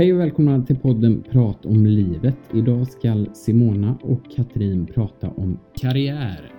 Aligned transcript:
Hej 0.00 0.12
och 0.12 0.20
välkomna 0.20 0.66
till 0.66 0.78
podden 0.78 1.22
Prat 1.22 1.66
om 1.66 1.86
livet. 1.86 2.36
Idag 2.54 2.88
ska 2.88 3.26
Simona 3.32 3.98
och 4.02 4.30
Katrin 4.30 4.86
prata 4.86 5.30
om 5.30 5.58
karriär. 5.74 6.54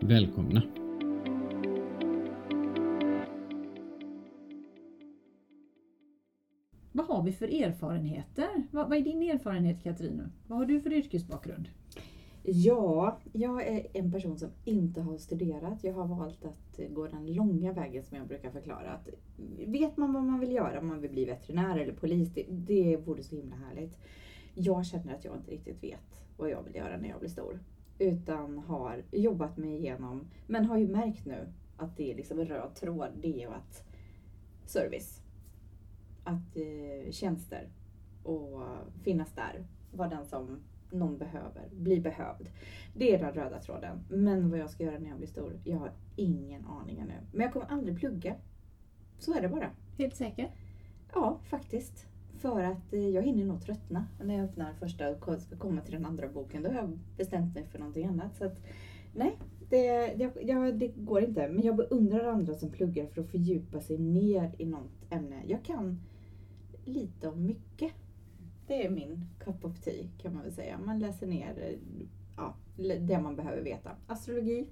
Välkomna! 0.00 0.62
Vad 6.92 7.06
har 7.06 7.22
vi 7.22 7.32
för 7.32 7.62
erfarenheter? 7.62 8.48
Vad, 8.70 8.88
vad 8.88 8.98
är 8.98 9.02
din 9.02 9.22
erfarenhet 9.22 9.82
Katrin? 9.82 10.22
Vad 10.46 10.58
har 10.58 10.66
du 10.66 10.80
för 10.80 10.92
yrkesbakgrund? 10.92 11.68
Ja, 12.48 13.18
jag 13.32 13.66
är 13.66 13.86
en 13.92 14.12
person 14.12 14.38
som 14.38 14.50
inte 14.64 15.00
har 15.00 15.18
studerat. 15.18 15.84
Jag 15.84 15.92
har 15.92 16.06
valt 16.06 16.44
att 16.44 16.80
gå 16.90 17.06
den 17.06 17.26
långa 17.26 17.72
vägen 17.72 18.04
som 18.04 18.16
jag 18.16 18.26
brukar 18.26 18.50
förklara. 18.50 18.90
Att 18.90 19.08
vet 19.66 19.96
man 19.96 20.12
vad 20.12 20.22
man 20.22 20.40
vill 20.40 20.52
göra, 20.52 20.80
om 20.80 20.86
man 20.86 21.00
vill 21.00 21.10
bli 21.10 21.24
veterinär 21.24 21.78
eller 21.78 21.92
polis, 21.92 22.30
det, 22.34 22.46
det 22.48 22.96
vore 22.96 23.22
så 23.22 23.36
himla 23.36 23.56
härligt. 23.56 23.98
Jag 24.54 24.86
känner 24.86 25.14
att 25.14 25.24
jag 25.24 25.36
inte 25.36 25.50
riktigt 25.50 25.82
vet 25.82 26.20
vad 26.36 26.50
jag 26.50 26.62
vill 26.62 26.74
göra 26.74 26.96
när 26.96 27.08
jag 27.08 27.18
blir 27.18 27.30
stor. 27.30 27.60
Utan 27.98 28.58
har 28.58 29.02
jobbat 29.12 29.56
mig 29.56 29.76
igenom, 29.76 30.28
men 30.46 30.64
har 30.64 30.78
ju 30.78 30.88
märkt 30.88 31.26
nu 31.26 31.48
att 31.76 31.96
det 31.96 32.12
är 32.12 32.16
liksom 32.16 32.38
en 32.38 32.46
röd 32.46 32.74
tråd, 32.74 33.08
det 33.22 33.28
är 33.28 33.40
ju 33.40 33.48
att 33.48 33.84
service. 34.66 35.20
Att 36.24 36.56
eh, 36.56 37.10
tjänster 37.10 37.68
och 38.22 38.62
finnas 39.02 39.32
där, 39.32 39.66
vara 39.92 40.08
den 40.08 40.26
som 40.26 40.60
någon 40.90 41.18
behöver, 41.18 41.68
bli 41.72 42.00
behövd. 42.00 42.48
Det 42.94 43.14
är 43.14 43.18
den 43.18 43.32
röda 43.32 43.60
tråden. 43.60 44.04
Men 44.08 44.50
vad 44.50 44.58
jag 44.58 44.70
ska 44.70 44.84
göra 44.84 44.98
när 44.98 45.08
jag 45.08 45.18
blir 45.18 45.28
stor, 45.28 45.60
jag 45.64 45.78
har 45.78 45.92
ingen 46.16 46.66
aning 46.66 46.98
ännu. 46.98 47.14
Men 47.32 47.40
jag 47.40 47.52
kommer 47.52 47.66
aldrig 47.66 47.98
plugga. 47.98 48.34
Så 49.18 49.34
är 49.34 49.42
det 49.42 49.48
bara. 49.48 49.70
Helt 49.98 50.16
säker? 50.16 50.50
Ja, 51.14 51.38
faktiskt. 51.44 52.06
För 52.38 52.62
att 52.62 52.92
eh, 52.92 53.08
jag 53.08 53.22
hinner 53.22 53.44
nog 53.44 53.62
tröttna 53.62 54.06
när 54.22 54.34
jag 54.34 54.44
öppnar 54.44 54.72
första 54.72 55.10
och 55.10 55.40
ska 55.42 55.56
komma 55.56 55.80
till 55.80 55.92
den 55.92 56.06
andra 56.06 56.28
boken. 56.28 56.62
Då 56.62 56.68
har 56.68 56.76
jag 56.76 56.98
bestämt 57.16 57.54
mig 57.54 57.66
för 57.66 57.78
någonting 57.78 58.06
annat. 58.06 58.36
Så 58.36 58.44
att, 58.44 58.60
nej, 59.14 59.38
det, 59.70 60.06
det, 60.16 60.72
det 60.72 60.88
går 60.88 61.24
inte. 61.24 61.48
Men 61.48 61.62
jag 61.62 61.76
beundrar 61.76 62.24
andra 62.24 62.54
som 62.54 62.70
pluggar 62.70 63.06
för 63.06 63.20
att 63.20 63.30
fördjupa 63.30 63.80
sig 63.80 63.98
ner 63.98 64.54
i 64.58 64.66
något 64.66 65.12
ämne. 65.12 65.42
Jag 65.46 65.64
kan 65.64 66.00
lite 66.84 67.28
om 67.28 67.46
mycket. 67.46 67.92
Det 68.66 68.86
är 68.86 68.90
min 68.90 69.26
cup 69.38 69.64
of 69.64 69.80
tea 69.80 70.08
kan 70.18 70.34
man 70.34 70.42
väl 70.42 70.52
säga. 70.52 70.78
Man 70.78 70.98
läser 70.98 71.26
ner 71.26 71.78
ja, 72.36 72.54
det 73.00 73.20
man 73.20 73.36
behöver 73.36 73.62
veta. 73.62 73.90
Astrologi, 74.06 74.66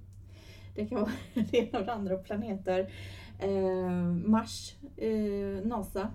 det 0.75 0.87
kan 0.87 1.01
vara 1.01 1.13
det 1.51 1.57
ena 1.59 1.79
och 1.79 1.87
det 1.87 1.93
andra, 1.93 2.17
planeter. 2.17 2.93
Eh, 3.39 4.03
Mars, 4.27 4.77
eh, 4.97 5.67
NASA. 5.67 6.11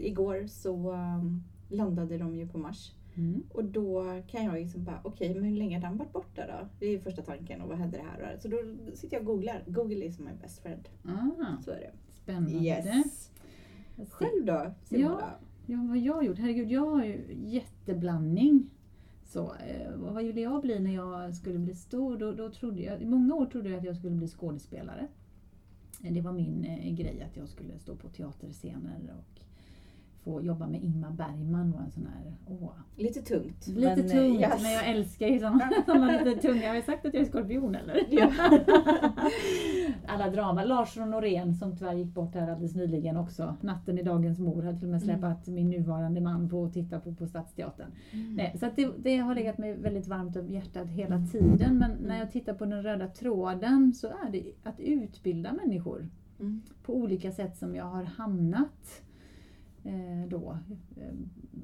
Igår 0.00 0.46
så 0.46 0.92
um, 0.92 1.44
landade 1.68 2.18
de 2.18 2.36
ju 2.36 2.48
på 2.48 2.58
Mars. 2.58 2.92
Mm. 3.14 3.42
Och 3.52 3.64
då 3.64 4.22
kan 4.26 4.44
jag 4.44 4.54
liksom 4.54 4.84
bara, 4.84 5.00
okej, 5.04 5.30
okay, 5.30 5.40
men 5.40 5.50
hur 5.50 5.56
länge 5.56 5.76
har 5.76 5.82
den 5.82 5.96
varit 5.96 6.12
borta 6.12 6.46
då? 6.46 6.68
Det 6.78 6.86
är 6.86 6.98
första 6.98 7.22
tanken 7.22 7.60
och 7.60 7.68
vad 7.68 7.78
hände 7.78 7.96
det 7.96 8.02
här 8.02 8.20
och 8.20 8.26
här? 8.26 8.38
Så 8.38 8.48
då 8.48 8.58
sitter 8.94 9.16
jag 9.16 9.28
och 9.28 9.34
googlar. 9.34 9.64
Google 9.66 10.04
is 10.04 10.18
my 10.18 10.30
best 10.42 10.62
friend. 10.62 10.88
Ah, 11.04 11.62
så 11.64 11.70
är 11.70 11.80
det. 11.80 11.92
Spännande. 12.14 12.52
Yes. 12.52 13.30
Själv 14.10 14.44
då, 14.44 14.70
Simona? 14.84 15.18
Ja. 15.20 15.45
Ja, 15.68 15.86
vad 15.88 15.98
jag 15.98 16.24
gjort? 16.24 16.38
Herregud, 16.38 16.70
jag 16.70 16.86
har 16.86 17.04
ju 17.04 17.36
jätteblandning. 17.44 18.70
Så, 19.24 19.54
eh, 19.54 19.96
vad 19.96 20.24
ville 20.24 20.40
jag 20.40 20.62
bli 20.62 20.80
när 20.80 20.94
jag 20.94 21.34
skulle 21.34 21.58
bli 21.58 21.74
stor? 21.74 22.18
Då, 22.18 22.32
då 22.32 22.50
trodde 22.50 22.82
jag, 22.82 23.02
I 23.02 23.06
många 23.06 23.34
år 23.34 23.46
trodde 23.46 23.68
jag 23.68 23.78
att 23.78 23.84
jag 23.84 23.96
skulle 23.96 24.16
bli 24.16 24.28
skådespelare. 24.28 25.08
Eh, 26.04 26.12
det 26.12 26.20
var 26.20 26.32
min 26.32 26.64
eh, 26.64 26.94
grej 26.94 27.22
att 27.22 27.36
jag 27.36 27.48
skulle 27.48 27.78
stå 27.78 27.96
på 27.96 28.08
teaterscener 28.08 29.14
och 29.18 29.40
få 30.26 30.42
jobba 30.42 30.66
med 30.66 30.82
Ingmar 30.82 31.10
Bergman 31.10 31.72
var 31.72 31.80
en 31.80 31.90
sån 31.90 32.06
här, 32.06 32.34
åh. 32.46 32.70
Lite 32.96 33.22
tungt. 33.22 33.66
Lite 33.66 33.80
men, 33.80 33.98
eh, 33.98 34.06
tungt, 34.06 34.40
yes. 34.40 34.62
men 34.62 34.72
jag 34.72 34.88
älskar 34.88 35.26
ju 35.26 35.38
sådana, 35.38 35.70
sådana 35.86 36.22
lite 36.22 36.40
tunga. 36.40 36.68
Har 36.68 36.74
jag 36.74 36.84
sagt 36.84 37.06
att 37.06 37.14
jag 37.14 37.22
är 37.22 37.26
skorpion 37.26 37.74
eller? 37.74 38.06
Ja. 38.10 38.32
Alla 40.06 40.30
drama. 40.30 40.64
Lars 40.64 40.96
von 40.96 41.10
Norén 41.10 41.54
som 41.54 41.76
tyvärr 41.76 41.94
gick 41.94 42.14
bort 42.14 42.34
här 42.34 42.50
alldeles 42.50 42.74
nyligen 42.74 43.16
också. 43.16 43.56
Natten 43.60 43.98
i 43.98 44.02
Dagens 44.02 44.38
Mor 44.38 44.62
hade 44.62 44.78
till 44.78 44.86
och 44.86 44.92
med 44.92 45.02
mm. 45.02 45.16
släpat 45.18 45.46
mm. 45.46 45.54
min 45.54 45.70
nuvarande 45.70 46.20
man 46.20 46.48
på 46.48 46.64
att 46.64 46.72
titta 46.72 47.00
på 47.00 47.14
på 47.14 47.26
Stadsteatern. 47.26 47.90
Mm. 48.12 48.34
Nej, 48.34 48.56
så 48.60 48.66
det, 48.76 48.90
det, 48.98 49.16
har 49.16 49.34
legat 49.34 49.58
mig 49.58 49.76
väldigt 49.76 50.06
varmt 50.06 50.36
om 50.36 50.50
hjärtat 50.50 50.88
hela 50.88 51.26
tiden. 51.32 51.78
Men 51.78 51.90
när 51.90 52.18
jag 52.18 52.30
tittar 52.30 52.54
på 52.54 52.64
den 52.64 52.82
röda 52.82 53.08
tråden 53.08 53.92
så 53.94 54.06
är 54.06 54.30
det 54.32 54.52
att 54.62 54.80
utbilda 54.80 55.52
människor. 55.52 56.08
Mm. 56.40 56.62
På 56.82 56.94
olika 56.94 57.32
sätt 57.32 57.56
som 57.56 57.74
jag 57.74 57.84
har 57.84 58.04
hamnat 58.04 59.02
Eh, 59.86 60.28
då. 60.28 60.58
Eh, 60.96 61.14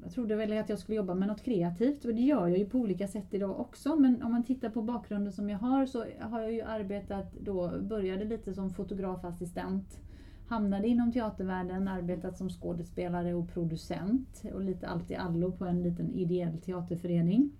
jag 0.03 0.11
trodde 0.11 0.35
väl 0.35 0.57
att 0.57 0.69
jag 0.69 0.79
skulle 0.79 0.95
jobba 0.95 1.13
med 1.13 1.27
något 1.27 1.43
kreativt 1.43 2.05
och 2.05 2.15
det 2.15 2.21
gör 2.21 2.47
jag 2.47 2.57
ju 2.57 2.65
på 2.65 2.77
olika 2.77 3.07
sätt 3.07 3.33
idag 3.33 3.59
också. 3.59 3.95
Men 3.95 4.23
om 4.23 4.31
man 4.31 4.43
tittar 4.43 4.69
på 4.69 4.81
bakgrunden 4.81 5.33
som 5.33 5.49
jag 5.49 5.57
har 5.57 5.85
så 5.85 6.05
har 6.19 6.41
jag 6.41 6.53
ju 6.53 6.61
arbetat 6.61 7.33
då, 7.39 7.81
började 7.81 8.25
lite 8.25 8.53
som 8.53 8.69
fotografassistent. 8.69 9.99
Hamnade 10.47 10.87
inom 10.87 11.11
teatervärlden, 11.11 11.87
arbetat 11.87 12.37
som 12.37 12.49
skådespelare 12.49 13.33
och 13.33 13.53
producent 13.53 14.43
och 14.53 14.61
lite 14.61 14.87
allt 14.87 15.11
i 15.11 15.15
allo 15.15 15.51
på 15.51 15.65
en 15.65 15.83
liten 15.83 16.13
ideell 16.13 16.57
teaterförening. 16.57 17.51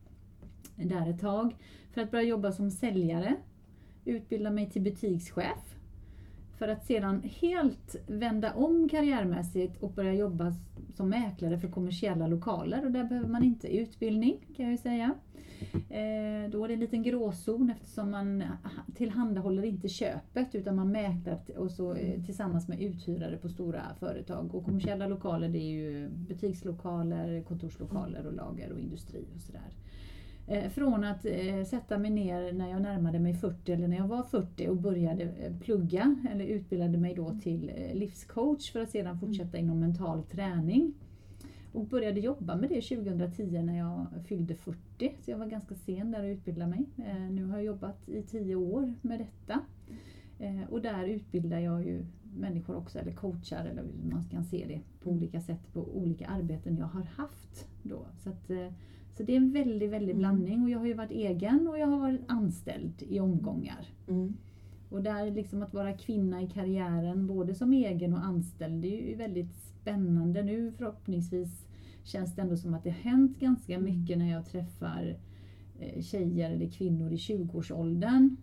Där 0.76 1.10
ett 1.10 1.22
tag. 1.22 1.56
För 1.92 2.02
att 2.02 2.12
börja 2.12 2.24
jobba 2.24 2.52
som 2.52 2.72
säljare, 2.72 3.36
utbilda 4.06 4.52
mig 4.52 4.70
till 4.70 4.82
butikschef 4.82 5.78
för 6.58 6.68
att 6.68 6.86
sedan 6.86 7.24
helt 7.24 7.96
vända 8.08 8.54
om 8.54 8.90
karriärmässigt 8.90 9.84
och 9.84 9.92
börja 9.92 10.14
jobba 10.14 10.54
som 10.96 11.10
mäklare 11.10 11.60
för 11.60 11.68
kommersiella 11.68 12.28
lokaler 12.28 12.86
och 12.86 12.92
där 12.92 13.04
behöver 13.04 13.30
man 13.30 13.44
inte 13.44 13.78
utbildning 13.78 14.38
kan 14.56 14.66
jag 14.66 14.72
ju 14.72 14.78
säga. 14.78 15.14
Eh, 15.74 16.50
då 16.52 16.64
är 16.64 16.68
det 16.68 16.74
en 16.74 16.80
liten 16.80 17.04
gråzon 17.04 17.70
eftersom 17.70 18.12
man 18.12 18.44
tillhandahåller 18.96 19.64
inte 19.64 19.90
köpet 19.90 20.56
utan 20.56 20.76
man 20.76 20.92
mäklar 20.92 21.40
och 21.58 21.72
så, 21.72 21.94
eh, 21.96 22.24
tillsammans 22.24 22.68
med 22.68 22.82
uthyrare 22.82 23.38
på 23.38 23.50
stora 23.50 23.82
företag. 24.00 24.56
Och 24.56 24.66
kommersiella 24.66 25.08
lokaler 25.08 25.50
det 25.50 25.60
är 25.60 25.72
ju 25.72 26.10
butikslokaler, 26.10 27.42
kontorslokaler 27.42 28.26
och 28.28 28.34
lager 28.34 28.72
och 28.72 28.80
industri 28.80 29.28
och 29.36 29.42
sådär. 29.42 29.72
Eh, 30.48 30.70
från 30.70 31.04
att 31.04 31.26
eh, 31.26 31.64
sätta 31.66 31.98
mig 31.98 32.12
ner 32.12 32.54
när 32.54 32.70
jag 32.70 32.82
närmade 32.82 33.20
mig 33.20 33.34
40 33.34 33.72
eller 33.72 33.88
när 33.88 33.98
jag 33.98 34.08
var 34.08 34.24
40 34.24 34.68
och 34.68 34.78
började 34.78 35.24
eh, 35.24 35.58
plugga 35.60 36.16
eller 36.32 36.46
utbildade 36.46 36.98
mig 36.98 37.16
då 37.16 37.40
till 37.44 37.72
livscoach 37.94 38.72
för 38.72 38.80
att 38.80 38.90
sedan 38.90 39.08
mm. 39.08 39.20
fortsätta 39.20 39.58
inom 39.58 39.80
mental 39.80 40.24
träning. 40.24 40.94
Och 41.74 41.86
började 41.86 42.20
jobba 42.20 42.56
med 42.56 42.70
det 42.70 42.82
2010 42.82 43.62
när 43.62 43.78
jag 43.78 44.08
fyllde 44.28 44.56
40, 44.56 45.16
så 45.22 45.32
jag 45.32 45.38
var 45.38 45.46
ganska 45.46 45.76
sen 45.76 46.12
där 46.12 46.20
att 46.20 46.38
utbilda 46.38 46.68
mig. 46.68 46.86
Nu 47.32 47.46
har 47.46 47.58
jag 47.58 47.66
jobbat 47.66 48.10
i 48.10 48.22
10 48.22 48.56
år 48.56 48.94
med 49.02 49.20
detta. 49.20 49.60
Och 50.70 50.82
där 50.82 51.08
utbildar 51.08 51.60
jag 51.60 51.86
ju 51.86 52.06
människor 52.38 52.76
också, 52.76 53.00
eller 53.00 53.12
coachar, 53.12 53.66
eller 53.66 53.84
hur 53.84 54.12
man 54.12 54.24
kan 54.24 54.44
se 54.44 54.66
det 54.68 54.82
på 55.04 55.10
mm. 55.10 55.22
olika 55.22 55.42
sätt 55.42 55.74
på 55.74 55.98
olika 55.98 56.28
arbeten 56.28 56.78
jag 56.78 56.86
har 56.86 57.04
haft. 57.04 57.68
Då. 57.84 58.06
Så 58.24 58.30
att, 58.30 58.52
så 59.18 59.24
det 59.24 59.34
är 59.34 59.38
en 59.38 59.52
väldig, 59.52 59.90
väldig 59.90 60.12
mm. 60.12 60.20
blandning 60.20 60.64
och 60.64 60.70
jag 60.70 60.80
har 60.80 60.86
ju 60.86 60.94
varit 60.94 61.12
egen 61.12 61.68
och 61.68 61.78
jag 61.78 61.88
har 61.88 62.00
varit 62.00 62.22
anställd 62.28 63.04
i 63.10 63.20
omgångar. 63.20 63.88
Mm. 64.08 64.34
Och 64.90 65.04
där 65.04 65.32
liksom 65.32 65.64
att 65.64 65.74
vara 65.74 65.98
kvinna 65.98 66.42
i 66.42 66.48
karriären, 66.48 67.28
både 67.28 67.56
som 67.56 67.74
egen 67.74 68.14
och 68.14 68.26
anställd, 68.26 68.82
det 68.82 69.04
är 69.04 69.10
ju 69.10 69.16
väldigt 69.16 69.56
spännande. 69.56 70.44
Nu 70.44 70.72
förhoppningsvis 70.72 71.66
känns 72.04 72.36
det 72.36 72.42
ändå 72.42 72.58
som 72.58 72.74
att 72.74 72.84
det 72.84 72.90
har 72.90 73.12
hänt 73.12 73.40
ganska 73.40 73.74
mm. 73.74 73.86
mycket 73.86 74.18
när 74.18 74.32
jag 74.32 74.46
träffar 74.46 75.18
eh, 75.80 76.02
tjejer 76.02 76.52
eller 76.52 76.70
kvinnor 76.70 77.12
i 77.12 77.16
20-årsåldern 77.16 78.38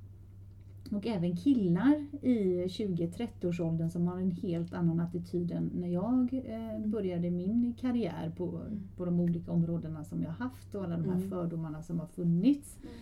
och 0.90 1.06
även 1.06 1.36
killar 1.36 2.06
i 2.22 2.64
20-30-årsåldern 2.66 3.90
som 3.90 4.06
har 4.06 4.18
en 4.18 4.30
helt 4.30 4.72
annan 4.72 5.00
attityd 5.00 5.52
än 5.52 5.70
när 5.74 5.88
jag 5.88 6.34
eh, 6.34 6.86
började 6.86 7.30
min 7.30 7.74
karriär 7.80 8.32
på, 8.36 8.60
på 8.96 9.04
de 9.04 9.20
olika 9.20 9.52
områdena 9.52 10.04
som 10.04 10.22
jag 10.22 10.30
haft 10.30 10.74
och 10.74 10.84
alla 10.84 10.96
de 10.96 11.04
här 11.04 11.16
mm. 11.16 11.30
fördomarna 11.30 11.82
som 11.82 12.00
har 12.00 12.06
funnits. 12.06 12.78
Mm. 12.82 12.94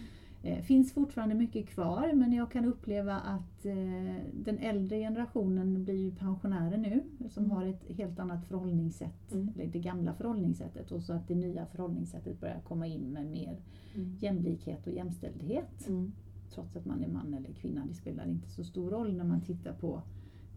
Eh, 0.43 0.63
finns 0.63 0.93
fortfarande 0.93 1.35
mycket 1.35 1.69
kvar 1.69 2.13
men 2.15 2.33
jag 2.33 2.51
kan 2.51 2.65
uppleva 2.65 3.17
att 3.17 3.67
eh, 3.67 4.17
den 4.45 4.59
äldre 4.59 4.99
generationen 4.99 5.85
blir 5.85 6.05
ju 6.05 6.11
pensionärer 6.11 6.79
nu 6.79 7.03
som 7.31 7.45
mm. 7.45 7.57
har 7.57 7.67
ett 7.67 7.97
helt 7.97 8.19
annat 8.19 8.45
förhållningssätt, 8.45 9.33
mm. 9.33 9.51
eller 9.55 9.67
det 9.67 9.79
gamla 9.79 10.15
förhållningssättet 10.15 10.93
och 10.93 11.03
så 11.03 11.13
att 11.13 11.29
det 11.29 11.35
nya 11.35 11.67
förhållningssättet 11.67 12.41
börjar 12.41 12.61
komma 12.69 12.87
in 12.87 13.13
med 13.13 13.27
mer 13.27 13.61
mm. 13.95 14.17
jämlikhet 14.21 14.87
och 14.87 14.93
jämställdhet. 14.93 15.89
Mm 16.49 16.59
trots 16.59 16.77
att 16.77 16.85
man 16.85 17.05
är 17.05 17.09
man 17.09 17.35
eller 17.35 17.53
kvinna. 17.53 17.87
Det 17.89 17.95
spelar 17.95 18.29
inte 18.29 18.49
så 18.51 18.65
stor 18.65 18.91
roll 18.91 19.17
när 19.17 19.25
man 19.25 19.41
tittar 19.41 19.73
på, 19.73 20.03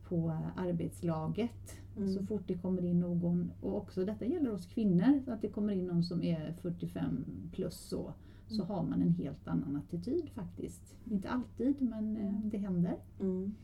på 0.09 0.37
arbetslaget. 0.55 1.77
Mm. 1.97 2.13
Så 2.13 2.25
fort 2.25 2.43
det 2.47 2.57
kommer 2.57 2.85
in 2.85 2.99
någon, 2.99 3.51
och 3.61 3.77
också 3.77 4.05
detta 4.05 4.25
gäller 4.25 4.53
oss 4.53 4.65
kvinnor, 4.65 5.23
att 5.27 5.41
det 5.41 5.47
kommer 5.47 5.73
in 5.73 5.87
någon 5.87 6.03
som 6.03 6.23
är 6.23 6.53
45 6.61 7.25
plus 7.51 7.75
så, 7.75 8.13
så 8.47 8.63
mm. 8.63 8.67
har 8.67 8.83
man 8.83 9.01
en 9.01 9.11
helt 9.11 9.47
annan 9.47 9.75
attityd 9.75 10.29
faktiskt. 10.29 10.95
Inte 11.11 11.29
alltid 11.29 11.81
men 11.81 12.17
eh, 12.17 12.33
det 12.43 12.57
händer. 12.57 12.95
Mm. 13.19 13.55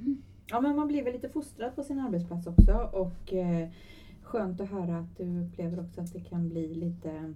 Ja 0.49 0.61
men 0.61 0.75
man 0.75 0.87
blir 0.87 1.03
väl 1.03 1.13
lite 1.13 1.29
fostrad 1.29 1.75
på 1.75 1.83
sin 1.83 1.99
arbetsplats 1.99 2.47
också 2.47 2.89
och 2.93 3.33
eh, 3.33 3.69
skönt 4.21 4.61
att 4.61 4.69
höra 4.69 4.99
att 4.99 5.17
du 5.17 5.41
upplever 5.41 5.79
också 5.79 6.01
att 6.01 6.13
det 6.13 6.19
kan 6.19 6.49
bli 6.49 6.73
lite, 6.75 7.33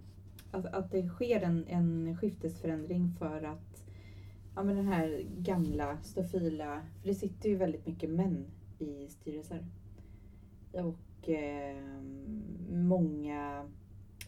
att, 0.52 0.66
att 0.66 0.92
det 0.92 1.08
sker 1.08 1.42
en, 1.42 1.66
en 1.68 2.18
skiftesförändring 2.18 3.14
för 3.20 3.44
att 3.44 3.71
ja, 4.56 4.64
men 4.64 4.76
den 4.76 4.88
här 4.88 5.26
gamla 5.38 5.98
stofila, 6.04 6.82
för 7.02 7.08
det 7.08 7.16
sitter 7.16 7.50
ju 7.50 7.56
väldigt 7.56 7.86
mycket 7.86 8.10
män 8.10 8.46
i 8.80 9.08
styrelser. 9.08 9.66
Och 10.72 11.30
eh, 11.30 11.84
många 12.70 13.70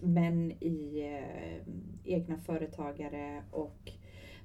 män 0.01 0.51
i 0.51 0.99
eh, 0.99 1.73
egna 2.03 2.37
företagare 2.37 3.43
och 3.51 3.91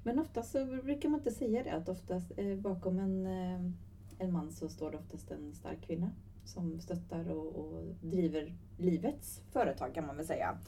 men 0.02 0.18
oftast 0.18 0.52
så 0.52 0.66
brukar 0.66 1.08
man 1.08 1.20
inte 1.20 1.30
säga 1.30 1.62
det 1.62 1.70
att 1.70 1.88
oftast 1.88 2.32
eh, 2.36 2.56
bakom 2.56 2.98
en, 2.98 3.26
eh, 3.26 3.60
en 4.18 4.32
man 4.32 4.52
så 4.52 4.68
står 4.68 4.90
det 4.90 4.96
oftast 4.96 5.30
en 5.30 5.54
stark 5.54 5.80
kvinna 5.80 6.10
som 6.44 6.80
stöttar 6.80 7.30
och, 7.30 7.56
och 7.56 7.82
driver 8.00 8.54
livets 8.76 9.42
företag 9.52 9.94
kan 9.94 10.06
man 10.06 10.16
väl 10.16 10.26
säga. 10.26 10.58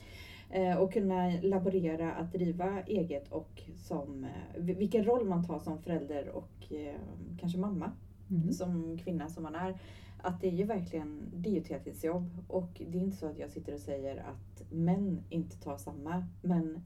Eh, 0.50 0.76
och 0.76 0.92
kunna 0.92 1.30
laborera 1.42 2.12
att 2.12 2.32
driva 2.32 2.82
eget 2.82 3.32
och 3.32 3.62
som, 3.76 4.24
eh, 4.24 4.62
vilken 4.62 5.04
roll 5.04 5.24
man 5.24 5.44
tar 5.46 5.58
som 5.58 5.78
förälder 5.82 6.28
och 6.28 6.72
eh, 6.72 6.94
kanske 7.40 7.58
mamma 7.58 7.92
Mm. 8.30 8.52
som 8.52 8.98
kvinna 8.98 9.28
som 9.28 9.42
man 9.42 9.54
är. 9.54 9.78
Att 10.22 10.40
det 10.40 10.48
är 10.48 10.52
ju 10.52 10.64
verkligen, 10.64 11.22
det 11.34 11.48
är 11.48 11.52
ju 11.52 11.60
ett 11.60 11.68
heltidsjobb 11.68 12.30
och 12.48 12.82
det 12.90 12.98
är 12.98 13.02
inte 13.02 13.16
så 13.16 13.26
att 13.26 13.38
jag 13.38 13.50
sitter 13.50 13.74
och 13.74 13.80
säger 13.80 14.16
att 14.16 14.72
män 14.72 15.22
inte 15.30 15.56
tar 15.60 15.76
samma. 15.76 16.26
Men 16.42 16.82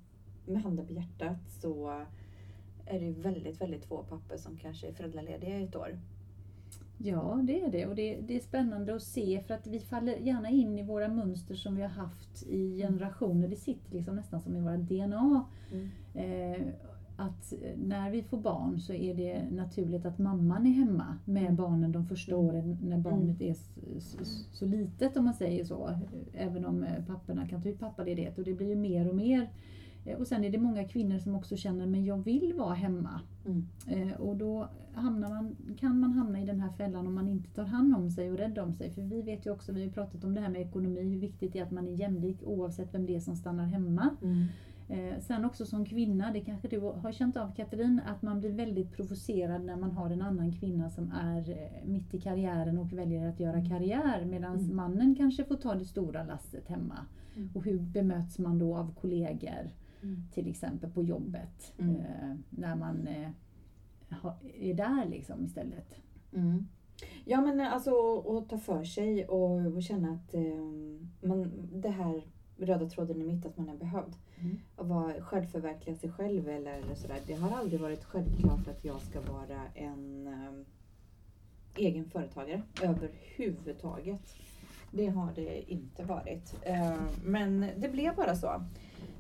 med 0.47 0.63
handen 0.63 0.87
på 0.87 0.93
hjärtat 0.93 1.51
så 1.61 2.05
är 2.87 3.01
det 3.01 3.07
ju 3.07 3.13
väldigt, 3.13 3.61
väldigt 3.61 3.85
få 3.85 4.03
pappor 4.03 4.37
som 4.37 4.57
kanske 4.57 4.89
är 4.89 4.93
föräldralediga 4.93 5.59
i 5.59 5.65
ett 5.65 5.77
år. 5.77 5.99
Ja, 6.99 7.41
det 7.45 7.61
är 7.61 7.71
det. 7.71 7.87
Och 7.87 7.95
det, 7.95 8.21
det 8.21 8.37
är 8.37 8.41
spännande 8.41 8.95
att 8.95 9.03
se 9.03 9.41
för 9.47 9.55
att 9.55 9.67
vi 9.67 9.81
faller 9.81 10.17
gärna 10.17 10.51
in 10.51 10.79
i 10.79 10.83
våra 10.83 11.09
mönster 11.09 11.55
som 11.55 11.77
vi 11.77 11.83
har 11.83 11.89
haft 11.89 12.43
i 12.47 12.77
generationer. 12.79 13.49
Det 13.49 13.57
sitter 13.57 13.95
liksom 13.95 14.17
nästan 14.17 14.41
som 14.41 14.57
i 14.57 14.61
våra 14.61 14.77
DNA. 14.77 15.45
Mm. 15.73 15.89
Eh, 16.15 16.61
att 17.17 17.53
när 17.77 18.11
vi 18.11 18.23
får 18.23 18.39
barn 18.39 18.79
så 18.81 18.93
är 18.93 19.15
det 19.15 19.43
naturligt 19.51 20.07
att 20.07 20.19
mamman 20.19 20.67
är 20.67 20.71
hemma 20.71 21.19
med 21.25 21.43
Mm. 21.43 21.57
barnen 21.57 21.93
de 21.93 22.07
första 22.07 22.35
Mm. 22.35 22.47
åren 22.47 22.79
när 22.83 22.99
barnet 22.99 23.41
är 23.41 23.55
så, 23.55 24.01
så, 24.01 24.25
så 24.53 24.67
litet 24.67 25.17
om 25.17 25.25
man 25.25 25.35
säger 25.35 25.65
så. 25.65 25.91
Även 26.33 26.65
om 26.67 26.85
eh, 26.85 27.05
papporna 27.07 27.49
kan 27.49 27.63
ta 27.63 27.69
ut 27.69 27.81
pappaledighet 27.81 28.39
och 28.39 28.45
det 28.45 28.53
blir 28.55 28.69
ju 28.69 28.77
mer 28.77 29.09
och 29.09 29.15
mer. 29.15 29.49
Eh, 30.05 30.17
Och 30.19 30.27
sen 30.27 30.45
är 30.45 30.51
det 30.51 30.59
många 30.59 30.85
kvinnor 30.85 31.19
som 31.19 31.35
också 31.35 31.57
känner 31.57 31.87
men 31.87 32.05
jag 32.05 32.19
vill 32.25 32.55
vara 32.57 32.75
hemma. 32.75 33.21
Mm. 33.47 33.67
Eh, 33.87 34.15
och 34.21 34.37
då 34.37 34.69
hamnar 34.95 35.29
man, 35.29 35.57
kan 35.79 36.01
man 36.01 36.13
hamna 36.13 36.41
i 36.41 36.45
den 36.47 36.61
här 36.61 36.73
fällan 36.73 37.07
om 37.07 37.15
man 37.15 37.29
inte 37.29 37.51
tar 37.51 37.65
hand 37.65 37.97
om 37.97 38.11
sig 38.11 38.31
och 38.31 38.39
räddar 38.39 38.63
om 38.63 38.73
sig. 38.73 38.91
För 38.91 39.03
vi 39.03 39.23
vet 39.23 39.47
ju 39.47 39.51
också, 39.53 39.73
vi 39.73 39.85
har 39.85 39.91
pratat 39.91 40.25
om 40.25 40.35
det 40.35 40.41
här 40.41 40.49
med 40.49 40.61
ekonomi, 40.61 41.01
hur 41.03 41.19
viktigt 41.21 41.53
det 41.53 41.59
är 41.59 41.63
att 41.63 41.71
man 41.71 41.89
är 41.89 41.93
jämlik 41.93 42.39
oavsett 42.45 42.95
vem 42.95 43.07
det 43.07 43.17
är 43.17 43.21
som 43.21 43.37
stannar 43.37 43.65
hemma. 43.67 44.11
Mm. 44.23 44.45
Eh, 44.89 45.21
sen 45.21 45.45
också 45.45 45.67
som 45.67 45.85
kvinna, 45.85 46.33
det 46.33 46.41
kanske 46.41 46.69
du 46.69 46.81
har 46.81 47.13
känt 47.13 47.37
av 47.37 47.55
Katrin, 47.55 48.01
att 48.07 48.23
man 48.23 48.41
blir 48.41 48.51
väldigt 48.53 48.93
provocerad 48.93 49.65
när 49.65 49.77
man 49.77 49.91
har 49.91 50.11
en 50.11 50.23
annan 50.23 50.53
kvinna 50.53 50.91
som 50.91 51.13
är 51.23 51.71
mitt 51.87 52.15
i 52.15 52.21
karriären 52.21 52.79
och 52.79 52.93
väljer 52.93 53.29
att 53.29 53.41
göra 53.41 53.65
karriär 53.65 54.25
medan 54.25 54.59
Mm. 54.59 54.77
mannen 54.77 55.15
kanske 55.15 55.45
får 55.45 55.57
ta 55.57 55.75
det 55.75 55.85
stora 55.85 56.25
lasset 56.25 56.69
hemma. 56.69 56.99
Mm. 57.37 57.49
Och 57.55 57.65
hur 57.65 57.79
bemöts 57.79 58.39
man 58.39 58.59
då 58.59 58.77
av 58.77 58.95
kollegor? 59.01 59.71
Mm. 60.05 60.23
till 60.33 60.51
exempel 60.51 60.91
på 60.91 61.03
jobbet. 61.03 61.73
Mm. 61.79 61.97
Eh, 61.97 62.37
när 62.51 62.77
man 62.77 63.07
eh, 63.07 63.31
ha, 64.23 64.39
är 64.61 64.75
där 64.75 65.07
liksom 65.09 65.45
istället. 65.45 65.95
Mm. 66.33 66.67
Ja 67.25 67.41
men 67.41 67.61
alltså 67.61 68.19
att 68.19 68.49
ta 68.49 68.59
för 68.59 68.85
sig 68.85 69.27
och, 69.27 69.67
och 69.67 69.83
känna 69.83 70.13
att 70.13 70.35
eh, 70.35 70.43
man, 71.21 71.53
det 71.73 71.89
här 71.89 72.23
röda 72.57 72.89
tråden 72.89 73.21
i 73.21 73.25
mitt, 73.25 73.47
att 73.47 73.59
man 73.59 73.69
är 73.69 73.77
behövd. 73.77 74.15
Mm. 74.39 74.59
Att 74.77 74.87
vara, 74.87 75.23
självförverkliga 75.23 75.97
sig 75.97 76.11
själv 76.11 76.49
eller 76.49 76.95
sådär. 76.95 77.19
Det 77.27 77.35
har 77.35 77.51
aldrig 77.51 77.81
varit 77.81 78.05
självklart 78.05 78.69
att 78.69 78.85
jag 78.85 79.01
ska 79.01 79.21
vara 79.21 79.61
en 79.75 80.27
eh, 80.27 80.65
egen 81.77 82.05
företagare 82.05 82.63
överhuvudtaget. 82.83 84.37
Det 84.91 85.07
har 85.07 85.33
det 85.35 85.73
inte 85.73 86.05
varit. 86.05 86.55
Eh, 86.63 87.03
men 87.25 87.67
det 87.77 87.89
blev 87.89 88.17
bara 88.17 88.37
så. 88.37 88.65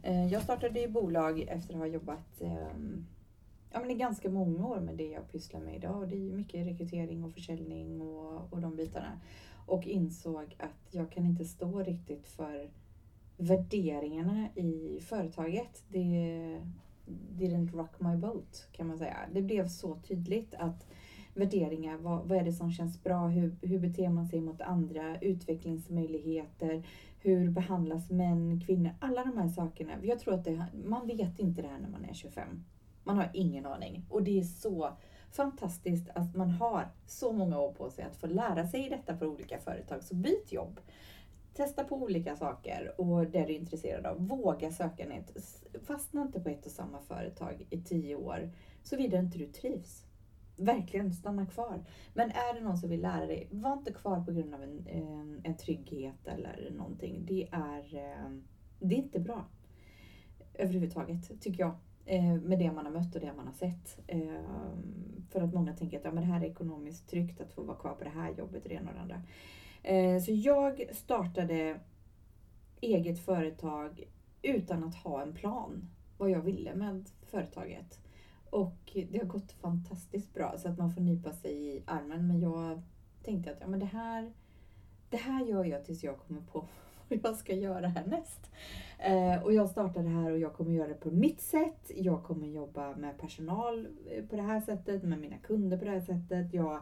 Eh, 0.02 0.26
jag 0.26 0.42
startade 0.42 0.81
ju 0.81 0.88
bolag 0.88 1.40
efter 1.40 1.75
att 1.75 1.81
ha 1.81 1.86
jobbat 1.86 2.40
ehm, 2.40 3.06
ja, 3.72 3.81
men 3.81 3.90
i 3.90 3.94
ganska 3.94 4.31
många 4.31 4.66
år 4.66 4.81
med 4.81 4.96
det 4.96 5.08
jag 5.08 5.32
pysslar 5.32 5.60
med 5.60 5.76
idag. 5.76 5.96
Och 5.96 6.08
det 6.08 6.16
är 6.16 6.32
mycket 6.32 6.66
rekrytering 6.66 7.25
och 7.25 7.32
försäljning 7.32 8.00
och, 8.00 8.52
och 8.52 8.60
de 8.60 8.76
bitarna. 8.76 9.20
Och 9.66 9.86
insåg 9.86 10.56
att 10.58 10.94
jag 10.94 11.10
kan 11.10 11.25
inte 11.25 11.44
stå 11.44 11.82
riktigt 11.82 12.28
för 12.28 12.70
värderingarna 13.36 14.48
i 14.54 15.00
företaget. 15.02 15.84
Det 15.88 16.60
didn't 17.38 17.76
rock 17.76 18.00
my 18.00 18.16
boat 18.16 18.69
kan 18.72 18.87
man 18.87 18.98
säga. 18.98 19.16
Det 19.32 19.42
blev 19.42 19.69
så 19.69 19.96
tydligt 19.96 20.54
att 20.54 20.87
värderingar, 21.34 21.96
vad, 21.96 22.28
vad 22.28 22.38
är 22.38 22.44
det 22.44 22.52
som 22.52 22.72
känns 22.72 23.02
bra, 23.02 23.26
hur, 23.26 23.56
hur 23.62 23.78
beter 23.78 24.08
man 24.08 24.28
sig 24.28 24.40
mot 24.40 24.60
andra, 24.60 25.19
utvecklingsmöjligheter, 25.20 26.87
hur 27.25 27.50
behandlas 27.50 28.11
män, 28.11 28.61
kvinnor, 28.61 28.93
alla 29.00 29.25
de 29.25 29.37
här 29.38 29.49
sakerna. 29.49 29.93
Jag 30.03 30.19
tror 30.19 30.35
att 30.35 30.44
det, 30.44 30.67
man 30.85 31.06
vet 31.06 31.38
inte 31.38 31.62
det 31.62 31.69
här 31.69 31.79
när 31.79 31.88
man 31.88 32.05
är 32.05 32.15
25. 32.15 32.65
Man 33.05 33.17
har 33.17 33.31
ingen 33.35 33.67
aning. 33.67 34.06
Och 34.11 34.23
det 34.23 34.38
är 34.38 34.43
så 34.43 34.91
fantastiskt 35.31 36.09
att 36.15 36.37
man 36.37 36.50
har 36.50 36.88
så 37.06 37.32
många 37.32 37.59
år 37.59 37.73
på 37.73 37.91
sig 37.91 38.05
att 38.05 38.17
få 38.17 38.26
lära 38.26 38.67
sig 38.67 38.88
detta 38.88 39.17
på 39.17 39.26
olika 39.26 39.59
företag. 39.59 40.05
Så 40.05 40.15
byt 40.15 40.53
jobb. 40.53 40.81
Testa 41.55 41.85
på 41.85 41.97
olika 41.97 42.37
saker 42.37 43.00
och 43.00 43.26
det 43.26 43.44
du 43.44 43.55
är 43.55 43.59
intresserad 43.59 44.06
av. 44.06 44.26
Våga 44.26 44.73
söka 44.73 45.06
nytt. 45.06 45.56
Fastna 45.87 46.23
inte 46.23 46.41
på 46.41 46.49
ett 46.49 46.67
och 46.67 46.73
samma 46.73 47.00
företag 47.00 47.67
i 47.71 47.81
tio 47.81 48.17
år 48.17 48.50
såvida 48.82 49.19
inte 49.19 49.38
du 49.38 49.47
trivs. 49.47 50.03
Verkligen, 50.56 51.12
stanna 51.12 51.46
kvar. 51.46 51.84
Men 52.14 52.30
är 52.30 52.54
det 52.54 52.60
någon 52.60 52.78
som 52.78 52.90
vill 52.90 53.02
lära 53.02 53.26
dig, 53.26 53.48
var 53.50 53.72
inte 53.72 53.92
kvar 53.92 54.20
på 54.20 54.32
grund 54.32 54.54
av 54.54 54.62
en, 54.62 54.86
en, 54.86 55.40
en 55.44 55.56
trygghet 55.56 56.26
eller 56.26 56.70
någonting. 56.76 57.26
Det 57.26 57.48
är, 57.52 57.96
eh, 57.96 58.30
det 58.78 58.94
är 58.94 58.98
inte 58.98 59.20
bra. 59.20 59.44
Överhuvudtaget, 60.54 61.40
tycker 61.40 61.60
jag. 61.60 61.74
Eh, 62.06 62.34
med 62.34 62.58
det 62.58 62.72
man 62.72 62.86
har 62.86 62.92
mött 62.92 63.14
och 63.14 63.20
det 63.20 63.32
man 63.36 63.46
har 63.46 63.54
sett. 63.54 64.00
Eh, 64.06 64.44
för 65.30 65.40
att 65.40 65.54
många 65.54 65.76
tänker 65.76 65.98
att 65.98 66.04
ja, 66.04 66.12
men 66.12 66.22
det 66.24 66.32
här 66.32 66.40
är 66.40 66.50
ekonomiskt 66.50 67.10
tryggt 67.10 67.40
att 67.40 67.52
få 67.52 67.62
vara 67.62 67.76
kvar 67.76 67.94
på 67.94 68.04
det 68.04 68.10
här 68.10 68.34
jobbet 68.38 68.62
och 68.62 68.68
det 68.68 68.74
ena 68.74 68.90
och 68.90 68.96
det 68.96 69.02
andra. 69.02 69.22
Så 70.20 70.32
jag 70.32 70.82
startade 70.92 71.80
eget 72.80 73.25
företag 73.25 74.04
utan 74.42 74.84
att 74.84 74.94
ha 74.94 75.23
en 75.23 75.34
plan 75.34 75.90
vad 76.18 76.30
jag 76.30 76.40
ville 76.40 76.75
med 76.75 77.11
företaget. 77.26 78.03
Och 78.54 78.96
det 79.11 79.18
har 79.18 79.26
gått 79.26 79.52
fantastiskt 79.52 80.34
bra 80.34 80.54
så 80.58 80.68
att 80.68 80.78
man 80.78 80.90
får 80.90 81.00
nypa 81.00 81.32
sig 81.32 81.52
i 81.52 81.82
armen. 81.87 82.26
Men 82.28 82.40
jag 82.40 82.82
tänkte 83.23 83.50
att 83.50 83.56
ja, 83.61 83.66
men 83.66 83.80
det, 83.80 83.87
här, 83.87 84.32
det 85.11 85.16
här 85.16 85.44
gör 85.44 85.64
jag 85.64 85.84
tills 85.84 86.04
jag 86.04 86.18
kommer 86.18 86.40
på 86.40 86.58
vad 87.08 87.18
jag 87.23 87.37
ska 87.37 87.54
göra 87.54 87.88
härnäst. 87.88 88.50
Eh, 88.99 89.42
och 89.42 89.52
jag 89.52 89.70
startar 89.70 90.02
det 90.02 90.08
här 90.08 90.30
och 90.30 90.38
jag 90.38 90.52
kommer 90.52 90.73
göra 90.73 90.88
det 90.88 90.94
på 90.94 91.11
mitt 91.11 91.40
sätt. 91.40 91.90
Jag 91.96 92.23
kommer 92.23 92.46
jobba 92.46 92.96
med 92.96 93.18
personal 93.18 93.88
eh, 94.11 94.25
på 94.25 94.37
det 94.37 94.42
här 94.42 94.61
sättet, 94.61 95.02
med 95.02 95.20
mina 95.20 95.38
kunder 95.38 95.78
på 95.78 95.84
det 95.84 95.90
här 95.90 96.00
sättet. 96.00 96.54
Jag 96.54 96.80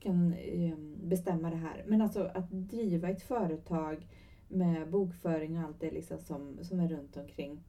kan 0.00 0.32
eh, 0.32 0.76
bestämma 1.02 1.50
det 1.50 1.56
här. 1.56 1.84
Men 1.86 2.02
alltså 2.02 2.30
att 2.34 2.50
driva 2.50 3.08
ett 3.08 3.22
företag 3.22 4.06
med 4.48 4.90
bokföring 4.90 5.58
och 5.58 5.64
allt 5.64 5.80
det 5.80 5.90
liksom 5.90 6.18
som, 6.20 6.58
som 6.62 6.80
är 6.80 6.88
runt 6.88 7.16
omkring. 7.16 7.64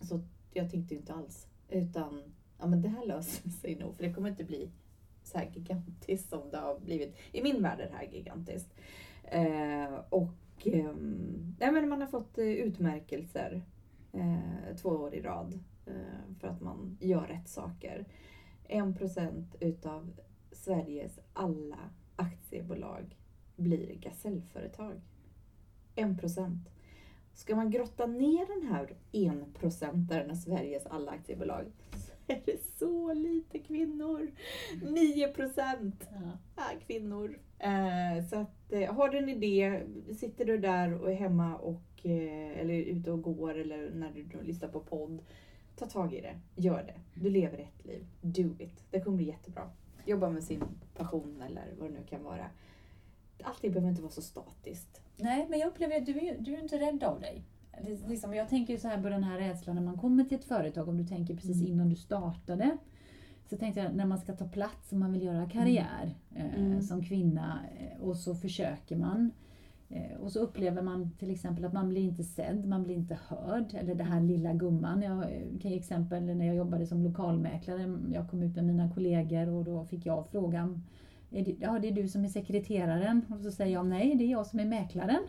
Så 0.00 0.20
jag 0.52 0.70
tänkte 0.70 0.94
inte 0.94 1.14
alls. 1.14 1.46
Utan 1.68 2.22
ja, 2.62 2.68
men 2.68 2.82
det 2.82 2.88
här 2.88 3.06
löser 3.06 3.50
sig 3.60 3.76
nog. 3.76 3.96
För 3.96 4.02
det 4.02 4.12
kommer 4.12 4.28
inte 4.28 4.44
bli 4.44 4.70
så 5.22 5.38
här 5.38 5.50
gigantiskt 5.54 6.28
som 6.28 6.50
det 6.50 6.58
har 6.58 6.78
blivit. 6.78 7.16
I 7.32 7.42
min 7.42 7.62
värld 7.62 7.80
är 7.80 7.90
det 7.90 7.96
här 7.96 8.08
gigantiskt. 8.12 8.74
Eh, 9.24 9.94
och 10.08 10.66
eh, 10.66 10.94
men 11.72 11.88
man 11.88 12.00
har 12.00 12.08
fått 12.08 12.38
eh, 12.38 12.44
utmärkelser 12.44 13.62
eh, 14.12 14.76
två 14.76 14.88
år 14.88 15.14
i 15.14 15.20
rad 15.20 15.58
eh, 15.86 16.34
för 16.40 16.48
att 16.48 16.60
man 16.60 16.98
gör 17.00 17.26
rätt 17.26 17.48
saker. 17.48 18.04
En 18.68 18.94
procent 18.94 19.56
utav 19.60 20.12
Sveriges 20.52 21.18
alla 21.32 21.90
aktiebolag 22.16 23.16
blir 23.56 23.94
gasellföretag. 23.94 25.00
En 25.94 26.18
procent. 26.18 26.68
Ska 27.34 27.56
man 27.56 27.70
grotta 27.70 28.06
ner 28.06 28.46
den 28.46 28.72
här 28.72 28.94
enprocentaren 29.12 30.30
av 30.30 30.34
Sveriges 30.34 30.86
alla 30.86 31.12
aktiebolag 31.12 31.64
är 32.26 32.42
det 32.46 32.60
så 32.78 33.12
lite 33.14 33.58
kvinnor. 33.58 34.30
9 34.82 35.28
procent 35.28 36.08
Ja. 36.56 36.62
är 36.62 36.80
kvinnor. 36.80 37.38
Eh, 37.58 38.24
så 38.30 38.36
att 38.36 38.72
eh, 38.72 38.94
har 38.94 39.08
du 39.08 39.18
en 39.18 39.28
idé, 39.28 39.82
sitter 40.18 40.44
du 40.44 40.58
där 40.58 41.02
och 41.02 41.10
är 41.10 41.14
hemma 41.16 41.56
och 41.56 41.82
eh, 42.06 42.60
eller 42.60 42.74
ute 42.74 43.10
och 43.10 43.22
går 43.22 43.54
eller 43.54 43.90
när 43.94 44.12
du 44.12 44.22
då 44.22 44.40
lyssnar 44.40 44.68
på 44.68 44.80
podd. 44.80 45.22
Ta 45.76 45.86
tag 45.86 46.14
i 46.14 46.20
det, 46.20 46.40
gör 46.56 46.82
det. 46.82 47.20
Du 47.20 47.30
lever 47.30 47.58
ett 47.58 47.84
liv. 47.86 48.06
Do 48.20 48.54
it. 48.58 48.84
Det 48.90 49.00
kommer 49.00 49.16
bli 49.16 49.26
jättebra. 49.26 49.70
Jobba 50.06 50.30
med 50.30 50.44
sin 50.44 50.62
passion 50.94 51.42
eller 51.46 51.74
vad 51.78 51.90
det 51.90 51.94
nu 51.94 52.06
kan 52.08 52.22
vara. 52.24 52.46
allting 53.42 53.72
behöver 53.72 53.90
inte 53.90 54.02
vara 54.02 54.12
så 54.12 54.22
statiskt. 54.22 55.00
Nej, 55.16 55.46
men 55.50 55.58
jag 55.58 55.68
upplever 55.68 55.96
att 55.96 56.06
du 56.06 56.12
är, 56.18 56.36
du 56.38 56.54
är 56.54 56.62
inte 56.62 56.78
rädd 56.78 57.04
av 57.04 57.20
dig. 57.20 57.42
Liksom, 58.08 58.34
jag 58.34 58.48
tänker 58.48 58.72
ju 58.72 58.78
så 58.78 58.88
här 58.88 59.02
på 59.02 59.08
den 59.08 59.24
här 59.24 59.38
rädslan 59.38 59.76
när 59.76 59.82
man 59.82 59.98
kommer 59.98 60.24
till 60.24 60.38
ett 60.38 60.44
företag, 60.44 60.88
om 60.88 60.96
du 60.98 61.04
tänker 61.04 61.34
precis 61.34 61.60
Mm. 61.60 61.72
innan 61.72 61.88
du 61.88 61.96
startade. 61.96 62.76
Så 63.50 63.56
tänkte 63.56 63.80
jag 63.80 63.94
när 63.94 64.04
man 64.06 64.18
ska 64.18 64.32
ta 64.32 64.48
plats 64.48 64.92
och 64.92 64.98
man 64.98 65.12
vill 65.12 65.22
göra 65.22 65.48
karriär 65.50 66.14
eh, 66.34 66.54
Mm. 66.58 66.82
som 66.82 67.02
kvinna 67.04 67.58
eh, 67.78 68.00
och 68.02 68.16
så 68.16 68.34
försöker 68.34 68.96
man. 68.96 69.30
Eh, 69.88 70.16
och 70.20 70.32
så 70.32 70.38
upplever 70.40 70.82
man 70.82 71.10
till 71.18 71.30
exempel 71.30 71.64
att 71.64 71.72
man 71.72 71.88
blir 71.88 72.02
inte 72.02 72.24
sedd, 72.24 72.66
man 72.68 72.82
blir 72.82 72.94
inte 72.94 73.18
hörd. 73.28 73.74
Eller 73.74 73.94
det 73.94 74.04
här 74.04 74.20
lilla 74.20 74.52
gumman. 74.52 75.02
Jag 75.02 75.18
eh, 75.18 75.58
kan 75.60 75.70
ge 75.70 75.76
exempel 75.78 76.22
när 76.24 76.46
jag 76.46 76.56
jobbade 76.56 76.86
som 76.86 77.02
lokalmäklare. 77.04 77.98
Jag 78.12 78.30
kom 78.30 78.42
ut 78.42 78.56
med 78.56 78.64
mina 78.64 78.90
kollegor 78.90 79.48
och 79.48 79.64
då 79.64 79.84
fick 79.84 80.06
jag 80.06 80.26
frågan 80.26 80.82
är 81.30 81.44
det, 81.44 81.56
ja, 81.60 81.78
det 81.78 81.88
är 81.88 81.92
du 81.92 82.08
som 82.08 82.24
är 82.24 82.28
sekreteraren. 82.28 83.24
Och 83.30 83.40
så 83.40 83.50
säger 83.52 83.72
jag 83.72 83.86
nej, 83.86 84.14
det 84.14 84.24
är 84.24 84.30
jag 84.30 84.46
som 84.46 84.60
är 84.60 84.64
mäklaren. 84.64 85.20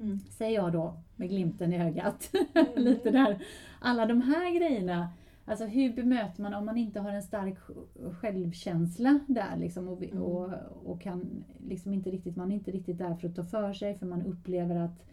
Mm. 0.00 0.18
Säger 0.18 0.54
jag 0.54 0.72
då 0.72 0.94
med 1.22 1.30
glimten 1.30 1.72
i 1.72 1.78
ögat. 1.82 2.30
Mm. 2.54 2.66
Lite 2.84 3.10
där. 3.10 3.42
Alla 3.80 4.06
de 4.06 4.20
här 4.22 4.58
grejerna. 4.58 5.08
Alltså 5.44 5.64
hur 5.64 5.92
bemöter 5.92 6.42
man 6.42 6.54
om 6.54 6.66
man 6.66 6.76
inte 6.76 7.00
har 7.00 7.10
en 7.12 7.22
stark 7.22 7.58
sj- 7.58 8.14
självkänsla 8.14 9.18
där 9.26 9.56
liksom 9.56 9.88
och, 9.88 10.02
Mm. 10.02 10.22
och, 10.22 10.50
och 10.84 11.00
kan 11.00 11.44
liksom 11.68 11.92
inte 11.94 12.10
riktigt, 12.10 12.36
man 12.36 12.50
är 12.50 12.54
inte 12.54 12.70
riktigt 12.70 12.98
där 12.98 13.14
för 13.14 13.28
att 13.28 13.36
ta 13.36 13.44
för 13.44 13.72
sig 13.72 13.94
för 13.98 14.06
man 14.06 14.22
upplever 14.22 14.76
att, 14.76 15.04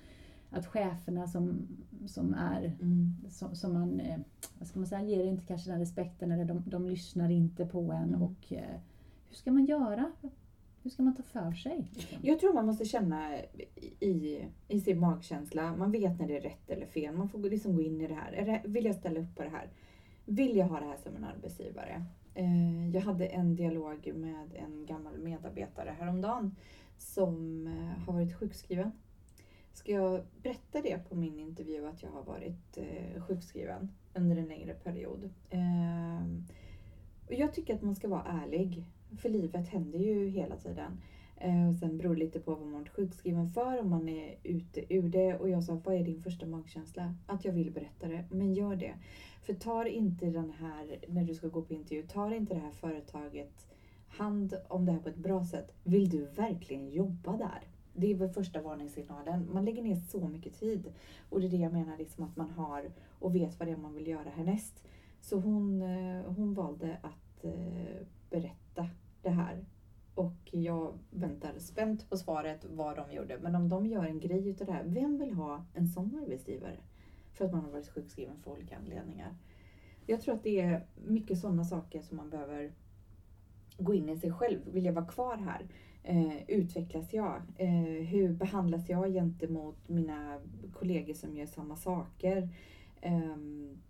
att 0.50 0.66
cheferna 0.68 1.28
som, 1.28 1.68
som 2.08 2.34
är 2.34 2.64
Mm. 2.82 3.16
som, 3.30 3.56
som 3.56 3.74
man, 3.74 4.00
eh, 4.00 4.18
vad 4.60 4.68
ska 4.68 4.80
man 4.80 4.88
säga, 4.88 5.02
ger 5.02 5.24
inte 5.26 5.46
kanske 5.46 5.70
den 5.72 5.80
respekten 5.80 6.32
eller 6.32 6.46
de, 6.46 6.64
de 6.66 6.86
lyssnar 6.90 7.30
inte 7.32 7.66
på 7.66 7.92
en 7.92 8.04
Mm. 8.10 8.22
och 8.22 8.54
eh, 8.54 8.80
hur 9.30 9.36
ska 9.36 9.52
man 9.52 9.66
göra? 9.66 10.12
Hur 10.90 10.94
ska 10.94 11.04
man 11.04 11.16
ta 11.16 11.24
för 11.24 11.52
sig? 11.52 11.88
Liksom? 11.94 12.18
Jag 12.22 12.40
tror 12.40 12.54
man 12.54 12.66
måste 12.66 12.86
känna 12.86 13.38
i, 14.00 14.46
i 14.68 14.80
sin 14.80 15.00
magkänsla. 15.00 15.76
Man 15.76 15.92
vet 15.92 16.20
när 16.20 16.28
det 16.28 16.38
är 16.38 16.42
rätt 16.42 16.70
eller 16.70 16.86
fel. 16.86 17.16
Man 17.16 17.30
får 17.30 17.40
liksom 17.40 17.76
gå 17.76 17.82
in 17.82 18.02
i 18.02 18.08
det 18.08 18.14
här. 18.14 18.32
Är 18.32 18.46
det, 18.46 18.62
vill 18.66 18.86
jag 18.86 18.96
ställa 18.96 19.20
upp 19.20 19.36
på 19.36 19.44
det 19.44 19.50
här? 19.50 19.70
Vill 20.26 20.56
jag 20.58 20.66
ha 20.66 20.80
det 20.80 20.86
här 20.86 20.98
som 20.98 21.16
en 21.16 21.24
arbetsgivare? 21.24 22.06
Eh, 22.34 22.90
jag 22.90 23.02
hade 23.02 23.26
en 23.26 23.56
dialog 23.56 24.12
med 24.16 24.56
en 24.56 24.86
gammal 24.86 25.18
medarbetare 25.18 25.96
häromdagen 26.00 26.56
som 26.98 27.68
eh, 27.68 28.04
har 28.06 28.14
varit 28.14 28.36
sjukskriven. 28.36 28.92
Ska 29.74 29.92
jag 29.92 30.22
berätta 30.44 30.82
det 30.82 31.10
på 31.10 31.16
min 31.16 31.40
intervju 31.40 31.88
att 31.88 32.04
jag 32.04 32.10
har 32.10 32.24
varit 32.24 32.78
eh, 32.78 33.22
sjukskriven 33.22 33.92
under 34.14 34.38
en 34.38 34.48
längre 34.48 34.74
period? 34.74 35.30
Jag 37.30 37.54
tycker 37.54 37.76
att 37.76 37.82
man 37.82 37.96
ska 37.96 38.08
vara 38.08 38.24
ärlig. 38.24 38.86
För 39.18 39.30
livet 39.30 39.68
händer 39.68 40.00
ju 40.00 40.30
hela 40.30 40.56
tiden. 40.56 41.02
Eh, 41.38 41.70
och 41.70 41.76
sen 41.76 41.98
beror 41.98 42.16
det 42.16 42.20
lite 42.20 42.40
på 42.40 42.52
vad 42.52 42.62
man 42.62 42.74
varit 42.74 42.90
sjukskriven 42.90 43.50
för, 43.50 43.80
om 43.80 43.90
man 43.90 44.10
är 44.10 44.36
ute 44.44 44.94
ur 44.94 45.10
det. 45.10 45.36
Och 45.36 45.50
jag 45.50 45.64
sa, 45.64 45.82
vad 45.86 45.96
är 45.96 46.04
din 46.04 46.22
första 46.22 46.46
magkänsla? 46.46 47.16
Att 47.26 47.46
jag 47.46 47.54
vill 47.54 47.72
berätta 47.72 48.08
det. 48.08 48.26
Men 48.32 48.54
gör 48.54 48.76
det. 48.76 48.94
För 49.42 49.54
tar 49.54 49.86
inte 49.86 50.26
den 50.26 50.52
här, 50.52 51.00
när 51.08 51.24
du 51.24 51.36
ska 51.36 51.48
gå 51.48 51.62
på 51.62 51.74
intervju, 51.74 52.04
tar 52.04 52.32
inte 52.32 52.54
det 52.54 52.60
här 52.60 52.72
företaget 52.72 53.68
hand 54.08 54.56
om 54.68 54.86
det 54.86 54.92
här 54.92 55.00
på 55.00 55.10
ett 55.10 55.16
bra 55.16 55.46
sätt. 55.46 55.74
Vill 55.84 56.10
du 56.10 56.26
verkligen 56.26 56.90
jobba 56.90 57.38
där? 57.38 57.68
Det 57.94 58.12
är 58.12 58.16
väl 58.16 58.30
första 58.30 58.62
varningssignalen. 58.62 59.50
Man 59.54 59.66
lägger 59.66 59.84
ner 59.84 59.96
så 59.96 60.28
mycket 60.28 60.60
tid. 60.60 60.94
Och 61.30 61.42
det 61.42 61.48
är 61.48 61.52
det 61.52 61.58
jag 61.58 61.74
menar, 61.74 61.98
liksom 61.98 62.24
att 62.24 62.36
man 62.36 62.50
har 62.50 62.92
och 63.20 63.36
vet 63.36 63.60
vad 63.60 63.68
det 63.68 63.72
är 63.72 63.78
man 63.78 63.96
vill 63.96 64.08
göra 64.08 64.30
härnäst. 64.30 64.84
Så 65.22 65.40
hon, 65.40 65.82
eh, 65.82 66.24
hon 66.26 66.54
valde 66.54 66.98
att 67.02 67.46
eh, 67.46 68.08
berätta 68.30 68.90
det 69.22 69.30
här. 69.30 69.66
Och 70.16 70.50
jag 70.52 71.00
väntar 71.10 71.60
spänt 71.60 72.10
på 72.10 72.18
svaret 72.18 72.66
vad 72.70 72.96
de 72.96 73.12
gjorde. 73.12 73.40
Men 73.42 73.56
om 73.56 73.70
de 73.70 73.86
gör 73.86 74.06
en 74.06 74.20
grej 74.20 74.48
utav 74.48 74.68
det 74.68 74.74
här, 74.74 74.84
vem 74.86 75.18
vill 75.18 75.34
ha 75.34 75.66
en 75.74 75.88
sån 75.88 76.20
arbetsgivare? 76.24 76.78
För 77.34 77.46
att 77.46 77.52
man 77.52 77.62
har 77.62 77.72
varit 77.72 77.90
sjukskriven 77.90 78.38
för 78.44 78.52
olika 78.52 78.78
anledningar. 78.78 79.36
Jag 80.06 80.22
tror 80.22 80.36
att 80.36 80.44
det 80.44 80.62
är 80.62 80.86
mycket 80.96 81.40
sådana 81.40 81.64
saker 81.64 82.02
som 82.02 82.18
man 82.18 82.30
behöver 82.30 82.72
gå 83.78 83.94
in 83.94 84.10
i 84.10 84.18
sig 84.18 84.32
själv. 84.32 84.60
Vill 84.66 84.86
jag 84.86 84.94
vara 84.94 85.06
kvar 85.06 85.38
här? 85.38 85.68
Eh, 86.04 86.50
utvecklas 86.50 87.14
jag? 87.14 87.42
Eh, 87.58 88.04
hur 88.08 88.34
behandlas 88.34 88.90
jag 88.90 89.14
gentemot 89.14 89.90
mina 89.90 90.40
kollegor 90.74 91.14
som 91.14 91.36
gör 91.36 91.46
samma 91.46 91.76
saker? 91.76 92.50
Eh, 93.02 93.38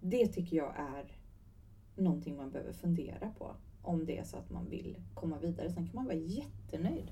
det 0.01 0.27
tycker 0.27 0.57
jag 0.57 0.73
är 0.75 1.11
någonting 1.95 2.37
man 2.37 2.51
behöver 2.51 2.73
fundera 2.73 3.31
på. 3.37 3.55
Om 3.81 4.05
det 4.05 4.17
är 4.17 4.23
så 4.23 4.37
att 4.37 4.49
man 4.49 4.69
vill 4.69 4.97
komma 5.13 5.37
vidare. 5.37 5.69
Sen 5.69 5.85
kan 5.87 5.95
man 5.95 6.05
vara 6.05 6.15
jättenöjd. 6.15 7.11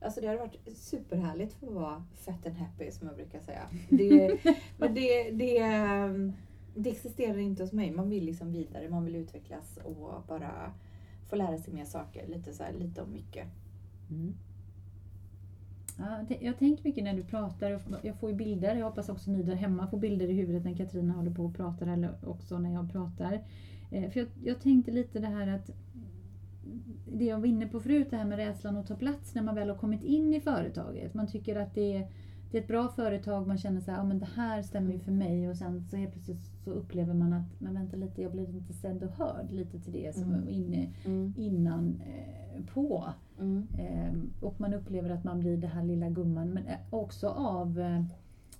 Alltså 0.00 0.20
det 0.20 0.26
hade 0.26 0.38
varit 0.38 0.76
superhärligt 0.76 1.54
för 1.54 1.66
att 1.66 1.72
vara 1.72 2.04
fat 2.14 2.46
and 2.46 2.56
happy 2.56 2.90
som 2.90 3.06
jag 3.06 3.16
brukar 3.16 3.40
säga. 3.40 3.68
Det, 3.90 4.38
men 4.78 4.94
det, 4.94 5.30
det, 5.30 5.60
det 6.74 6.90
existerar 6.90 7.38
inte 7.38 7.62
hos 7.62 7.72
mig. 7.72 7.90
Man 7.90 8.10
vill 8.10 8.24
liksom 8.24 8.52
vidare, 8.52 8.88
man 8.88 9.04
vill 9.04 9.16
utvecklas 9.16 9.78
och 9.84 10.22
bara 10.28 10.72
få 11.28 11.36
lära 11.36 11.58
sig 11.58 11.74
mer 11.74 11.84
saker. 11.84 12.26
Lite, 12.26 12.52
så 12.52 12.62
här, 12.62 12.72
lite 12.72 13.02
om 13.02 13.12
mycket. 13.12 13.46
Mm. 14.10 14.34
Ja, 15.98 16.36
jag 16.40 16.58
tänker 16.58 16.84
mycket 16.84 17.04
när 17.04 17.14
du 17.14 17.24
pratar, 17.24 17.80
jag 18.02 18.16
får 18.20 18.30
ju 18.30 18.36
bilder, 18.36 18.76
jag 18.76 18.86
hoppas 18.86 19.08
också 19.08 19.30
ni 19.30 19.42
där 19.42 19.54
hemma 19.54 19.86
får 19.86 19.98
bilder 19.98 20.28
i 20.28 20.32
huvudet 20.32 20.64
när 20.64 20.76
Katarina 20.76 21.12
håller 21.12 21.34
på 21.34 21.44
och 21.44 21.54
pratar 21.54 21.86
eller 21.86 22.28
också 22.28 22.58
när 22.58 22.72
jag 22.72 22.92
pratar. 22.92 23.42
Eh, 23.90 24.10
För 24.10 24.20
jag, 24.20 24.28
jag 24.44 24.60
tänkte 24.60 24.90
lite 24.90 25.18
det 25.18 25.26
här 25.26 25.46
att 25.48 25.70
det 27.12 27.24
jag 27.24 27.38
var 27.38 27.46
inne 27.46 27.66
på 27.66 27.80
förut, 27.80 28.06
det 28.10 28.16
här 28.16 28.24
med 28.24 28.38
rädslan 28.38 28.76
att 28.76 28.86
ta 28.86 28.94
plats 28.96 29.34
när 29.34 29.42
man 29.42 29.54
väl 29.54 29.68
har 29.68 29.76
kommit 29.76 30.04
in 30.04 30.34
i 30.34 30.40
företaget. 30.40 31.14
Man 31.14 31.26
tycker 31.26 31.56
att 31.56 31.74
det 31.74 31.96
är, 31.96 32.06
det 32.50 32.58
är 32.58 32.62
ett 32.62 32.68
bra 32.68 32.88
företag, 32.88 33.46
man 33.46 33.58
känner 33.58 33.80
så 33.80 33.90
här, 33.90 33.98
ja 33.98 34.04
men 34.04 34.18
det 34.18 34.28
här 34.36 34.62
stämmer 34.62 34.92
ju 34.92 34.98
för 34.98 35.12
mig 35.12 35.48
och 35.50 35.56
sen 35.56 35.84
så 35.90 35.96
helt 35.96 36.12
plötsligt 36.12 36.44
så 36.64 36.70
upplever 36.70 37.14
man 37.14 37.32
att, 37.32 37.60
men 37.60 37.74
vänta 37.74 37.96
lite, 37.96 38.22
jag 38.22 38.32
blir 38.32 38.48
inte 38.50 38.72
sedd 38.72 39.02
och 39.02 39.10
hörd 39.10 39.52
lite 39.52 39.78
till 39.80 39.92
det 39.92 40.14
som 40.14 40.24
Mm. 40.24 40.40
var 40.44 40.50
inne 40.50 40.88
innan 41.36 42.00
eh, 42.06 42.64
på. 42.74 43.04
Ehm, 43.78 44.30
och 44.40 44.60
man 44.60 44.74
upplever 44.74 45.10
att 45.10 45.24
man 45.24 45.40
blir 45.40 45.56
det 45.56 45.66
här 45.66 45.84
lilla 45.84 46.08
gumman, 46.10 46.48
men 46.50 46.66
eh, 46.66 46.76
också 46.90 47.28
av 47.28 47.80
eh, 47.80 48.02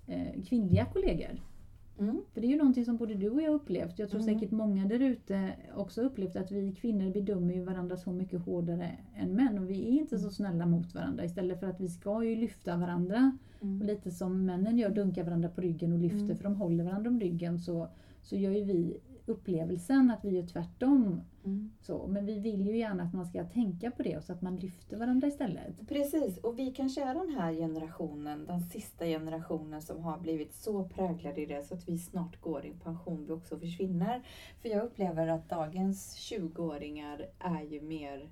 eh, 0.06 0.42
kvinnliga 0.42 0.84
kollegor. 0.84 1.40
Mm. 1.98 2.22
För 2.34 2.40
det 2.40 2.46
är 2.46 2.50
ju 2.50 2.56
någonting 2.56 2.84
som 2.84 2.96
både 2.96 3.14
du 3.14 3.30
och 3.30 3.42
jag 3.42 3.54
upplevt. 3.54 3.98
Jag 3.98 4.10
tror 4.10 4.20
Mm. 4.20 4.34
säkert 4.34 4.50
många 4.50 4.86
där 4.86 5.00
ute 5.00 5.52
också 5.76 6.02
upplevt 6.02 6.36
att 6.36 6.50
vi 6.52 6.72
kvinnor 6.72 7.10
bedömer 7.12 7.54
ju 7.54 7.62
varandra 7.64 7.96
så 7.96 8.12
mycket 8.12 8.40
hårdare 8.40 8.90
än 9.14 9.32
män. 9.34 9.58
Och 9.58 9.70
vi 9.70 9.82
är 9.82 10.00
inte 10.00 10.18
så 10.18 10.30
snälla 10.30 10.66
mot 10.66 10.94
varandra. 10.94 11.24
Istället 11.24 11.60
för 11.60 11.66
att 11.66 11.80
vi 11.80 11.88
ska 11.88 12.24
ju 12.24 12.36
lyfta 12.36 12.76
varandra. 12.76 13.38
Mm. 13.62 13.80
Och 13.80 13.86
lite 13.86 14.10
som 14.10 14.46
männen 14.46 14.78
gör, 14.78 14.90
dunkar 14.90 15.24
varandra 15.24 15.48
på 15.48 15.60
ryggen 15.60 15.92
och 15.92 15.98
lyfter 15.98 16.24
Mm. 16.24 16.36
för 16.36 16.44
de 16.44 16.54
håller 16.56 16.84
varandra 16.84 17.10
om 17.10 17.20
ryggen. 17.20 17.58
Så, 17.58 17.88
så 18.22 18.36
gör 18.36 18.52
ju 18.52 18.64
vi 18.64 18.96
upplevelsen 19.28 20.10
att 20.10 20.24
vi 20.24 20.30
gör 20.30 20.46
tvärtom. 20.46 21.20
Mm. 21.44 21.70
Så, 21.80 22.06
men 22.06 22.26
vi 22.26 22.40
vill 22.40 22.66
ju 22.66 22.76
gärna 22.76 23.02
att 23.02 23.14
man 23.14 23.26
ska 23.26 23.44
tänka 23.44 23.90
på 23.90 24.02
det 24.02 24.16
och 24.16 24.24
så 24.24 24.32
att 24.32 24.42
man 24.42 24.56
lyfter 24.56 24.96
varandra 24.96 25.28
istället. 25.28 25.88
Precis, 25.88 26.38
och 26.38 26.58
vi 26.58 26.70
kanske 26.70 27.02
är 27.02 27.14
den 27.14 27.34
här 27.38 27.52
generationen, 27.52 28.46
den 28.46 28.60
sista 28.60 29.04
generationen 29.04 29.82
som 29.82 30.02
har 30.02 30.18
blivit 30.18 30.54
så 30.54 30.88
präglade 30.88 31.40
i 31.40 31.46
det 31.46 31.62
så 31.62 31.74
att 31.74 31.88
vi 31.88 31.98
snart 31.98 32.40
går 32.40 32.66
i 32.66 32.72
pension, 32.84 33.26
vi 33.26 33.32
också 33.32 33.58
försvinner. 33.58 34.22
För 34.62 34.68
jag 34.68 34.84
upplever 34.84 35.28
att 35.28 35.48
dagens 35.48 36.16
20-åringar 36.16 37.26
är 37.38 37.62
ju 37.62 37.80
mer 37.80 38.30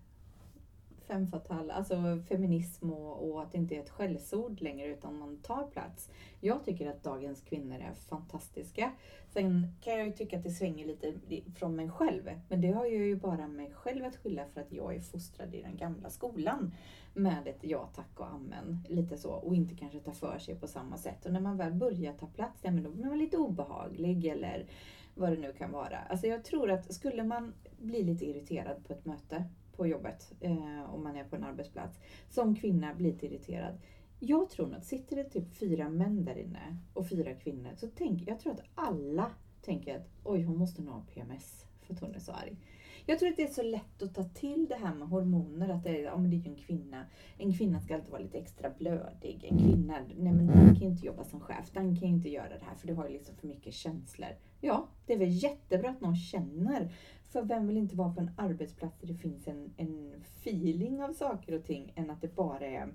femme 1.06 1.40
alltså 1.70 2.18
feminism 2.28 2.90
och, 2.90 3.30
och 3.30 3.42
att 3.42 3.52
det 3.52 3.58
inte 3.58 3.76
är 3.76 3.80
ett 3.80 3.90
skällsord 3.90 4.60
längre 4.60 4.88
utan 4.88 5.18
man 5.18 5.36
tar 5.36 5.66
plats. 5.66 6.10
Jag 6.40 6.64
tycker 6.64 6.90
att 6.90 7.02
dagens 7.02 7.40
kvinnor 7.40 7.76
är 7.76 7.94
fantastiska. 7.94 8.92
Sen 9.28 9.66
kan 9.80 9.98
jag 9.98 10.06
ju 10.06 10.12
tycka 10.12 10.36
att 10.36 10.42
det 10.42 10.50
svänger 10.50 10.86
lite 10.86 11.14
från 11.56 11.76
mig 11.76 11.90
själv. 11.90 12.30
Men 12.48 12.60
det 12.60 12.72
har 12.72 12.84
jag 12.84 12.94
ju 13.06 13.16
bara 13.16 13.46
mig 13.46 13.72
själv 13.72 14.04
att 14.04 14.16
skylla 14.16 14.44
för 14.54 14.60
att 14.60 14.72
jag 14.72 14.94
är 14.94 15.00
fostrad 15.00 15.54
i 15.54 15.62
den 15.62 15.76
gamla 15.76 16.10
skolan 16.10 16.74
med 17.14 17.46
ett 17.46 17.60
ja 17.60 17.88
tack 17.94 18.20
och 18.20 18.26
amen. 18.26 18.84
Lite 18.88 19.16
så. 19.16 19.30
Och 19.30 19.54
inte 19.54 19.74
kanske 19.74 20.00
ta 20.00 20.12
för 20.12 20.38
sig 20.38 20.54
på 20.54 20.66
samma 20.66 20.98
sätt. 20.98 21.26
Och 21.26 21.32
när 21.32 21.40
man 21.40 21.56
väl 21.56 21.72
börjar 21.72 22.12
ta 22.12 22.26
plats, 22.26 22.60
ja, 22.62 22.70
men 22.70 22.82
då 22.82 22.90
blir 22.90 23.04
man 23.04 23.18
lite 23.18 23.36
obehaglig 23.36 24.26
eller 24.26 24.66
vad 25.14 25.32
det 25.32 25.38
nu 25.38 25.52
kan 25.52 25.72
vara. 25.72 25.98
Alltså 25.98 26.26
jag 26.26 26.44
tror 26.44 26.70
att 26.70 26.94
skulle 26.94 27.24
man 27.24 27.54
bli 27.78 28.02
lite 28.02 28.24
irriterad 28.24 28.84
på 28.86 28.92
ett 28.92 29.04
möte 29.04 29.44
på 29.76 29.86
jobbet, 29.86 30.32
eh, 30.40 30.94
om 30.94 31.04
man 31.04 31.16
är 31.16 31.24
på 31.24 31.36
en 31.36 31.44
arbetsplats, 31.44 31.98
som 32.28 32.56
kvinna 32.56 32.94
blir 32.94 33.12
lite 33.12 33.26
irriterad. 33.26 33.74
Jag 34.20 34.50
tror 34.50 34.66
nog 34.66 34.76
att 34.76 34.84
sitter 34.84 35.16
det 35.16 35.24
typ 35.24 35.54
fyra 35.54 35.88
män 35.88 36.24
där 36.24 36.38
inne 36.38 36.76
och 36.94 37.08
fyra 37.08 37.34
kvinnor, 37.34 37.70
så 37.76 37.88
tänk, 37.94 38.28
jag 38.28 38.40
tror 38.40 38.52
att 38.52 38.62
alla 38.74 39.30
tänker 39.62 39.96
att 39.96 40.08
oj, 40.24 40.42
hon 40.42 40.56
måste 40.56 40.82
nog 40.82 40.94
ha 40.94 41.02
PMS 41.14 41.66
för 41.80 41.94
att 41.94 42.00
hon 42.00 42.14
är 42.14 42.18
så 42.18 42.32
arg. 42.32 42.56
Jag 43.06 43.18
tror 43.18 43.28
att 43.28 43.36
det 43.36 43.42
är 43.42 43.52
så 43.52 43.62
lätt 43.62 44.02
att 44.02 44.14
ta 44.14 44.24
till 44.24 44.66
det 44.68 44.74
här 44.74 44.94
med 44.94 45.08
hormoner, 45.08 45.68
att 45.68 45.84
det 45.84 45.90
är, 45.90 46.02
ja, 46.02 46.16
men 46.16 46.30
det 46.30 46.36
är 46.36 46.38
ju 46.38 46.50
en 46.50 46.56
kvinna. 46.56 47.04
En 47.38 47.52
kvinna 47.52 47.80
ska 47.80 47.94
alltid 47.94 48.10
vara 48.10 48.22
lite 48.22 48.38
extra 48.38 48.70
blödig. 48.70 49.44
En 49.50 49.58
kvinna, 49.58 49.98
nej 50.16 50.32
men 50.32 50.46
den 50.46 50.66
kan 50.66 50.74
ju 50.74 50.86
inte 50.86 51.06
jobba 51.06 51.24
som 51.24 51.40
chef, 51.40 51.70
den 51.72 51.96
kan 51.96 52.08
ju 52.08 52.14
inte 52.14 52.28
göra 52.28 52.48
det 52.48 52.64
här 52.64 52.74
för 52.74 52.86
det 52.86 52.94
har 52.94 53.06
ju 53.06 53.12
liksom 53.12 53.36
för 53.36 53.46
mycket 53.46 53.74
känslor. 53.74 54.28
Ja, 54.60 54.88
det 55.06 55.12
är 55.12 55.18
väl 55.18 55.42
jättebra 55.42 55.90
att 55.90 56.00
någon 56.00 56.16
känner. 56.16 56.92
För 57.34 57.42
vem 57.42 57.66
vill 57.66 57.76
inte 57.76 57.96
vara 57.96 58.12
på 58.12 58.20
en 58.20 58.30
arbetsplats 58.36 58.98
där 59.00 59.06
det 59.06 59.14
finns 59.14 59.48
en, 59.48 59.74
en 59.76 60.14
feeling 60.22 61.02
av 61.02 61.12
saker 61.12 61.54
och 61.54 61.64
ting 61.64 61.92
än 61.96 62.10
att 62.10 62.20
det 62.20 62.34
bara 62.34 62.66
är 62.66 62.88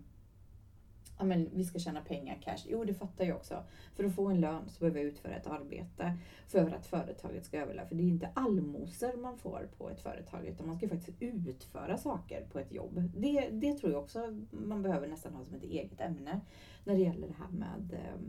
ja, 1.17 1.25
men 1.25 1.49
vi 1.53 1.63
ska 1.63 1.79
tjäna 1.79 2.01
pengar, 2.01 2.37
cash. 2.41 2.65
Jo, 2.67 2.83
det 2.83 2.93
fattar 2.93 3.25
jag 3.25 3.37
också. 3.37 3.63
För 3.95 4.03
att 4.03 4.15
få 4.15 4.27
en 4.27 4.41
lön 4.41 4.69
så 4.69 4.79
behöver 4.79 4.99
jag 4.99 5.07
utföra 5.07 5.35
ett 5.35 5.47
arbete 5.47 6.17
för 6.47 6.71
att 6.71 6.85
företaget 6.85 7.45
ska 7.45 7.59
överleva. 7.59 7.87
För 7.87 7.95
det 7.95 8.03
är 8.03 8.07
inte 8.07 8.29
allmosor 8.33 9.17
man 9.17 9.37
får 9.37 9.69
på 9.77 9.89
ett 9.89 10.01
företag 10.01 10.45
utan 10.45 10.67
man 10.67 10.77
ska 10.77 10.89
faktiskt 10.89 11.21
utföra 11.21 11.97
saker 11.97 12.45
på 12.51 12.59
ett 12.59 12.71
jobb. 12.71 13.03
Det, 13.17 13.49
det 13.51 13.73
tror 13.73 13.91
jag 13.91 14.01
också 14.01 14.45
man 14.51 14.81
behöver 14.81 15.07
nästan 15.07 15.33
ha 15.33 15.45
som 15.45 15.55
ett 15.55 15.63
eget 15.63 16.01
ämne 16.01 16.41
när 16.83 16.93
det 16.93 17.01
gäller 17.01 17.27
det 17.27 17.35
här 17.39 17.51
med 17.51 17.93
eh, 17.93 18.19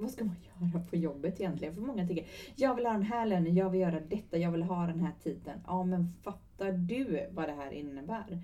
vad 0.00 0.10
ska 0.10 0.24
man 0.24 0.36
göra 0.60 0.84
på 0.84 0.96
jobbet 0.96 1.40
egentligen? 1.40 1.74
För 1.74 1.82
många 1.82 2.06
tänker, 2.06 2.26
jag 2.56 2.74
vill 2.74 2.86
ha 2.86 2.92
den 2.92 3.02
här 3.02 3.26
lönen, 3.26 3.54
jag 3.54 3.70
vill 3.70 3.80
göra 3.80 4.00
detta, 4.00 4.38
jag 4.38 4.50
vill 4.50 4.62
ha 4.62 4.86
den 4.86 5.00
här 5.00 5.12
titeln. 5.22 5.60
Ja, 5.66 5.84
men 5.84 6.12
fattar 6.22 6.72
du 6.72 7.26
vad 7.30 7.48
det 7.48 7.52
här 7.52 7.70
innebär? 7.70 8.42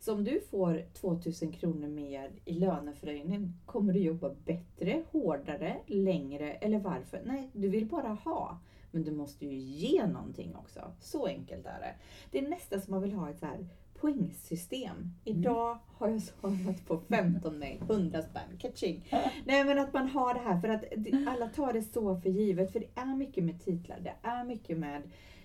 Så 0.00 0.12
om 0.14 0.24
du 0.24 0.40
får 0.40 0.84
2000 0.92 1.52
kronor 1.52 1.88
mer 1.88 2.30
i 2.44 2.52
löneförhöjning, 2.52 3.52
kommer 3.66 3.92
du 3.92 3.98
jobba 3.98 4.34
bättre, 4.44 5.02
hårdare, 5.10 5.76
längre 5.86 6.52
eller 6.52 6.78
varför? 6.78 7.22
Nej, 7.24 7.50
du 7.52 7.68
vill 7.68 7.86
bara 7.86 8.08
ha. 8.08 8.60
Men 8.90 9.02
du 9.04 9.10
måste 9.10 9.46
ju 9.46 9.56
ge 9.56 10.06
någonting 10.06 10.56
också. 10.56 10.80
Så 11.00 11.26
enkelt 11.26 11.66
är 11.66 11.80
det. 11.80 11.94
Det 12.30 12.38
är 12.38 12.48
nästan 12.48 12.80
som 12.80 12.90
man 12.90 13.02
vill 13.02 13.12
ha 13.12 13.30
ett 13.30 13.38
så 13.38 13.46
här 13.46 13.66
poängsystem. 14.02 15.14
Idag 15.24 15.78
har 15.86 16.08
jag 16.08 16.22
svarat 16.22 16.86
på 16.86 17.00
15 17.08 17.58
nej, 17.58 17.80
100 17.82 18.22
spänn, 18.22 18.58
catching. 18.58 19.04
Nej 19.44 19.64
men 19.64 19.78
att 19.78 19.92
man 19.92 20.08
har 20.08 20.34
det 20.34 20.40
här 20.40 20.60
för 20.60 20.68
att 20.68 20.84
alla 21.28 21.48
tar 21.48 21.72
det 21.72 21.82
så 21.82 22.16
för 22.16 22.30
givet. 22.30 22.72
För 22.72 22.80
det 22.80 23.00
är 23.00 23.16
mycket 23.16 23.44
med 23.44 23.60
titlar, 23.60 24.00
det 24.00 24.14
är 24.22 24.44
mycket 24.44 24.78
med 24.78 25.02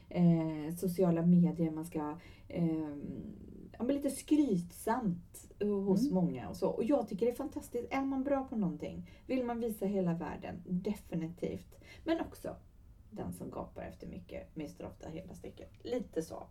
eh, 0.09 0.75
sociala 0.77 1.21
medier, 1.21 1.71
man 1.71 1.85
ska 1.85 2.17
eh, 2.47 2.95
ja, 3.71 3.83
men 3.83 3.95
lite 3.95 4.09
skrytsamt 4.09 5.51
hos 5.59 6.01
mm. 6.01 6.13
många 6.13 6.49
och 6.49 6.55
så. 6.55 6.69
Och 6.69 6.83
jag 6.83 7.07
tycker 7.07 7.25
det 7.25 7.31
är 7.31 7.35
fantastiskt. 7.35 7.93
Är 7.93 8.05
man 8.05 8.23
bra 8.23 8.43
på 8.43 8.55
någonting, 8.55 9.09
vill 9.27 9.43
man 9.43 9.59
visa 9.59 9.85
hela 9.85 10.13
världen, 10.13 10.63
definitivt. 10.65 11.75
Men 12.03 12.21
också 12.21 12.55
den 13.09 13.33
som 13.33 13.51
gapar 13.51 13.81
efter 13.81 14.07
mycket 14.07 14.55
mister 14.55 14.85
ofta 14.85 15.09
hela 15.09 15.33
stycket. 15.33 15.69
Lite 15.83 16.21
så. 16.21 16.47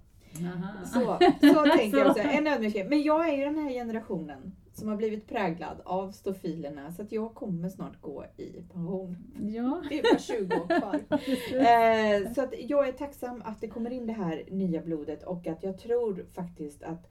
Så, 0.85 1.19
så 1.41 1.65
tänker 1.77 1.99
jag 1.99 2.11
också. 2.11 2.23
En 2.23 2.47
ödmjukhet. 2.47 2.89
Men 2.89 3.03
jag 3.03 3.29
är 3.29 3.37
ju 3.37 3.45
den 3.45 3.59
här 3.59 3.71
generationen 3.71 4.53
som 4.73 4.89
har 4.89 4.97
blivit 4.97 5.29
präglad 5.29 5.81
av 5.85 6.13
stofilerna 6.13 6.93
så 6.93 7.03
att 7.03 7.13
jag 7.13 7.35
kommer 7.35 7.69
snart 7.69 8.01
gå 8.01 8.25
i 8.37 8.63
pension. 8.73 9.17
Ja. 9.41 9.83
Det 9.89 9.99
är 9.99 10.03
bara 10.03 10.19
20 10.19 10.57
år 10.57 10.81
kvar. 10.81 10.95
eh, 12.27 12.33
så 12.33 12.43
att 12.43 12.55
jag 12.59 12.89
är 12.89 12.93
tacksam 12.93 13.43
att 13.45 13.61
det 13.61 13.69
kommer 13.69 13.91
in 13.91 14.07
det 14.07 14.13
här 14.13 14.45
nya 14.51 14.83
blodet 14.83 15.23
och 15.23 15.47
att 15.47 15.63
jag 15.63 15.79
tror 15.79 16.27
faktiskt 16.35 16.83
att 16.83 17.11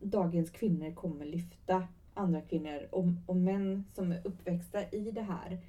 dagens 0.00 0.50
kvinnor 0.50 0.94
kommer 0.94 1.24
lyfta 1.24 1.88
andra 2.14 2.40
kvinnor 2.40 2.88
och, 2.90 3.04
och 3.26 3.36
män 3.36 3.84
som 3.94 4.12
är 4.12 4.20
uppväxta 4.24 4.82
i 4.90 5.10
det 5.10 5.22
här 5.22 5.60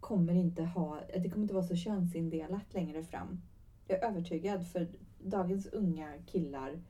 kommer 0.00 0.34
inte 0.34 0.62
ha, 0.62 1.00
det 1.14 1.30
kommer 1.30 1.44
inte 1.44 1.54
vara 1.54 1.64
så 1.64 1.76
könsindelat 1.76 2.74
längre 2.74 3.04
fram. 3.04 3.40
Jag 3.86 4.02
är 4.02 4.08
övertygad 4.08 4.66
för 4.66 4.88
dagens 5.18 5.66
unga 5.66 6.12
killar 6.26 6.82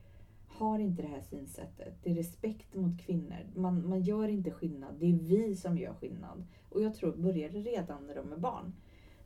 har 0.47 0.79
inte 0.79 1.01
det 1.01 1.07
här 1.07 1.21
synsättet. 1.21 1.93
Det 2.03 2.11
är 2.11 2.15
respekt 2.15 2.75
mot 2.75 3.01
kvinnor. 3.01 3.47
Man, 3.55 3.89
man 3.89 4.01
gör 4.01 4.27
inte 4.27 4.51
skillnad. 4.51 4.95
Det 4.99 5.05
är 5.05 5.13
vi 5.13 5.55
som 5.55 5.77
gör 5.77 5.93
skillnad. 5.93 6.45
Och 6.69 6.81
jag 6.81 6.95
tror 6.95 7.11
börjar 7.11 7.49
det 7.49 7.59
redan 7.59 8.07
när 8.07 8.15
de 8.15 8.33
är 8.33 8.37
barn. 8.37 8.73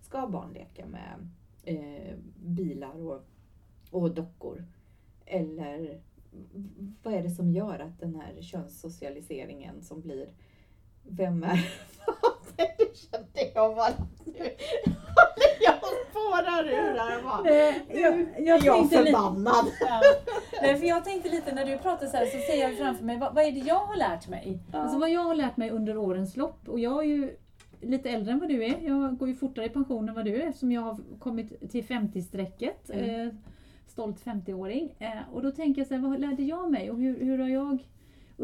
Ska 0.02 0.28
barn 0.28 0.54
leka 0.54 0.86
med 0.86 1.30
eh, 1.64 2.18
bilar 2.36 2.96
och, 2.96 3.22
och 3.92 4.14
dockor? 4.14 4.66
Eller 5.26 6.02
vad 7.04 7.14
är 7.14 7.24
det 7.24 7.30
som 7.30 7.52
gör 7.52 7.80
att 7.80 8.00
den 8.00 8.16
här 8.16 8.42
könssocialiseringen 8.42 9.84
som 9.84 10.02
blir 10.02 10.30
Vem 11.04 11.44
är... 11.44 11.70
det 12.58 12.98
kände 12.98 13.52
jag 13.56 13.76
bara 13.76 13.94
nu 14.26 14.50
spårar 16.14 16.64
ur 16.66 16.98
här 16.98 17.24
bara. 17.24 17.50
jag, 18.02 18.26
jag, 18.48 18.64
jag 18.64 18.90
förbannad. 18.90 19.66
Ja. 19.80 20.02
Nej, 20.62 20.76
för 20.76 20.88
jag 20.88 21.04
tänkte 21.04 21.30
lite 21.30 21.56
när 21.56 21.66
du 21.66 21.78
pratar 21.78 22.08
så 22.08 22.18
här 22.18 22.26
så 22.26 22.38
ser 22.52 22.62
jag 22.62 22.78
framför 22.78 23.06
mig, 23.06 23.18
vad, 23.18 23.36
vad 23.36 23.46
är 23.46 23.52
det 23.52 23.60
jag 23.60 23.80
har 23.80 23.96
lärt 23.96 24.28
mig? 24.28 24.60
Ja. 24.72 24.80
Alltså 24.80 25.00
vad 25.00 25.10
jag 25.10 25.24
har 25.24 25.36
lärt 25.36 25.58
mig 25.58 25.70
under 25.70 25.98
årens 25.98 26.38
lopp. 26.38 26.70
Och 26.70 26.80
jag 26.80 27.00
är 27.00 27.08
ju 27.08 27.36
lite 27.82 28.10
äldre 28.10 28.34
än 28.34 28.40
vad 28.40 28.50
du 28.50 28.66
är. 28.66 28.80
Jag 28.82 29.18
går 29.18 29.28
ju 29.28 29.36
fortare 29.36 29.66
i 29.66 29.70
pension 29.70 30.10
än 30.10 30.16
vad 30.16 30.26
du 30.26 30.42
är 30.42 30.48
eftersom 30.48 30.72
jag 30.72 30.82
har 30.82 30.98
kommit 31.20 31.72
till 31.72 31.84
50-strecket. 31.84 32.90
Mm. 32.90 33.28
Eh, 33.28 33.34
stolt 33.88 34.26
50-åring. 34.26 34.96
Eh, 35.00 35.34
och 35.34 35.42
då 35.42 35.52
tänker 35.52 35.82
jag 35.82 35.88
så 35.88 35.94
här, 35.94 36.02
vad 36.02 36.20
lärde 36.20 36.44
jag 36.44 36.72
mig 36.72 36.92
och 36.92 36.98
hur, 36.98 37.20
hur 37.20 37.38
har 37.38 37.48
jag 37.48 37.80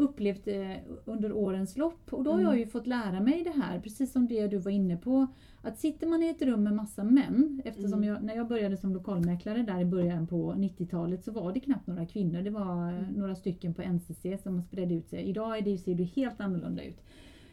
upplevt 0.00 0.48
eh, 0.48 0.76
under 1.04 1.32
årens 1.32 1.76
lopp. 1.76 2.12
Och 2.12 2.24
då 2.24 2.32
har 2.32 2.40
jag 2.40 2.58
ju 2.58 2.66
fått 2.66 2.86
lära 2.86 3.20
mig 3.20 3.44
det 3.44 3.62
här, 3.62 3.80
precis 3.80 4.12
som 4.12 4.26
det 4.26 4.46
du 4.46 4.58
var 4.58 4.70
inne 4.70 4.96
på. 4.96 5.26
Att 5.62 5.78
sitter 5.78 6.06
man 6.06 6.22
i 6.22 6.28
ett 6.28 6.42
rum 6.42 6.62
med 6.62 6.74
massa 6.74 7.04
män, 7.04 7.62
eftersom 7.64 7.92
mm. 7.92 8.08
jag, 8.08 8.22
när 8.22 8.36
jag 8.36 8.48
började 8.48 8.76
som 8.76 8.94
lokalmäklare 8.94 9.62
där 9.62 9.80
i 9.80 9.84
början 9.84 10.26
på 10.26 10.52
90-talet 10.52 11.24
så 11.24 11.32
var 11.32 11.52
det 11.52 11.60
knappt 11.60 11.86
några 11.86 12.06
kvinnor. 12.06 12.42
Det 12.42 12.50
var 12.50 12.92
mm. 12.92 13.04
några 13.04 13.34
stycken 13.34 13.74
på 13.74 13.82
NCC 13.82 14.42
som 14.42 14.62
spred 14.62 14.92
ut 14.92 15.08
sig. 15.08 15.22
Idag 15.22 15.58
är 15.58 15.62
det, 15.62 15.78
ser 15.78 15.94
det 15.94 16.04
helt 16.04 16.40
annorlunda 16.40 16.82
ut. 16.82 17.02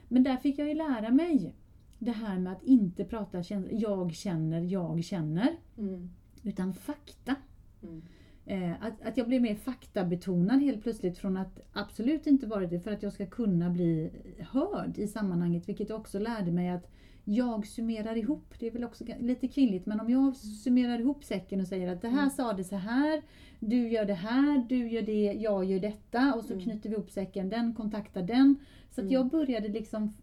Men 0.07 0.23
där 0.23 0.37
fick 0.37 0.59
jag 0.59 0.67
ju 0.67 0.73
lära 0.73 1.11
mig 1.11 1.55
det 1.99 2.11
här 2.11 2.39
med 2.39 2.53
att 2.53 2.63
inte 2.63 3.05
prata 3.05 3.37
jag 3.71 4.13
känner, 4.13 4.61
jag 4.61 5.03
känner. 5.03 5.57
Mm. 5.77 6.09
Utan 6.43 6.73
fakta. 6.73 7.35
Mm. 7.83 8.01
Eh, 8.49 8.71
att, 8.71 9.01
att 9.01 9.17
jag 9.17 9.27
blev 9.27 9.41
mer 9.41 9.55
faktabetonad 9.55 10.61
helt 10.61 10.83
plötsligt 10.83 11.17
från 11.17 11.37
att 11.37 11.59
absolut 11.73 12.27
inte 12.27 12.47
vara 12.47 12.67
det 12.67 12.79
för 12.79 12.91
att 12.91 13.03
jag 13.03 13.13
ska 13.13 13.25
kunna 13.25 13.69
bli 13.69 14.11
hörd 14.39 14.97
i 14.97 15.07
sammanhanget. 15.07 15.69
Vilket 15.69 15.91
också 15.91 16.19
lärde 16.19 16.51
mig 16.51 16.69
att 16.69 16.91
jag 17.23 17.67
summerar 17.67 18.15
ihop, 18.15 18.53
det 18.59 18.67
är 18.67 18.71
väl 18.71 18.83
också 18.83 19.03
lite 19.19 19.47
kvinnligt, 19.47 19.85
men 19.85 19.99
om 19.99 20.09
jag 20.09 20.35
summerar 20.35 20.99
ihop 20.99 21.23
säcken 21.23 21.61
och 21.61 21.67
säger 21.67 21.91
att 21.91 22.01
det 22.01 22.07
här 22.07 22.17
mm. 22.17 22.29
sa 22.29 22.53
det 22.53 22.63
så 22.63 22.75
här, 22.75 23.21
du 23.59 23.89
gör 23.89 24.05
det 24.05 24.13
här, 24.13 24.65
du 24.69 24.89
gör 24.89 25.01
det, 25.01 25.33
jag 25.33 25.65
gör 25.65 25.79
detta 25.79 26.33
och 26.33 26.43
så 26.43 26.53
mm. 26.53 26.63
knyter 26.63 26.89
vi 26.89 26.95
ihop 26.95 27.11
säcken, 27.11 27.49
den 27.49 27.75
kontaktar 27.75 28.21
den. 28.21 28.55
Så 28.89 29.01
att 29.01 29.05
mm. 29.05 29.13
jag 29.13 29.29
började 29.29 29.67
liksom 29.67 30.13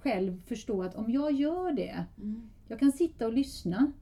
själv 0.00 0.42
förstå 0.46 0.82
att 0.82 0.94
om 0.94 1.10
jag 1.12 1.32
gör 1.32 1.72
det, 1.72 2.04
mm. 2.18 2.50
jag 2.68 2.78
kan 2.78 2.92
sitta 2.92 3.26
och 3.26 3.32
lyssna 3.32 3.92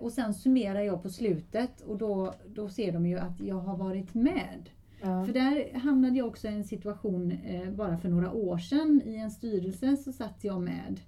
och 0.00 0.12
sen 0.12 0.34
summerar 0.34 0.80
jag 0.80 1.02
på 1.02 1.10
slutet 1.10 1.80
och 1.80 1.98
då, 1.98 2.34
då 2.54 2.68
ser 2.68 2.92
de 2.92 3.06
ju 3.06 3.18
att 3.18 3.40
jag 3.40 3.58
har 3.58 3.76
varit 3.76 4.14
med. 4.14 4.70
Ja. 5.02 5.24
För 5.24 5.32
där 5.32 5.78
hamnade 5.78 6.18
jag 6.18 6.26
också 6.26 6.48
i 6.48 6.54
en 6.54 6.64
situation 6.64 7.30
eh, 7.30 7.70
bara 7.70 7.98
för 7.98 8.08
några 8.08 8.32
år 8.32 8.58
sedan. 8.58 9.02
I 9.04 9.16
en 9.16 9.30
styrelse 9.30 9.96
så 9.96 10.12
satt 10.12 10.44
jag 10.44 10.62
med 10.62 11.00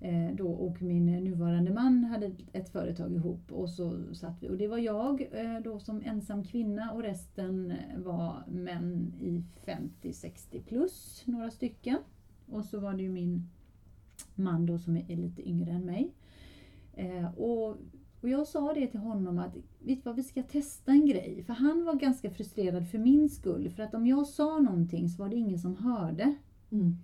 eh, 0.00 0.36
då 0.36 0.52
och 0.52 0.82
min 0.82 1.06
nuvarande 1.06 1.72
man 1.72 2.04
hade 2.04 2.32
ett 2.52 2.68
företag 2.68 3.12
ihop 3.12 3.52
och 3.52 3.70
så 3.70 4.14
satt 4.14 4.42
vi. 4.42 4.48
Och 4.48 4.56
det 4.56 4.68
var 4.68 4.78
jag 4.78 5.28
eh, 5.32 5.60
då 5.64 5.78
som 5.78 6.02
ensam 6.04 6.44
kvinna 6.44 6.92
och 6.92 7.02
resten 7.02 7.74
var 7.96 8.42
män 8.48 9.12
i 9.20 9.42
50-60 9.66 10.62
plus, 10.62 11.22
några 11.26 11.50
stycken. 11.50 11.98
Och 12.46 12.64
så 12.64 12.80
var 12.80 12.94
det 12.94 13.02
ju 13.02 13.10
min 13.10 13.48
man 14.34 14.66
då 14.66 14.78
som 14.78 14.96
är 14.96 15.16
lite 15.16 15.48
yngre 15.48 15.70
än 15.70 15.86
mig. 15.86 16.12
Eh, 16.96 17.38
och, 17.38 17.68
och 18.20 18.28
jag 18.28 18.46
sa 18.46 18.74
det 18.74 18.86
till 18.86 19.00
honom 19.00 19.38
att, 19.38 19.56
vet 19.78 19.98
du 19.98 20.02
vad, 20.04 20.16
vi 20.16 20.22
ska 20.22 20.42
testa 20.42 20.92
en 20.92 21.06
grej. 21.06 21.42
För 21.46 21.52
han 21.52 21.84
var 21.84 21.94
ganska 21.94 22.30
frustrerad 22.30 22.88
för 22.88 22.98
min 22.98 23.28
skull. 23.28 23.70
För 23.70 23.82
att 23.82 23.94
om 23.94 24.06
jag 24.06 24.26
sa 24.26 24.58
någonting 24.58 25.08
så 25.08 25.22
var 25.22 25.28
det 25.28 25.36
ingen 25.36 25.58
som 25.58 25.76
hörde. 25.76 26.34
Mm. 26.70 26.96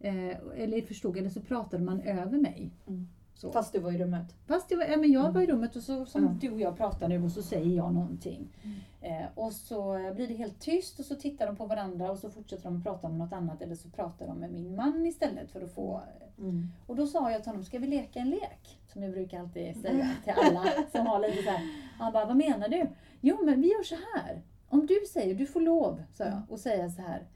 Eh, 0.00 0.36
eller 0.56 0.82
förstod, 0.82 1.16
eller 1.16 1.30
så 1.30 1.40
pratade 1.40 1.84
man 1.84 2.00
över 2.00 2.38
mig. 2.38 2.70
Mm. 2.86 3.08
Fast 3.52 3.72
du 3.72 3.78
var 3.78 3.92
i 3.92 3.98
rummet? 3.98 4.34
Fast 4.46 4.70
jag 4.70 4.78
var, 4.78 4.84
ja, 4.84 4.96
men 4.96 5.12
jag 5.12 5.22
mm. 5.22 5.34
var 5.34 5.42
i 5.42 5.46
rummet 5.46 5.76
och 5.76 5.82
så 5.82 6.06
som 6.06 6.24
mm. 6.24 6.38
du 6.38 6.50
och 6.50 6.60
jag 6.60 6.76
pratar 6.76 7.08
nu 7.08 7.22
och 7.24 7.32
så 7.32 7.42
säger 7.42 7.76
jag 7.76 7.94
någonting. 7.94 8.56
Mm. 8.62 9.22
Eh, 9.22 9.28
och 9.34 9.52
så 9.52 10.12
blir 10.14 10.28
det 10.28 10.34
helt 10.34 10.60
tyst 10.60 10.98
och 10.98 11.04
så 11.04 11.14
tittar 11.14 11.46
de 11.46 11.56
på 11.56 11.66
varandra 11.66 12.10
och 12.10 12.18
så 12.18 12.30
fortsätter 12.30 12.64
de 12.64 12.82
prata 12.82 13.06
om 13.06 13.18
något 13.18 13.32
annat 13.32 13.62
eller 13.62 13.74
så 13.74 13.88
pratar 13.88 14.26
de 14.26 14.38
med 14.38 14.52
min 14.52 14.76
man 14.76 15.06
istället 15.06 15.50
för 15.50 15.60
att 15.60 15.74
få... 15.74 16.02
Mm. 16.38 16.68
Och 16.86 16.96
då 16.96 17.06
sa 17.06 17.30
jag 17.30 17.42
till 17.42 17.50
honom, 17.50 17.64
ska 17.64 17.78
vi 17.78 17.86
leka 17.86 18.20
en 18.20 18.30
lek? 18.30 18.80
Som 18.92 19.02
jag 19.02 19.12
brukar 19.12 19.40
alltid 19.40 19.80
säga 19.80 20.10
till 20.24 20.32
alla 20.36 20.64
som 20.92 21.06
har 21.06 21.20
lite 21.20 21.42
så 21.42 21.50
här. 21.50 21.60
Han 21.98 22.12
bara, 22.12 22.24
vad 22.24 22.36
menar 22.36 22.68
du? 22.68 22.86
Jo 23.20 23.44
men 23.44 23.60
vi 23.60 23.68
gör 23.68 23.82
så 23.82 23.94
här. 24.14 24.42
Om 24.68 24.86
du 24.86 25.00
säger, 25.12 25.34
du 25.34 25.46
får 25.46 25.60
lov, 25.60 26.02
sa 26.12 26.24
jag, 26.24 26.42
och 26.48 26.60
säga 26.60 26.90
så 26.90 27.02
här. 27.02 27.26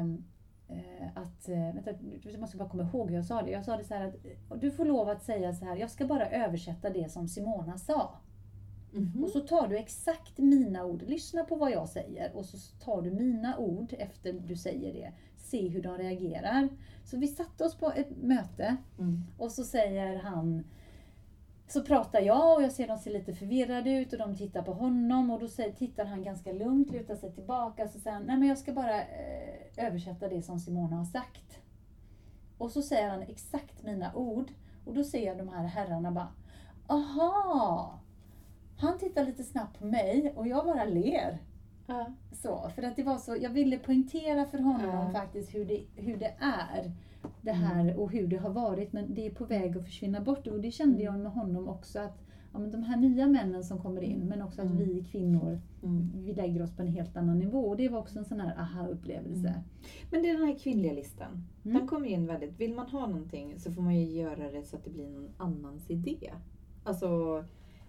Um, 0.00 0.24
Eh, 0.72 1.08
att, 1.14 1.48
eh, 1.48 1.74
vänta, 1.74 1.90
jag 2.22 2.40
måste 2.40 2.56
bara 2.56 2.68
komma 2.68 2.82
ihåg 2.82 3.08
hur 3.08 3.16
jag 3.16 3.24
sa 3.24 3.42
det. 3.42 3.50
Jag 3.50 3.64
sa 3.64 3.76
det 3.76 3.84
så 3.84 3.94
här 3.94 4.12
att 4.50 4.60
du 4.60 4.70
får 4.70 4.84
lov 4.84 5.08
att 5.08 5.22
säga 5.22 5.52
så 5.52 5.64
här, 5.64 5.76
jag 5.76 5.90
ska 5.90 6.06
bara 6.06 6.26
översätta 6.26 6.90
det 6.90 7.12
som 7.12 7.28
Simona 7.28 7.78
sa. 7.78 8.14
Mm. 8.94 9.24
Och 9.24 9.30
så 9.30 9.40
tar 9.40 9.68
du 9.68 9.76
exakt 9.76 10.38
mina 10.38 10.84
ord, 10.84 11.02
lyssna 11.02 11.44
på 11.44 11.56
vad 11.56 11.70
jag 11.70 11.88
säger 11.88 12.36
och 12.36 12.44
så 12.44 12.56
tar 12.84 13.02
du 13.02 13.10
mina 13.10 13.58
ord 13.58 13.94
efter 13.98 14.32
du 14.32 14.56
säger 14.56 14.92
det. 14.92 15.12
Se 15.36 15.68
hur 15.68 15.82
de 15.82 15.98
reagerar. 15.98 16.68
Så 17.04 17.16
vi 17.16 17.28
satte 17.28 17.64
oss 17.64 17.76
på 17.76 17.92
ett 17.92 18.22
möte 18.22 18.76
mm. 18.98 19.22
och 19.38 19.52
så 19.52 19.64
säger 19.64 20.16
han 20.16 20.64
så 21.72 21.82
pratar 21.82 22.20
jag 22.20 22.56
och 22.56 22.62
jag 22.62 22.72
ser 22.72 22.88
dem 22.88 22.98
se 22.98 23.10
lite 23.10 23.32
förvirrade 23.32 23.90
ut 23.90 24.12
och 24.12 24.18
de 24.18 24.36
tittar 24.36 24.62
på 24.62 24.72
honom 24.72 25.30
och 25.30 25.40
då 25.40 25.48
tittar 25.76 26.04
han 26.04 26.22
ganska 26.22 26.52
lugnt, 26.52 26.90
lutar 26.90 27.16
sig 27.16 27.32
tillbaka 27.32 27.84
och 27.84 27.90
så 27.90 27.98
säger 27.98 28.16
han, 28.16 28.26
nej 28.26 28.36
men 28.36 28.48
jag 28.48 28.58
ska 28.58 28.72
bara 28.72 29.00
eh, 29.00 29.86
översätta 29.86 30.28
det 30.28 30.42
som 30.42 30.58
Simona 30.58 30.96
har 30.96 31.04
sagt. 31.04 31.58
Och 32.58 32.70
så 32.70 32.82
säger 32.82 33.08
han 33.08 33.22
exakt 33.22 33.82
mina 33.82 34.14
ord. 34.14 34.52
Och 34.84 34.94
då 34.94 35.04
ser 35.04 35.26
jag 35.26 35.38
de 35.38 35.48
här 35.48 35.64
herrarna 35.64 36.10
bara, 36.10 36.32
aha! 36.86 38.01
Han 38.76 38.98
tittar 38.98 39.24
lite 39.24 39.42
snabbt 39.42 39.78
på 39.78 39.86
mig 39.86 40.32
och 40.36 40.46
jag 40.46 40.64
bara 40.64 40.84
ler. 40.84 41.38
Ja. 41.86 42.06
Så, 42.32 42.70
för 42.74 42.82
att 42.82 42.96
det 42.96 43.02
var 43.02 43.18
så, 43.18 43.36
jag 43.40 43.50
ville 43.50 43.78
poängtera 43.78 44.44
för 44.46 44.58
honom 44.58 44.86
Ja. 44.90 45.10
faktiskt 45.12 45.54
hur 45.54 45.64
det, 45.64 45.82
hur 45.96 46.16
det 46.16 46.34
är. 46.38 46.92
Det 47.42 47.52
här 47.52 48.00
och 48.00 48.10
hur 48.12 48.26
det 48.26 48.36
har 48.36 48.50
varit 48.50 48.92
men 48.92 49.14
det 49.14 49.26
är 49.26 49.30
på 49.30 49.44
väg 49.44 49.76
att 49.76 49.84
försvinna 49.84 50.20
bort 50.20 50.46
och 50.46 50.60
det 50.60 50.70
kände 50.70 51.02
jag 51.02 51.18
med 51.18 51.32
honom 51.32 51.68
också 51.68 51.98
att 51.98 52.18
ja, 52.52 52.58
men 52.58 52.70
de 52.70 52.82
här 52.82 52.96
nya 52.96 53.26
männen 53.26 53.64
som 53.64 53.78
kommer 53.82 54.02
in 54.02 54.20
men 54.28 54.42
också 54.42 54.60
att 54.62 54.66
Mm. 54.70 54.78
vi 54.78 55.04
kvinnor 55.04 55.60
Mm. 55.82 56.10
vi 56.14 56.32
lägger 56.34 56.62
oss 56.62 56.76
på 56.76 56.82
en 56.82 56.88
helt 56.88 57.16
annan 57.16 57.38
nivå 57.38 57.58
och 57.68 57.76
det 57.76 57.88
var 57.88 57.98
också 57.98 58.18
en 58.18 58.24
sån 58.24 58.40
här 58.40 58.54
aha-upplevelse. 58.60 59.48
Mm. 59.48 59.60
Men 60.10 60.22
det 60.22 60.30
är 60.30 60.38
den 60.38 60.46
här 60.46 60.58
kvinnliga 60.58 60.92
listan. 60.92 61.44
Mm. 61.64 61.78
Den 61.78 61.88
kommer 61.88 62.06
in 62.06 62.26
väldigt, 62.26 62.60
vill 62.60 62.74
man 62.74 62.86
ha 62.86 63.06
någonting 63.06 63.58
så 63.58 63.72
får 63.72 63.82
man 63.82 63.96
ju 64.00 64.20
göra 64.20 64.50
det 64.50 64.62
så 64.64 64.76
att 64.76 64.84
det 64.84 64.90
blir 64.90 65.08
någon 65.08 65.30
annans 65.36 65.90
idé. 65.90 66.32
Alltså 66.84 67.44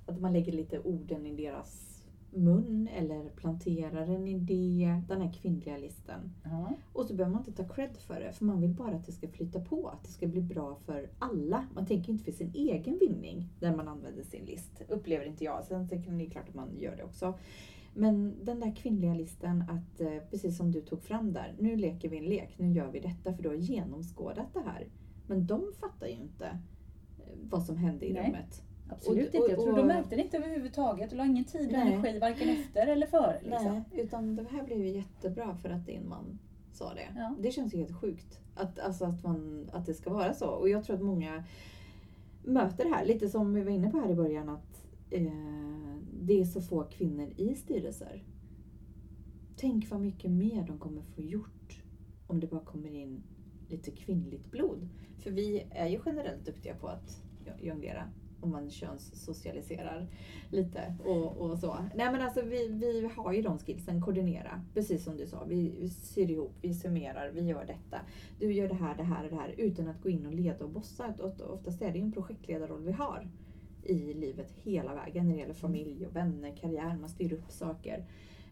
att 0.06 0.22
man 0.22 0.34
lägger 0.34 0.52
lite 0.52 0.80
orden 0.80 1.26
i 1.26 1.36
deras 1.36 1.94
mun 2.36 2.90
eller 2.96 3.30
planterar 3.30 4.08
en 4.08 4.28
idé, 4.28 5.02
den 5.08 5.22
här 5.22 5.34
kvinnliga 5.34 5.78
listan. 5.78 6.32
Ja. 6.44 6.72
Och 6.94 7.06
så 7.06 7.14
behöver 7.14 7.34
man 7.34 7.46
inte 7.48 7.64
ta 7.64 7.74
cred 7.74 7.98
för 7.98 8.20
det, 8.20 8.32
för 8.34 8.46
man 8.46 8.62
vill 8.62 8.74
bara 8.74 8.96
att 8.96 9.06
det 9.06 9.12
ska 9.12 9.28
flyta 9.28 9.60
på, 9.60 9.88
att 9.88 10.04
det 10.04 10.10
ska 10.10 10.28
bli 10.28 10.42
bra 10.42 10.76
för 10.86 11.10
alla. 11.20 11.68
Man 11.76 11.86
tänker 11.86 12.12
inte 12.12 12.24
för 12.24 12.32
sin 12.32 12.52
egen 12.54 12.98
vinning 12.98 13.50
när 13.60 13.76
man 13.76 13.88
använder 13.88 14.24
sin 14.24 14.46
list, 14.46 14.82
upplever 14.90 15.26
inte 15.26 15.44
jag. 15.44 15.64
Sen 15.64 15.88
det 15.88 15.96
är 15.96 16.30
klart 16.30 16.50
att 16.50 16.56
man 16.56 16.78
gör 16.80 16.96
det 16.96 17.04
också. 17.04 17.40
Men 17.94 18.46
den 18.46 18.60
där 18.60 18.76
kvinnliga 18.76 19.14
listan 19.14 19.62
att, 19.62 20.02
eh, 20.02 20.18
precis 20.30 20.58
som 20.58 20.72
du 20.72 20.82
tog 20.82 21.02
fram 21.02 21.34
där, 21.34 21.56
nu 21.60 21.76
leker 21.76 22.10
vi 22.10 22.18
en 22.18 22.26
lek, 22.26 22.54
nu 22.58 22.72
gör 22.72 22.92
vi 22.92 23.00
detta 23.00 23.34
för 23.34 23.44
du 23.44 23.50
har 23.50 23.56
genomskådat 23.56 24.54
det 24.54 24.60
här. 24.60 24.88
Men 25.28 25.46
de 25.46 25.72
fattar 25.80 26.08
ju 26.08 26.14
inte 26.14 26.46
eh, 26.46 27.34
vad 27.42 27.64
som 27.64 27.78
hände 27.78 28.06
i 28.10 28.14
Nej. 28.14 28.28
rummet. 28.28 28.64
Absolut 28.94 29.30
Och- 29.30 29.36
inte. 29.36 29.52
Jag 29.52 29.60
och- 29.60 29.66
tror 29.66 29.76
de 29.76 29.82
och- 29.82 29.88
märkte 29.88 30.16
det 30.16 30.22
inte 30.22 30.38
överhuvudtaget. 30.38 31.10
De 31.10 31.16
la 31.16 31.26
ingen 31.26 31.46
tid 31.46 31.70
och 31.70 31.76
energi 31.78 32.20
varken 32.20 32.50
efter 32.50 32.88
eller 32.88 33.08
före. 33.08 33.40
Liksom. 33.44 33.66
Nej, 33.66 33.84
utan 34.04 34.36
det 34.36 34.46
här 34.52 34.64
blev 34.64 34.80
ju 34.80 34.90
jättebra 34.90 35.56
för 35.56 35.70
att 35.70 35.86
din 35.86 36.10
man 36.10 36.40
sa 36.72 36.94
det. 36.94 37.08
Ja. 37.16 37.36
Det 37.40 37.52
känns 37.52 37.74
ju 37.74 37.78
helt 37.78 38.02
sjukt 38.02 38.40
att, 38.56 38.80
alltså 38.80 39.06
att, 39.06 39.24
man, 39.24 39.70
att 39.74 39.86
det 39.86 39.94
ska 39.94 40.14
vara 40.14 40.34
så. 40.34 40.48
Och 40.48 40.70
jag 40.70 40.84
tror 40.84 40.96
att 40.96 41.02
många 41.02 41.44
möter 42.44 42.84
det 42.84 42.90
här, 42.90 43.06
lite 43.06 43.30
som 43.30 43.54
vi 43.54 43.62
var 43.62 43.72
inne 43.72 43.90
på 43.92 43.98
här 43.98 44.12
i 44.12 44.16
början, 44.16 44.50
att 44.50 44.86
eh, 45.10 45.22
det 46.22 46.40
är 46.42 46.46
så 46.46 46.62
få 46.62 46.84
kvinnor 46.84 47.30
i 47.38 47.56
styrelser. 47.56 48.24
Tänk 49.56 49.90
vad 49.90 50.02
mycket 50.02 50.32
mer 50.32 50.64
de 50.68 50.78
kommer 50.80 51.02
få 51.02 51.22
gjort 51.22 51.82
om 52.28 52.40
det 52.40 52.48
bara 52.48 52.62
kommer 52.62 52.94
in 52.96 53.24
lite 53.70 53.92
kvinnligt 53.92 54.52
blod. 54.52 54.90
För 55.20 55.32
vi 55.32 55.68
är 55.72 55.88
ju 55.88 56.00
generellt 56.06 56.46
duktiga 56.46 56.76
på 56.76 56.88
att 56.88 57.22
jonglera 57.62 58.10
om 58.44 58.52
man 58.52 58.70
könssocialiserar 58.70 60.08
lite 60.50 60.96
och, 61.06 61.38
och 61.38 61.60
så. 61.60 61.78
Nej 61.96 62.12
men 62.12 62.22
alltså 62.22 62.42
vi, 62.42 62.68
vi 62.68 63.10
har 63.16 63.34
ju 63.34 63.42
de 63.42 63.58
skillsen, 63.60 64.02
koordinera, 64.02 64.62
precis 64.74 65.04
som 65.04 65.18
du 65.18 65.28
sa. 65.28 65.44
Vi 65.44 65.90
syr 65.90 66.32
ihop, 66.32 66.52
vi 66.62 66.74
summerar, 66.74 67.32
vi 67.32 67.42
gör 67.42 67.66
detta. 67.66 68.02
Du 68.40 68.54
gör 68.54 68.68
det 68.68 68.76
här, 68.76 68.96
det 68.98 69.04
här 69.04 69.24
och 69.24 69.30
det 69.30 69.36
här 69.36 69.54
utan 69.58 69.88
att 69.88 70.02
gå 70.02 70.10
in 70.10 70.26
och 70.26 70.34
leda 70.34 70.66
och 70.66 70.72
bossa. 70.72 71.14
Ofta- 71.20 71.46
Oftast 71.46 71.82
är 71.82 71.92
det 71.92 71.98
ju 71.98 72.04
en 72.04 72.12
projektledarroll 72.12 72.84
vi 72.84 72.92
har 72.92 73.28
i 73.84 74.14
livet 74.14 74.52
hela 74.52 74.96
vägen 74.96 75.28
när 75.28 75.34
det 75.34 75.40
gäller 75.40 75.54
familj 75.54 76.06
och 76.08 76.16
vänner, 76.16 76.56
karriär, 76.56 76.98
man 77.00 77.10
styr 77.10 77.34
upp 77.34 77.52
saker. 77.52 78.06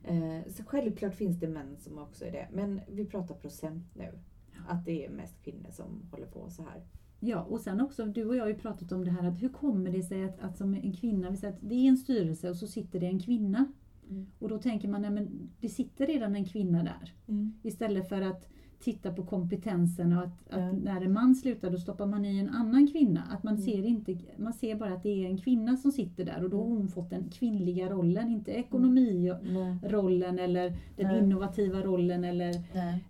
Eh, 0.04 0.40
så 0.52 0.64
självklart 0.64 1.14
finns 1.16 1.40
det 1.40 1.48
män 1.48 1.78
som 1.80 1.98
också 1.98 2.26
är 2.26 2.32
det, 2.32 2.48
men 2.54 2.82
vi 2.90 3.06
pratar 3.06 3.36
procent 3.36 3.96
nu. 3.96 4.20
Att 4.68 4.86
det 4.86 5.06
är 5.06 5.10
mest 5.10 5.44
kvinnor 5.44 5.70
som 5.72 5.86
håller 6.12 6.26
på 6.28 6.50
så 6.50 6.64
här. 6.64 6.82
Ja, 7.24 7.42
och 7.50 7.60
sen 7.60 7.82
också, 7.82 8.06
du 8.06 8.26
och 8.26 8.36
jag 8.36 8.44
har 8.44 8.48
ju 8.50 8.56
pratat 8.56 8.92
om 8.92 9.06
det 9.06 9.12
här 9.12 9.28
att 9.28 9.42
hur 9.44 9.50
kommer 9.50 9.92
det 9.92 10.04
sig 10.04 10.24
att, 10.24 10.40
att 10.40 10.58
som 10.58 10.74
en 10.74 10.94
kvinna, 10.94 11.30
vi 11.30 11.38
säger 11.38 11.54
att 11.54 11.60
det 11.62 11.76
är 11.76 11.90
en 11.90 11.98
styrelse 11.98 12.50
och 12.50 12.56
så 12.56 12.68
sitter 12.68 13.00
det 13.00 13.06
en 13.06 13.20
kvinna. 13.20 13.66
Mm. 14.10 14.26
Och 14.40 14.50
då 14.50 14.58
tänker 14.58 14.88
man, 14.88 15.02
nej 15.02 15.12
men 15.12 15.50
det 15.60 15.70
sitter 15.70 16.08
redan 16.08 16.36
en 16.36 16.46
kvinna 16.46 16.84
där. 16.84 17.14
Mm. 17.28 17.54
Istället 17.64 18.10
för 18.10 18.22
att 18.22 18.48
titta 18.80 19.14
på 19.14 19.26
kompetensen 19.26 20.14
och 20.18 20.24
att, 20.24 20.50
att 20.50 20.60
Ja. 20.60 20.72
när 20.72 21.02
en 21.02 21.14
man 21.14 21.36
slutar 21.36 21.72
då 21.72 21.78
stoppar 21.78 22.06
man 22.06 22.26
i 22.26 22.38
en 22.40 22.50
annan 22.50 22.88
kvinna. 22.88 23.22
Att 23.32 23.44
man, 23.44 23.54
Mm. 23.54 23.66
ser 23.66 23.86
inte, 23.86 24.18
man 24.38 24.54
ser 24.54 24.76
bara 24.76 24.94
att 24.94 25.04
det 25.04 25.24
är 25.26 25.30
en 25.30 25.38
kvinna 25.38 25.78
som 25.78 25.92
sitter 25.92 26.26
där 26.26 26.44
och 26.44 26.50
då 26.50 26.58
har 26.58 26.66
Mm. 26.66 26.78
hon 26.78 26.88
fått 26.88 27.10
den 27.10 27.30
kvinnliga 27.30 27.90
rollen, 27.90 28.30
inte 28.30 28.52
ekonomirollen 28.52 30.40
eller 30.40 30.76
den 30.96 31.24
innovativa 31.24 31.82
rollen 31.82 32.24
eller 32.24 32.54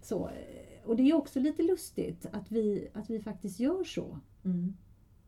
så. 0.02 0.30
Och 0.86 0.96
det 0.96 1.10
är 1.10 1.14
också 1.14 1.40
lite 1.40 1.64
lustigt 1.64 2.26
att 2.32 2.52
vi, 2.52 2.88
att 2.94 3.10
vi 3.10 3.20
faktiskt 3.20 3.60
gör 3.60 3.84
så. 3.84 4.20
Mm. 4.46 4.78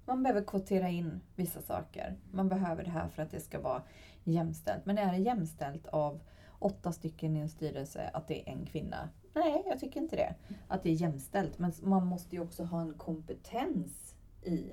Man 0.06 0.24
behöver 0.24 0.44
kvotera 0.44 0.90
in 0.90 1.22
vissa 1.36 1.62
saker. 1.62 2.16
Man 2.32 2.50
behöver 2.50 2.84
det 2.84 2.90
här 2.90 3.10
för 3.10 3.22
att 3.22 3.32
det 3.32 3.40
ska 3.40 3.60
vara 3.60 3.82
jämställt. 4.24 4.86
Men 4.86 4.98
är 4.98 5.12
det 5.12 5.18
jämställt 5.18 5.88
av 5.88 6.20
åtta 6.60 6.92
stycken 6.92 7.38
i 7.38 7.40
en 7.40 7.50
styrelse 7.50 8.10
att 8.14 8.28
det 8.28 8.50
är 8.50 8.54
en 8.54 8.66
kvinna? 8.66 9.10
Nej, 9.34 9.64
jag 9.66 9.80
tycker 9.80 10.00
inte 10.02 10.16
det. 10.16 10.36
Att 10.68 10.84
det 10.84 10.90
är 10.90 10.94
jämställt. 10.94 11.60
Men 11.60 11.74
man 11.82 12.08
måste 12.08 12.36
ju 12.36 12.42
också 12.42 12.64
ha 12.64 12.82
en 12.82 12.94
kompetens 12.94 14.16
i 14.44 14.70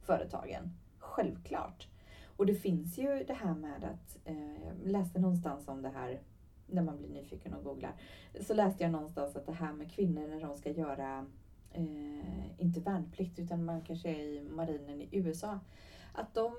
företagen. 0.00 0.70
Självklart. 0.98 1.88
Och 2.36 2.46
det 2.46 2.54
finns 2.54 2.98
ju 2.98 3.24
det 3.26 3.34
här 3.34 3.54
med 3.54 3.84
att, 3.84 4.18
eh, 4.24 4.64
jag 4.64 4.92
läste 4.92 5.18
någonstans 5.18 5.68
om 5.68 5.82
det 5.82 5.88
här 5.88 6.20
när 6.72 6.82
man 6.82 6.98
blir 6.98 7.08
nyfiken 7.08 7.54
och 7.54 7.64
googlar. 7.64 7.92
Så 8.40 8.54
läste 8.54 8.82
jag 8.82 8.92
någonstans 8.92 9.36
att 9.36 9.46
det 9.46 9.52
här 9.52 9.72
med 9.72 9.92
kvinnor 9.92 10.28
när 10.28 10.40
de 10.40 10.56
ska 10.56 10.70
göra 10.70 11.26
eh, 11.70 12.60
inte 12.60 12.80
värnplikt 12.80 13.38
utan 13.38 13.64
man 13.64 13.82
kanske 13.82 14.08
är 14.08 14.20
i 14.20 14.42
marinen 14.50 15.00
i 15.00 15.08
USA. 15.12 15.60
Att 16.12 16.34
de, 16.34 16.54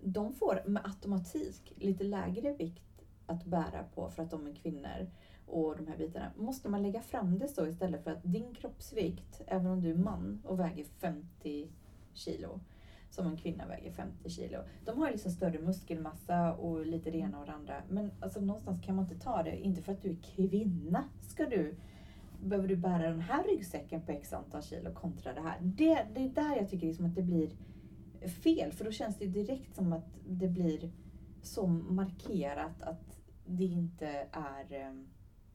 de 0.00 0.32
får 0.32 0.62
med 0.66 0.82
automatik 0.84 1.72
lite 1.76 2.04
lägre 2.04 2.52
vikt 2.52 3.04
att 3.26 3.44
bära 3.44 3.84
på 3.94 4.10
för 4.10 4.22
att 4.22 4.30
de 4.30 4.46
är 4.46 4.54
kvinnor 4.54 5.10
och 5.46 5.76
de 5.76 5.86
här 5.86 5.96
bitarna. 5.96 6.32
Måste 6.36 6.68
man 6.68 6.82
lägga 6.82 7.02
fram 7.02 7.38
det 7.38 7.48
så 7.48 7.66
istället 7.66 8.04
för 8.04 8.10
att 8.10 8.22
din 8.22 8.54
kroppsvikt, 8.54 9.40
även 9.46 9.66
om 9.66 9.80
du 9.80 9.90
är 9.90 9.94
man 9.94 10.42
och 10.44 10.60
väger 10.60 10.84
50 10.84 11.68
kilo, 12.14 12.60
som 13.12 13.26
en 13.26 13.36
kvinna 13.36 13.66
väger 13.66 13.92
50 13.92 14.30
kilo. 14.30 14.58
De 14.84 14.98
har 14.98 15.06
ju 15.06 15.12
liksom 15.12 15.32
större 15.32 15.58
muskelmassa 15.58 16.52
och 16.52 16.86
lite 16.86 17.10
det 17.10 17.18
ena 17.18 17.40
och 17.40 17.46
det 17.46 17.52
andra. 17.52 17.74
Men 17.88 18.10
alltså 18.20 18.40
någonstans 18.40 18.80
kan 18.80 18.96
man 18.96 19.04
inte 19.04 19.24
ta 19.24 19.42
det, 19.42 19.56
inte 19.56 19.82
för 19.82 19.92
att 19.92 20.02
du 20.02 20.10
är 20.10 20.16
kvinna 20.36 21.04
ska 21.20 21.46
du 21.46 21.74
behöver 22.42 22.68
du 22.68 22.76
bära 22.76 23.10
den 23.10 23.20
här 23.20 23.44
ryggsäcken 23.44 24.02
på 24.02 24.12
x 24.12 24.32
antal 24.32 24.62
kilo 24.62 24.94
kontra 24.94 25.32
det 25.32 25.40
här. 25.40 25.58
Det, 25.62 26.06
det 26.14 26.20
är 26.20 26.28
där 26.28 26.56
jag 26.56 26.68
tycker 26.68 26.86
liksom 26.86 27.06
att 27.06 27.14
det 27.14 27.22
blir 27.22 27.50
fel. 28.28 28.72
För 28.72 28.84
då 28.84 28.90
känns 28.90 29.18
det 29.18 29.26
direkt 29.26 29.76
som 29.76 29.92
att 29.92 30.18
det 30.28 30.48
blir 30.48 30.90
så 31.42 31.66
markerat 31.66 32.82
att 32.82 33.18
det 33.46 33.64
inte 33.64 34.06
är 34.32 34.72
ehm, 34.72 35.08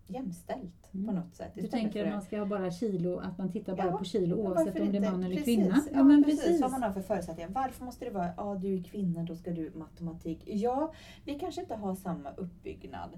jämställt 0.10 0.74
Mm. 0.93 1.08
på 1.08 1.12
något 1.13 1.36
sätt. 1.36 1.52
Du 1.56 1.67
tänker 1.67 2.06
att 2.06 2.12
man 2.12 2.22
ska 2.22 2.38
ha 2.39 2.46
bara 2.46 2.72
kilo, 2.72 3.17
att 3.20 3.38
man 3.38 3.52
tittar 3.52 3.76
bara 3.76 3.88
Ja, 3.88 3.98
på 3.98 4.04
kilo 4.04 4.38
Ja, 4.43 4.50
oavsett 4.50 4.80
om 4.80 4.91
det 4.91 4.98
är 4.98 5.12
man 5.12 5.24
eller 5.24 5.36
Precis. 5.36 5.58
kvinna. 5.58 5.82
Ja, 5.93 6.04
men 6.04 6.24
precis. 6.24 6.62
Vad 6.62 6.72
man 6.72 6.84
har 6.84 6.91
för 6.91 7.02
förutsättningar. 7.02 7.50
Varför 7.50 7.86
måste 7.86 8.06
det 8.06 8.12
vara, 8.12 8.30
ja 8.38 8.56
du 8.56 8.76
är 8.80 8.84
kvinna, 8.84 9.24
då 9.24 9.36
ska 9.36 9.52
du 9.52 9.72
matematik. 9.76 10.41
Ja, 10.46 10.93
vi 11.26 11.39
kanske 11.39 11.62
inte 11.62 11.76
har 11.76 11.96
samma 11.96 12.32
uppbyggnad. 12.32 13.10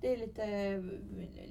Det 0.00 0.12
är 0.12 0.16
lite, 0.16 0.76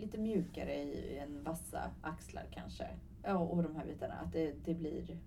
lite 0.02 0.18
mjukare 0.18 0.74
i 0.76 1.18
en 1.18 1.44
vassa 1.44 1.82
axlar 2.02 2.44
kanske. 2.52 2.88
Ja, 3.24 3.38
och 3.38 3.64
de 3.64 3.76
här 3.76 3.86
bitarna. 3.86 4.14
Att 4.14 4.34
det, 4.34 4.54
det 4.66 4.74
blir 4.74 5.18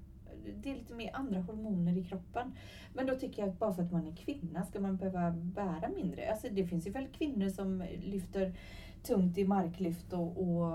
det 0.63 0.71
är 0.71 0.75
lite 0.75 0.95
mer 0.95 1.11
andra 1.15 1.41
hormoner 1.41 1.97
i 1.99 2.05
kroppen. 2.05 2.53
Men 2.95 3.07
då 3.07 3.15
tycker 3.15 3.43
jag 3.43 3.49
att 3.49 3.59
bara 3.59 3.75
för 3.75 3.83
att 3.83 3.93
man 3.93 4.07
är 4.07 4.17
kvinna 4.17 4.65
ska 4.65 4.81
man 4.81 4.97
behöva 4.97 5.31
bära 5.31 5.89
mindre. 5.97 6.31
Alltså 6.31 6.47
det 6.51 6.67
finns 6.67 6.87
ju 6.87 6.91
väl 6.91 7.07
kvinnor 7.07 7.49
som 7.49 7.85
lyfter 8.03 8.55
tungt 9.05 9.39
i 9.39 9.45
marklyft 9.45 10.13
och, 10.13 10.43
och, 10.43 10.73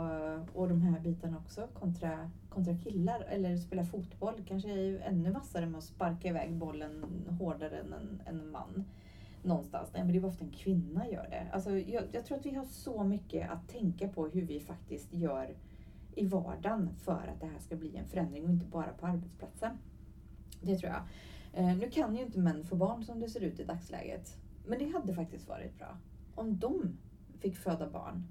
och 0.54 0.70
de 0.70 0.82
här 0.82 1.00
bitarna 1.00 1.38
också 1.38 1.68
kontra, 1.74 2.32
kontra 2.50 2.78
killar. 2.78 3.22
Eller 3.22 3.58
spela 3.58 3.84
fotboll, 3.84 4.44
kanske 4.48 4.72
är 4.72 4.84
ju 4.84 5.00
ännu 5.00 5.32
vassare 5.32 5.66
med 5.66 5.78
att 5.78 5.84
sparka 5.84 6.28
iväg 6.28 6.54
bollen 6.54 7.06
hårdare 7.40 7.78
än 7.78 7.94
en, 7.94 8.22
en 8.26 8.52
man. 8.52 8.84
Någonstans. 9.44 9.90
Nej 9.94 10.04
men 10.04 10.12
det 10.12 10.18
är 10.18 10.22
bara 10.22 10.32
för 10.32 10.46
att 10.46 10.52
en 10.52 10.58
kvinna 10.58 11.10
gör 11.10 11.28
det. 11.30 11.48
Alltså, 11.54 11.78
jag, 11.78 12.04
jag 12.12 12.26
tror 12.26 12.38
att 12.38 12.46
vi 12.46 12.56
har 12.56 12.66
så 12.66 13.04
mycket 13.04 13.50
att 13.52 13.68
tänka 13.68 14.08
på 14.08 14.28
hur 14.28 14.42
vi 14.42 14.60
faktiskt 14.60 15.14
gör 15.14 15.56
i 16.16 16.26
vardagen 16.26 16.90
för 16.98 17.32
att 17.34 17.40
det 17.40 17.46
här 17.46 17.60
ska 17.60 17.76
bli 17.76 17.98
en 17.98 18.06
förändring 18.08 18.44
och 18.44 18.50
inte 18.50 18.66
bara 18.66 18.94
på 19.00 19.08
arbetsplatsen. 19.08 19.78
Det 20.62 20.78
tror 20.78 20.92
jag. 20.92 21.02
Eh, 21.54 21.78
nu 21.78 21.90
kan 21.90 22.16
ju 22.16 22.24
inte 22.24 22.40
män 22.40 22.66
få 22.66 22.76
barn 22.76 23.04
som 23.04 23.20
det 23.20 23.30
ser 23.30 23.42
ut 23.42 23.60
i 23.60 23.64
dagsläget. 23.64 24.38
Men 24.68 24.80
det 24.80 24.92
hade 24.92 25.14
faktiskt 25.14 25.48
varit 25.48 25.78
bra 25.78 25.98
om 26.36 26.60
de 26.60 26.98
fick 27.40 27.58
föda 27.58 27.90
barn 27.90 28.24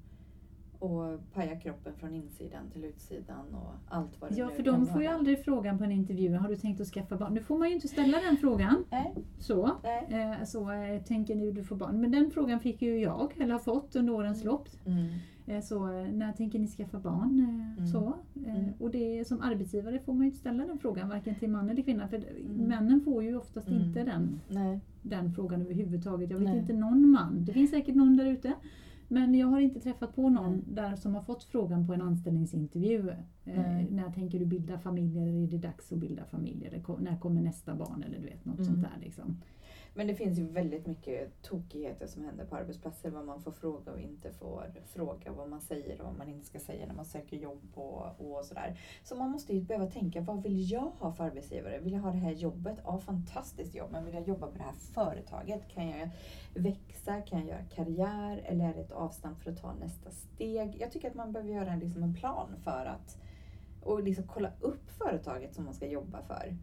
och 0.79 1.33
paja 1.35 1.57
kroppen 1.61 1.93
från 1.97 2.15
insidan 2.15 2.71
till 2.73 2.85
utsidan 2.85 3.55
och 3.55 3.73
allt 3.89 4.21
vad 4.21 4.31
det 4.31 4.37
Ja, 4.37 4.49
för 4.49 4.63
de 4.63 4.87
får 4.87 5.01
ju 5.03 5.07
vara. 5.09 5.17
aldrig 5.19 5.45
frågan 5.45 5.79
på 5.79 5.85
en 5.85 5.93
intervju, 5.93 6.35
har 6.35 6.49
du 6.49 6.57
tänkt 6.57 6.81
att 6.81 6.87
skaffa 6.87 7.17
barn? 7.17 7.35
Nu 7.35 7.41
får 7.41 7.59
man 7.59 7.69
ju 7.69 7.75
inte 7.75 7.89
ställa 7.89 8.21
den 8.21 8.37
frågan. 8.37 8.85
Nej, 8.91 9.15
Så, 9.39 9.71
nej. 9.83 10.07
eh, 10.41 10.45
så 10.45 10.71
eh, 10.73 11.03
tänker 11.03 11.35
ni 11.37 11.53
du 11.53 11.65
får 11.65 11.77
barn? 11.77 12.01
Men 12.01 12.11
den 12.11 12.31
frågan 12.31 12.61
fick 12.61 12.83
ju 12.83 12.99
jag, 13.01 13.33
eller 13.41 13.53
har 13.53 13.59
fått 13.59 13.97
under 13.97 14.13
årens 14.13 14.45
lopp. 14.45 14.69
Mm. 14.87 15.09
Eh, 15.47 15.61
Så 15.63 15.87
när 16.13 16.33
tänker 16.33 16.59
ni 16.59 16.67
skaffa 16.67 16.99
barn? 16.99 17.39
Mm. 17.79 17.87
Så. 17.87 18.15
Mm. 18.47 18.65
Och 18.81 18.91
det, 18.91 19.27
som 19.29 19.41
arbetsgivare 19.41 19.99
får 19.99 20.13
man 20.13 20.21
ju 20.23 20.27
inte 20.27 20.39
ställa 20.39 20.67
den 20.67 20.79
frågan, 20.79 21.09
varken 21.09 21.35
till 21.35 21.51
man 21.51 21.71
eller 21.71 21.83
kvinna. 21.83 22.09
För 22.09 22.17
Mm. 22.17 22.57
männen 22.69 23.01
får 23.01 23.23
ju 23.25 23.37
oftast 23.37 23.69
Mm. 23.69 23.83
inte 23.83 24.05
den, 24.05 24.41
Nej. 24.49 24.81
den 25.03 25.33
frågan 25.33 25.63
överhuvudtaget. 25.63 26.31
Jag 26.31 26.39
vet 26.39 26.57
inte 26.57 26.73
någon 26.73 27.11
man, 27.11 27.45
det 27.45 27.53
finns 27.53 27.71
säkert 27.71 27.95
någon 27.95 28.17
där 28.17 28.27
ute. 28.27 28.53
Men 29.09 29.35
jag 29.35 29.47
har 29.47 29.61
inte 29.61 29.81
träffat 29.81 30.15
på 30.17 30.29
någon 30.29 30.53
Nej. 30.53 30.63
där 30.67 30.97
som 30.97 31.15
har 31.15 31.23
fått 31.23 31.45
frågan 31.45 31.87
på 31.87 31.93
en 31.95 32.03
anställningsintervju. 32.03 33.09
Eh, 33.45 33.61
när 33.91 34.11
tänker 34.15 34.39
du 34.39 34.47
bilda 34.47 34.79
familj 34.79 35.19
eller 35.19 35.33
är 35.45 35.47
det 35.47 35.59
dags 35.59 35.93
att 35.93 35.99
bilda 35.99 36.25
familj? 36.25 36.67
Eller 36.67 36.83
när 37.01 37.19
kommer 37.19 37.43
nästa 37.43 37.75
barn? 37.75 38.03
Eller 38.07 38.19
du 38.19 38.25
vet, 38.27 38.45
något 38.45 38.59
Mm. 38.59 38.67
sånt 38.67 38.83
där. 38.83 39.01
Liksom. 39.05 39.37
Men 39.95 40.07
det 40.07 40.15
finns 40.15 40.39
ju 40.39 40.49
väldigt 40.49 40.87
mycket 40.87 41.43
tokigheter 41.43 42.07
som 42.07 42.25
händer 42.25 42.45
på 42.45 42.57
arbetsplatser. 42.57 43.11
Vad 43.11 43.25
man 43.25 43.41
får 43.41 43.53
fråga 43.53 43.93
och 43.93 44.01
inte 44.01 44.33
får 44.33 44.75
fråga. 44.87 45.33
Vad 45.33 45.49
man 45.49 45.61
säger 45.61 46.01
och 46.01 46.07
vad 46.07 46.19
man 46.19 46.29
inte 46.29 46.47
ska 46.47 46.59
säga 46.59 46.87
när 46.87 46.95
man 46.95 47.05
söker 47.05 47.37
jobb 47.37 47.69
och, 47.75 48.21
och 48.21 48.45
sådär. 48.45 48.81
Så 49.05 49.17
man 49.17 49.31
måste 49.31 49.55
ju 49.55 49.61
behöva 49.61 49.91
tänka, 49.91 50.21
vad 50.21 50.43
vill 50.43 50.71
jag 50.71 50.93
ha 50.99 51.13
för 51.13 51.25
arbetsgivare? 51.25 51.79
Vill 51.79 51.93
jag 51.93 52.01
ha 52.01 52.11
det 52.11 52.19
här 52.19 52.33
jobbet? 52.33 52.79
Ja, 52.85 52.99
fantastiskt 52.99 53.75
jobb. 53.75 53.93
Men 53.93 54.05
vill 54.05 54.15
jag 54.15 54.29
jobba 54.29 54.47
på 54.47 54.59
det 54.59 54.65
här 54.65 54.73
företaget? 54.73 55.69
Kan 55.69 55.89
jag 55.89 56.11
växa? 56.55 57.21
Kan 57.21 57.39
jag 57.39 57.49
göra 57.49 57.65
karriär? 57.75 58.43
Eller 58.45 58.69
är 58.69 58.75
det 58.75 58.81
ett 58.81 58.93
avstamp 58.93 59.43
för 59.43 59.51
att 59.51 59.63
ta 59.63 59.75
nästa 59.75 60.11
steg? 60.11 60.77
Jag 60.81 60.93
tycker 60.93 61.09
att 61.09 61.15
man 61.15 61.33
behöver 61.33 61.53
göra 61.53 61.77
liksom 61.77 62.03
en 62.03 62.15
plan 62.15 62.57
för 62.65 62.87
att 62.87 63.19
och 63.83 64.03
liksom 64.03 64.25
kolla 64.27 64.53
upp 64.61 64.91
företaget 64.91 65.55
som 65.55 65.65
man 65.65 65.75
ska 65.75 65.87
jobba 65.87 66.23
för. 66.23 66.57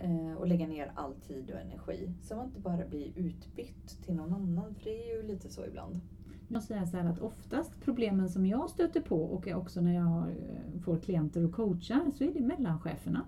Eh, 0.00 0.32
och 0.32 0.46
lägga 0.46 0.66
ner 0.66 0.92
all 0.94 1.14
tid 1.14 1.50
och 1.50 1.60
energi. 1.60 2.12
Så 2.22 2.36
man 2.36 2.46
inte 2.46 2.60
bara 2.60 2.86
blir 2.86 3.18
utbytt 3.18 4.02
till 4.04 4.14
någon 4.14 4.34
annan. 4.34 4.74
För 4.74 4.84
det 4.84 5.10
är 5.10 5.16
ju 5.16 5.22
lite 5.22 5.48
så 5.48 5.66
ibland. 5.66 6.00
Jag 6.48 6.62
säger 6.62 6.86
så 6.86 6.96
här 6.96 7.04
att 7.04 7.18
oftast 7.18 7.80
problemen 7.80 8.28
som 8.28 8.46
jag 8.46 8.70
stöter 8.70 9.00
på 9.00 9.22
och 9.22 9.48
också 9.48 9.80
när 9.80 9.94
jag 9.94 10.28
eh, 10.28 10.80
får 10.84 10.98
klienter 10.98 11.44
och 11.44 11.52
coachar 11.52 12.10
så 12.14 12.24
är 12.24 12.34
det 12.34 12.40
mellancheferna. 12.40 13.24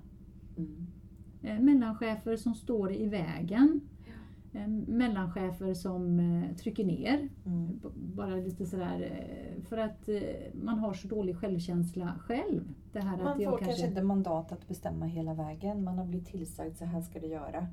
Mm. 0.56 0.86
Eh, 1.42 1.60
mellanchefer 1.60 2.36
som 2.36 2.54
står 2.54 2.92
i 2.92 3.08
vägen. 3.08 3.80
Eh, 4.52 4.68
mellanchefer 4.68 5.74
som 5.74 6.20
eh, 6.20 6.56
trycker 6.56 6.84
ner. 6.84 7.28
Mm. 7.46 7.80
Bara 7.94 8.34
lite 8.34 8.66
sådär 8.66 9.00
eh, 9.02 9.62
för 9.62 9.76
att 9.78 10.08
man 10.62 10.78
har 10.78 10.94
så 10.94 11.08
dålig 11.08 11.36
självkänsla 11.36 12.14
själv. 12.20 12.74
Det 12.92 13.00
här 13.00 13.16
Man 13.16 13.26
att 13.26 13.44
får 13.44 13.58
kanske 13.58 13.86
inte 13.86 14.02
mandat 14.02 14.52
att 14.52 14.68
bestämma 14.68 15.06
hela 15.06 15.34
vägen. 15.34 15.84
Man 15.84 15.98
har 15.98 16.04
blivit 16.04 16.28
tillsagd 16.28 16.76
så 16.76 16.84
här 16.84 17.00
ska 17.00 17.20
du 17.20 17.26
göra. 17.26 17.66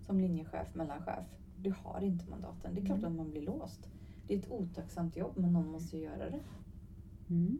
Som 0.00 0.20
linjechef, 0.20 0.74
mellanchef. 0.74 1.24
Du 1.58 1.74
har 1.82 2.00
inte 2.00 2.30
mandaten. 2.30 2.74
Det 2.74 2.80
är 2.80 2.86
klart 2.86 2.98
Mm. 2.98 3.10
att 3.10 3.16
man 3.16 3.30
blir 3.30 3.42
låst. 3.42 3.88
Det 4.26 4.34
är 4.34 4.38
ett 4.38 4.50
otacksamt 4.50 5.16
jobb 5.16 5.32
men 5.36 5.52
någon 5.52 5.68
måste 5.68 5.98
göra 5.98 6.30
det. 6.30 6.40
Mm. 7.28 7.58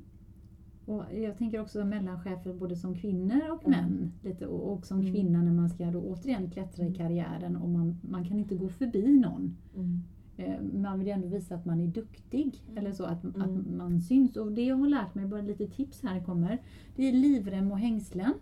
Och 0.86 1.04
jag 1.14 1.38
tänker 1.38 1.60
också 1.60 1.84
mellanchefer 1.84 2.52
både 2.54 2.76
som 2.76 2.94
kvinnor 2.94 3.40
och 3.52 3.66
Mm. 3.66 3.80
män. 3.80 4.12
Lite, 4.22 4.46
och, 4.46 4.72
och 4.72 4.86
som 4.86 5.00
Mm. 5.00 5.12
kvinna 5.12 5.42
när 5.42 5.52
man 5.52 5.68
ska 5.70 5.84
då 5.90 6.00
återigen 6.00 6.50
klättra 6.50 6.82
i 6.84 6.86
Mm. 6.86 6.98
karriären 6.98 7.56
och 7.56 7.68
man, 7.68 7.96
man 8.10 8.24
kan 8.28 8.38
inte 8.38 8.54
gå 8.54 8.68
förbi 8.68 9.18
någon. 9.20 9.56
Mm. 9.76 10.00
Eh, 10.36 10.60
Man 10.80 10.98
vill 10.98 11.06
ju 11.08 11.12
ändå 11.12 11.28
visa 11.28 11.54
att 11.54 11.64
man 11.64 11.80
är 11.80 11.86
duktig. 11.86 12.62
Mm. 12.66 12.78
Eller 12.78 12.92
så, 12.92 13.04
att, 13.04 13.24
Mm. 13.24 13.42
att 13.42 13.66
man 13.76 14.00
syns. 14.00 14.36
Och 14.36 14.52
det 14.52 14.62
jag 14.64 14.76
har 14.76 14.88
lärt 14.88 15.14
mig, 15.14 15.26
bara 15.26 15.40
lite 15.42 15.66
tips 15.66 16.02
här 16.02 16.20
kommer. 16.24 16.58
Det 16.96 17.08
är 17.08 17.12
livrem 17.12 17.72
och 17.72 17.78
hängslen. 17.78 18.32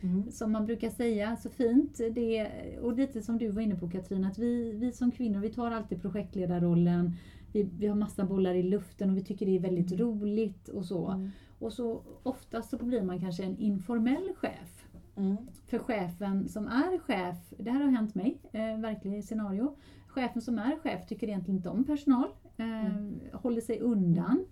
Mm. 0.00 0.30
Som 0.30 0.52
man 0.52 0.66
brukar 0.66 0.90
säga 0.90 1.36
så 1.36 1.48
fint. 1.50 2.00
Det 2.14 2.48
och 2.82 2.96
lite 2.96 3.22
som 3.22 3.38
du 3.38 3.48
var 3.48 3.62
inne 3.62 3.74
på 3.76 3.90
Katrin, 3.90 4.24
att 4.24 4.38
vi, 4.38 4.72
vi 4.72 4.92
som 4.92 5.10
kvinnor 5.10 5.40
vi 5.40 5.48
tar 5.52 5.70
alltid 5.70 6.02
projektledarrollen. 6.02 7.12
Vi, 7.52 7.62
vi 7.78 7.86
har 7.86 7.96
massa 7.96 8.24
bollar 8.24 8.54
i 8.54 8.62
luften 8.62 9.10
och 9.10 9.16
vi 9.16 9.24
tycker 9.24 9.46
det 9.46 9.56
är 9.56 9.60
väldigt 9.60 9.92
Mm. 9.92 10.04
roligt 10.06 10.68
och 10.68 10.84
så. 10.84 11.28
Och 11.62 11.72
så 11.72 12.02
oftast 12.22 12.70
så 12.70 12.76
blir 12.76 13.02
man 13.02 13.20
kanske 13.20 13.44
en 13.44 13.58
informell 13.58 14.32
chef. 14.36 14.88
Mm. 15.16 15.36
För 15.66 15.78
chefen 15.78 16.48
som 16.48 16.66
är 16.66 16.98
chef, 16.98 17.36
det 17.58 17.70
här 17.70 17.84
har 17.84 17.90
hänt 17.90 18.14
mig, 18.14 18.38
eh, 18.52 18.78
verkligt 18.80 19.24
scenario. 19.24 19.76
Chefen 20.08 20.42
som 20.42 20.58
är 20.58 20.76
chef 20.82 21.06
tycker 21.06 21.26
egentligen 21.28 21.56
inte 21.56 21.68
om 21.68 21.84
personal, 21.84 22.28
eh, 22.56 22.86
Mm. 22.86 23.20
håller 23.32 23.60
sig 23.60 23.80
undan. 23.80 24.44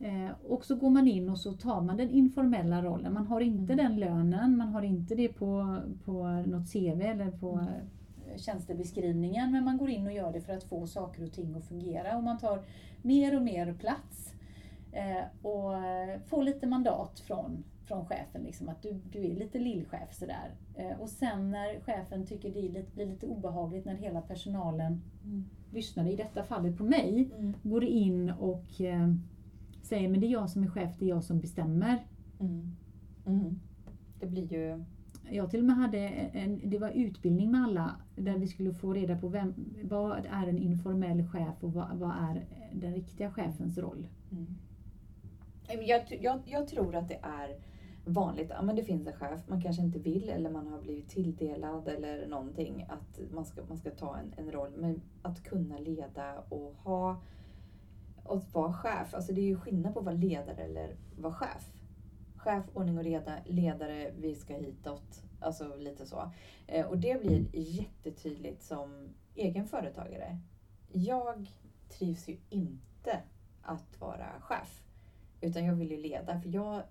Eh, 0.00 0.30
och 0.48 0.64
så 0.64 0.76
går 0.76 0.90
man 0.90 1.08
in 1.08 1.28
och 1.30 1.38
så 1.38 1.52
tar 1.52 1.80
man 1.80 1.96
den 1.96 2.10
informella 2.10 2.82
rollen. 2.82 3.14
Man 3.14 3.26
har 3.26 3.40
inte 3.40 3.72
Mm. 3.72 3.84
den 3.86 3.96
lönen, 4.00 4.56
man 4.56 4.68
har 4.68 4.82
inte 4.82 5.14
det 5.14 5.28
på, 5.28 5.78
på 6.04 6.28
något 6.46 6.72
CV 6.72 7.02
eller 7.02 7.30
på 7.30 7.52
Mm. 7.52 8.38
tjänstebeskrivningen. 8.38 9.52
Men 9.52 9.64
man 9.64 9.78
går 9.78 9.90
in 9.90 10.06
och 10.06 10.12
gör 10.12 10.32
det 10.32 10.40
för 10.40 10.52
att 10.52 10.64
få 10.64 10.86
saker 10.86 11.22
och 11.24 11.32
ting 11.32 11.54
att 11.54 11.64
fungera. 11.64 12.16
Och 12.16 12.22
man 12.22 12.38
tar 12.38 12.62
mer 13.02 13.36
och 13.36 13.42
mer 13.42 13.72
plats. 13.74 14.34
Eh, 14.92 15.24
och 15.42 15.74
eh, 15.76 16.20
får 16.20 16.42
lite 16.42 16.66
mandat 16.66 17.20
från, 17.20 17.64
från 17.84 18.06
chefen. 18.06 18.42
Liksom, 18.42 18.68
att 18.68 18.82
du, 18.82 19.00
du 19.12 19.18
är 19.30 19.34
lite 19.34 19.58
lillchef 19.58 20.12
sådär. 20.14 20.54
Eh, 20.74 21.00
och 21.00 21.08
sen 21.08 21.50
när 21.50 21.80
chefen 21.80 22.26
tycker 22.26 22.50
det 22.54 22.62
lite, 22.62 22.94
blir 22.94 23.06
lite 23.06 23.26
obehagligt 23.26 23.84
när 23.84 23.94
hela 23.94 24.20
personalen 24.20 25.00
Mm. 25.24 25.44
lyssnar, 25.72 26.06
i 26.06 26.16
detta 26.16 26.42
fallet 26.42 26.76
på 26.78 26.84
mig, 26.84 27.30
Mm. 27.38 27.54
går 27.62 27.84
in 27.84 28.30
och 28.30 28.80
eh, 28.80 29.14
säger 29.82 30.08
men 30.08 30.20
det 30.20 30.26
är 30.26 30.30
jag 30.30 30.50
som 30.50 30.62
är 30.62 30.68
chef, 30.68 30.96
det 30.98 31.04
är 31.04 31.08
jag 31.08 31.24
som 31.24 31.40
bestämmer. 31.40 32.06
Mm. 32.40 32.76
Mm. 33.26 33.60
Det 34.20 34.26
blir 34.26 34.52
ju... 34.52 34.84
Jag 35.30 35.50
till 35.50 35.60
och 35.60 35.66
med 35.66 35.76
hade 35.76 35.98
en, 36.08 36.60
det 36.64 36.78
var 36.78 36.90
utbildning 36.90 37.50
med 37.50 37.62
alla 37.62 37.96
där 38.16 38.38
vi 38.38 38.46
skulle 38.46 38.74
få 38.74 38.92
reda 38.92 39.16
på 39.18 39.28
vem, 39.28 39.54
vad 39.82 40.26
är 40.30 40.46
en 40.46 40.58
informell 40.58 41.26
chef 41.26 41.54
och 41.64 41.72
vad, 41.72 41.96
vad 41.98 42.10
är 42.10 42.44
den 42.72 42.94
riktiga 42.94 43.30
chefens 43.30 43.78
roll. 43.78 44.06
Mm. 44.32 44.46
Jag, 45.68 46.18
jag, 46.20 46.42
jag 46.46 46.68
tror 46.68 46.96
att 46.96 47.08
det 47.08 47.18
är 47.22 47.56
vanligt, 48.04 48.50
ja 48.50 48.62
men 48.62 48.76
det 48.76 48.84
finns 48.84 49.06
en 49.06 49.12
chef, 49.12 49.40
man 49.48 49.62
kanske 49.62 49.82
inte 49.82 49.98
vill 49.98 50.28
eller 50.28 50.50
man 50.50 50.66
har 50.66 50.80
blivit 50.80 51.08
tilldelad 51.08 51.88
eller 51.88 52.26
någonting 52.26 52.86
att 52.88 53.32
man 53.32 53.44
ska, 53.44 53.64
man 53.64 53.78
ska 53.78 53.90
ta 53.90 54.16
en, 54.18 54.34
en 54.36 54.52
roll. 54.52 54.72
Men 54.76 55.02
att 55.22 55.42
kunna 55.42 55.78
leda 55.78 56.38
och 56.38 56.74
ha 56.74 57.22
och 58.24 58.42
vara 58.52 58.72
chef, 58.72 59.14
alltså 59.14 59.32
det 59.32 59.40
är 59.40 59.46
ju 59.46 59.56
skillnad 59.56 59.92
på 59.92 59.98
att 59.98 60.04
vara 60.04 60.16
ledare 60.16 60.62
eller 60.62 60.96
vara 61.16 61.34
chef. 61.34 61.72
Chef, 62.36 62.64
ordning 62.74 62.98
och 62.98 63.04
reda, 63.04 63.38
ledare, 63.46 64.12
vi 64.18 64.34
ska 64.34 64.54
hitåt. 64.54 65.22
Alltså 65.40 65.76
lite 65.76 66.06
så. 66.06 66.32
Eh, 66.66 66.86
och 66.86 66.98
det 66.98 67.20
blir 67.20 67.46
jättetydligt 67.52 68.62
som 68.62 69.08
egen 69.34 69.66
företagare. 69.66 70.38
Jag 70.88 71.50
trivs 71.88 72.28
ju 72.28 72.36
inte 72.48 73.22
att 73.62 74.00
vara 74.00 74.40
chef. 74.40 74.87
Utan 75.40 75.64
jag 75.64 75.74
vill 75.74 75.90
ju 75.90 75.96
leda. 75.96 76.40
För 76.40 76.48
jag 76.48 76.82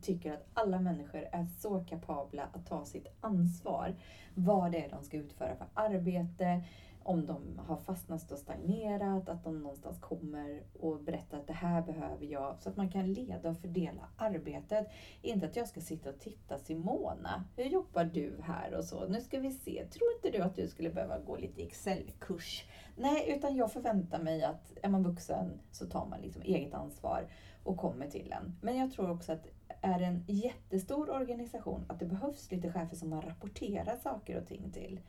tycker 0.00 0.32
att 0.32 0.46
alla 0.54 0.80
människor 0.80 1.28
är 1.32 1.44
så 1.44 1.84
kapabla 1.84 2.48
att 2.52 2.66
ta 2.66 2.84
sitt 2.84 3.06
ansvar. 3.20 3.94
Vad 4.34 4.72
det 4.72 4.84
är 4.84 4.90
de 4.90 5.02
ska 5.02 5.16
utföra 5.16 5.56
för 5.56 5.66
arbete. 5.74 6.64
Om 7.02 7.26
de 7.26 7.60
har 7.66 7.76
fastnat 7.76 8.32
och 8.32 8.38
stagnerat. 8.38 9.28
Att 9.28 9.44
de 9.44 9.62
någonstans 9.62 10.00
kommer 10.00 10.62
och 10.80 11.00
berättar 11.00 11.38
att 11.38 11.46
det 11.46 11.52
här 11.52 11.82
behöver 11.82 12.26
jag. 12.26 12.56
Så 12.60 12.68
att 12.68 12.76
man 12.76 12.88
kan 12.88 13.12
leda 13.12 13.50
och 13.50 13.56
fördela 13.56 14.08
arbetet. 14.16 14.86
Inte 15.22 15.46
att 15.46 15.56
jag 15.56 15.68
ska 15.68 15.80
sitta 15.80 16.10
och 16.10 16.18
titta 16.18 16.58
Simona. 16.58 17.44
Hur 17.56 17.64
jobbar 17.64 18.04
du 18.04 18.36
här 18.42 18.74
och 18.74 18.84
så? 18.84 19.06
Nu 19.08 19.20
ska 19.20 19.40
vi 19.40 19.50
se. 19.50 19.86
Tror 19.90 20.12
inte 20.16 20.38
du 20.38 20.44
att 20.44 20.56
du 20.56 20.68
skulle 20.68 20.90
behöva 20.90 21.18
gå 21.18 21.36
lite 21.36 21.62
Excel-kurs? 21.62 22.64
Nej, 22.96 23.34
utan 23.36 23.56
jag 23.56 23.72
förväntar 23.72 24.22
mig 24.22 24.42
att 24.42 24.72
är 24.82 24.88
man 24.88 25.02
vuxen 25.02 25.60
så 25.70 25.86
tar 25.86 26.06
man 26.06 26.20
liksom 26.20 26.42
eget 26.42 26.74
ansvar 26.74 27.28
och 27.66 27.76
kommer 27.76 28.06
till 28.06 28.32
en. 28.32 28.56
Men 28.60 28.76
jag 28.76 28.92
tror 28.92 29.10
också 29.10 29.32
att 29.32 29.46
är 29.80 29.98
det 29.98 30.04
en 30.04 30.24
jättestor 30.26 31.10
organisation 31.10 31.84
att 31.88 31.98
det 31.98 32.06
behövs 32.06 32.50
lite 32.50 32.72
chefer 32.72 32.96
som 32.96 33.10
man 33.10 33.22
rapporterar 33.22 33.96
saker 33.96 34.36
och 34.40 34.46
ting 34.46 34.70
till. 34.70 35.00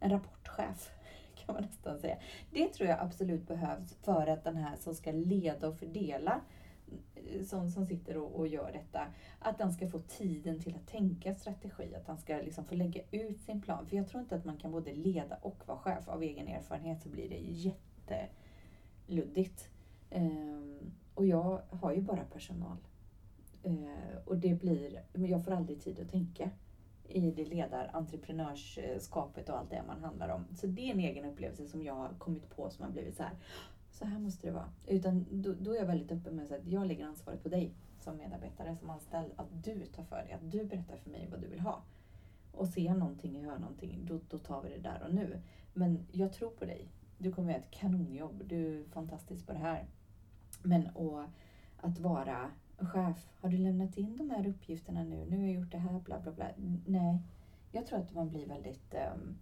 En 0.00 0.10
rapportchef 0.10 0.90
kan 1.34 1.54
man 1.54 1.64
nästan 1.64 1.98
säga. 1.98 2.16
Det 2.50 2.68
tror 2.68 2.88
jag 2.88 3.00
absolut 3.00 3.48
behövs 3.48 3.94
för 3.94 4.26
att 4.26 4.44
den 4.44 4.56
här 4.56 4.76
som 4.76 4.94
ska 4.94 5.12
leda 5.12 5.68
och 5.68 5.78
fördela 5.78 6.40
eh, 7.14 7.42
som, 7.44 7.70
som 7.70 7.86
sitter 7.86 8.16
och, 8.16 8.34
och 8.34 8.48
gör 8.48 8.72
detta, 8.72 9.06
att 9.38 9.58
den 9.58 9.72
ska 9.72 9.88
få 9.88 9.98
tiden 9.98 10.60
till 10.60 10.76
att 10.76 10.86
tänka 10.86 11.34
strategi, 11.34 11.94
att 11.94 12.06
han 12.06 12.18
ska 12.18 12.36
liksom 12.36 12.64
få 12.64 12.74
lägga 12.74 13.02
ut 13.10 13.40
sin 13.40 13.62
plan. 13.62 13.86
För 13.86 13.96
jag 13.96 14.08
tror 14.08 14.22
inte 14.22 14.36
att 14.36 14.44
man 14.44 14.56
kan 14.56 14.70
både 14.70 14.94
leda 14.94 15.36
och 15.36 15.62
vara 15.66 15.78
chef. 15.78 16.08
Av 16.08 16.22
egen 16.22 16.48
erfarenhet 16.48 17.02
så 17.02 17.08
blir 17.08 17.28
det 17.28 17.40
jätteluddigt. 19.08 19.68
Um, 20.10 20.92
och 21.14 21.26
jag 21.26 21.62
har 21.70 21.92
ju 21.92 22.00
bara 22.00 22.24
personal. 22.24 22.76
Eh, 23.62 24.16
och 24.24 24.36
det 24.36 24.54
blir, 24.54 25.02
men 25.12 25.30
jag 25.30 25.44
får 25.44 25.52
aldrig 25.52 25.80
tid 25.80 26.00
att 26.00 26.10
tänka 26.10 26.50
i 27.08 27.30
det 27.30 27.44
ledarentreprenörskapet 27.44 29.48
och 29.48 29.58
allt 29.58 29.70
det 29.70 29.82
man 29.86 30.00
handlar 30.00 30.28
om. 30.28 30.44
Så 30.56 30.66
det 30.66 30.88
är 30.88 30.92
en 30.92 31.00
egen 31.00 31.24
upplevelse 31.24 31.68
som 31.68 31.82
jag 31.82 31.94
har 31.94 32.10
kommit 32.18 32.56
på 32.56 32.70
som 32.70 32.84
har 32.84 32.92
blivit 32.92 33.16
så 33.16 33.22
här. 33.22 33.32
Ah, 33.32 33.36
så 33.90 34.04
här 34.04 34.18
måste 34.18 34.46
det 34.46 34.52
vara. 34.52 34.72
Utan 34.86 35.26
då, 35.30 35.54
då 35.60 35.72
är 35.72 35.76
jag 35.76 35.86
väldigt 35.86 36.12
öppen 36.12 36.36
med 36.36 36.52
att 36.52 36.66
jag 36.66 36.86
lägger 36.86 37.06
ansvaret 37.06 37.42
på 37.42 37.48
dig 37.48 37.74
som 38.00 38.16
medarbetare, 38.16 38.76
som 38.76 38.90
anställd. 38.90 39.32
Att 39.36 39.64
du 39.64 39.86
tar 39.86 40.04
för 40.04 40.16
dig, 40.16 40.32
att 40.32 40.50
du 40.50 40.64
berättar 40.64 40.96
för 40.96 41.10
mig 41.10 41.28
vad 41.30 41.40
du 41.40 41.46
vill 41.46 41.60
ha. 41.60 41.82
Och 42.52 42.68
ser 42.68 42.82
jag 42.82 42.98
någonting, 42.98 43.42
jag 43.42 43.50
hör 43.50 43.58
någonting, 43.58 44.00
då, 44.04 44.20
då 44.28 44.38
tar 44.38 44.62
vi 44.62 44.68
det 44.68 44.78
där 44.78 45.02
och 45.06 45.14
nu. 45.14 45.40
Men 45.74 46.06
jag 46.12 46.32
tror 46.32 46.50
på 46.50 46.64
dig. 46.64 46.88
Du 47.18 47.32
kommer 47.32 47.52
göra 47.52 47.62
ett 47.62 47.70
kanonjobb. 47.70 48.42
Du 48.46 48.80
är 48.80 48.84
fantastisk 48.84 49.46
på 49.46 49.52
det 49.52 49.58
här. 49.58 49.86
Men 50.62 50.86
och, 50.86 51.24
att 51.76 51.98
vara 51.98 52.50
chef. 52.78 53.28
Har 53.40 53.48
du 53.48 53.58
lämnat 53.58 53.96
in 53.96 54.16
de 54.16 54.30
här 54.30 54.46
uppgifterna 54.46 55.04
nu? 55.04 55.26
Nu 55.30 55.36
har 55.36 55.44
jag 55.44 55.52
gjort 55.52 55.72
det 55.72 55.78
här, 55.78 56.00
bla 56.00 56.20
bla 56.20 56.32
bla. 56.32 56.46
Nej, 56.86 57.18
jag 57.72 57.86
tror 57.86 57.98
att 57.98 58.14
man 58.14 58.28
blir 58.28 58.46
väldigt 58.46 58.94
um, 59.14 59.38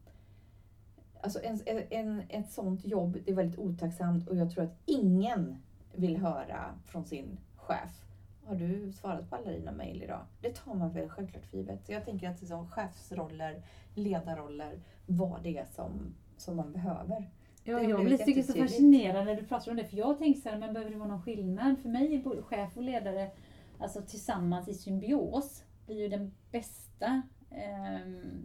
Alltså 1.23 1.41
en, 1.43 1.61
en, 1.91 2.23
ett 2.29 2.51
sånt 2.51 2.85
jobb, 2.85 3.19
det 3.25 3.31
är 3.31 3.35
väldigt 3.35 3.59
otacksamt 3.59 4.29
och 4.29 4.37
jag 4.37 4.51
tror 4.51 4.65
att 4.65 4.79
ingen 4.85 5.57
vill 5.95 6.17
höra 6.17 6.75
från 6.87 7.05
sin 7.05 7.39
chef. 7.57 8.05
Har 8.45 8.55
du 8.55 8.93
svarat 8.93 9.31
på 9.31 9.37
alla 9.37 9.51
dina 9.51 9.73
mejl 9.73 10.03
idag? 10.03 10.21
Det 10.41 10.51
tar 10.51 10.75
man 10.75 10.93
väl 10.93 11.09
självklart 11.09 11.47
för 11.47 11.57
givet. 11.57 11.87
Så 11.87 11.93
jag 11.93 12.05
tänker 12.05 12.31
att 12.31 12.41
liksom 12.41 12.69
chefsroller, 12.69 13.63
ledarroller, 13.95 14.81
vad 15.07 15.43
det 15.43 15.59
är 15.59 15.65
som, 15.65 16.15
som 16.37 16.57
man 16.57 16.73
behöver. 16.73 17.31
Ja, 17.64 17.83
jag 17.83 18.05
blir 18.05 18.18
tycker 18.18 18.42
så 18.42 18.53
fascinerad 18.53 19.27
när 19.27 19.37
du 19.37 19.42
pratar 19.42 19.70
om 19.70 19.77
det, 19.77 19.85
för 19.85 19.96
jag 19.96 20.18
tänker 20.18 20.40
så 20.40 20.49
här, 20.49 20.59
men 20.59 20.73
behöver 20.73 20.92
det 20.92 20.99
vara 20.99 21.09
någon 21.09 21.23
skillnad? 21.23 21.79
För 21.79 21.88
mig 21.88 22.14
är 22.14 22.42
chef 22.42 22.77
och 22.77 22.83
ledare, 22.83 23.31
alltså 23.79 24.03
tillsammans 24.03 24.68
i 24.68 24.75
symbios, 24.75 25.64
blir 25.87 25.99
ju 25.99 26.09
den 26.09 26.33
bästa 26.51 27.23
eh, 27.51 28.01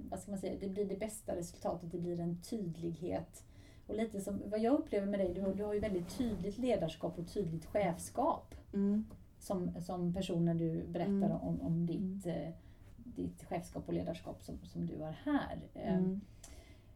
vad 0.10 0.19
ska 0.19 0.32
man 0.32 0.39
säga, 0.39 0.60
det 0.60 0.69
blir 0.69 0.86
det 0.86 0.99
bästa 0.99 1.36
resultatet, 1.36 1.91
det 1.91 1.97
blir 1.97 2.19
en 2.19 2.41
tydlighet. 2.41 3.43
Och 3.88 3.95
lite 3.95 4.21
som 4.21 4.41
vad 4.45 4.60
jag 4.60 4.73
upplever 4.73 5.08
med 5.08 5.19
dig, 5.19 5.34
du 5.34 5.41
har, 5.41 5.54
du 5.54 5.63
har 5.63 5.73
ju 5.73 5.80
väldigt 5.80 6.17
tydligt 6.17 6.58
ledarskap 6.58 7.19
och 7.19 7.34
tydligt 7.34 7.65
chefskap. 7.65 8.56
Mm. 8.73 9.06
Som, 9.39 9.82
som 9.82 10.13
person 10.13 10.45
när 10.45 10.56
du 10.56 10.84
berättar 10.88 11.12
mm. 11.12 11.32
om, 11.32 11.62
om 11.62 11.86
ditt, 11.86 12.25
mm. 12.25 12.47
eh, 12.47 12.54
ditt 12.97 13.43
chefskap 13.43 13.88
och 13.88 13.93
ledarskap 13.93 14.41
som, 14.41 14.60
som 14.63 14.86
du 14.86 15.01
har 15.01 15.15
här. 15.23 15.62
Eh, 15.73 16.01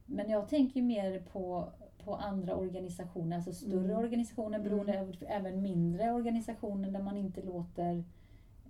men 0.05 0.29
jag 0.29 0.49
tänker 0.49 0.81
mer 0.81 1.19
på, 1.19 1.69
på 2.05 2.15
andra 2.15 2.55
organisationer, 2.55 3.35
alltså 3.35 3.53
större 3.53 3.93
mm. 3.93 3.97
organisationer 3.97 4.59
beroende 4.59 4.93
mm. 4.93 5.13
även 5.27 5.61
mindre 5.61 6.11
organisationer 6.11 6.91
där 6.91 7.01
man 7.01 7.17
inte 7.17 7.41
låter 7.41 8.03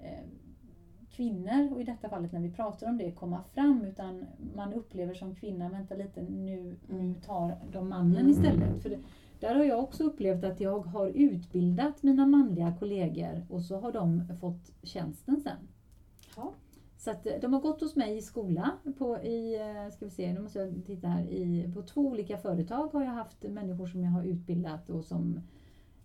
eh, 0.01 0.27
kvinnor, 1.11 1.73
och 1.73 1.81
i 1.81 1.83
detta 1.83 2.09
fallet 2.09 2.31
när 2.31 2.39
vi 2.39 2.51
pratar 2.51 2.87
om 2.87 2.97
det, 2.97 3.11
komma 3.11 3.43
fram 3.43 3.85
utan 3.85 4.25
man 4.55 4.73
upplever 4.73 5.13
som 5.13 5.35
kvinna, 5.35 5.69
vänta 5.69 5.95
lite 5.95 6.21
nu, 6.21 6.75
nu 6.87 6.99
mm. 6.99 7.15
tar 7.15 7.57
de 7.71 7.89
mannen 7.89 8.17
mm. 8.17 8.29
istället. 8.29 8.81
För 8.81 8.89
det, 8.89 8.99
där 9.39 9.55
har 9.55 9.63
jag 9.63 9.79
också 9.79 10.03
upplevt 10.03 10.43
att 10.43 10.59
jag 10.59 10.79
har 10.79 11.07
utbildat 11.07 12.03
mina 12.03 12.25
manliga 12.25 12.73
kollegor 12.79 13.45
och 13.49 13.61
så 13.61 13.79
har 13.79 13.91
de 13.91 14.23
fått 14.41 14.71
tjänsten 14.83 15.41
sen. 15.41 15.67
Ja. 16.35 16.53
Så 16.99 17.11
att 17.11 17.25
eh, 17.25 17.33
de 17.41 17.53
har 17.53 17.61
gått 17.61 17.81
hos 17.81 17.95
mig 17.95 18.17
i 18.17 18.21
skola, 18.21 18.71
på, 18.97 19.17
i, 19.17 19.55
eh, 19.55 19.93
ska 19.93 20.05
vi 20.05 20.11
se, 20.11 20.33
nu 20.33 20.39
måste 20.39 20.59
jag 20.59 20.85
titta 20.85 21.07
här, 21.07 21.23
i, 21.23 21.71
på 21.73 21.81
två 21.81 22.01
olika 22.01 22.37
företag 22.37 22.93
har 22.93 23.03
jag 23.03 23.11
haft 23.11 23.43
människor 23.43 23.87
som 23.87 24.03
jag 24.03 24.11
har 24.11 24.23
utbildat 24.23 24.89
och 24.89 25.05
som 25.05 25.41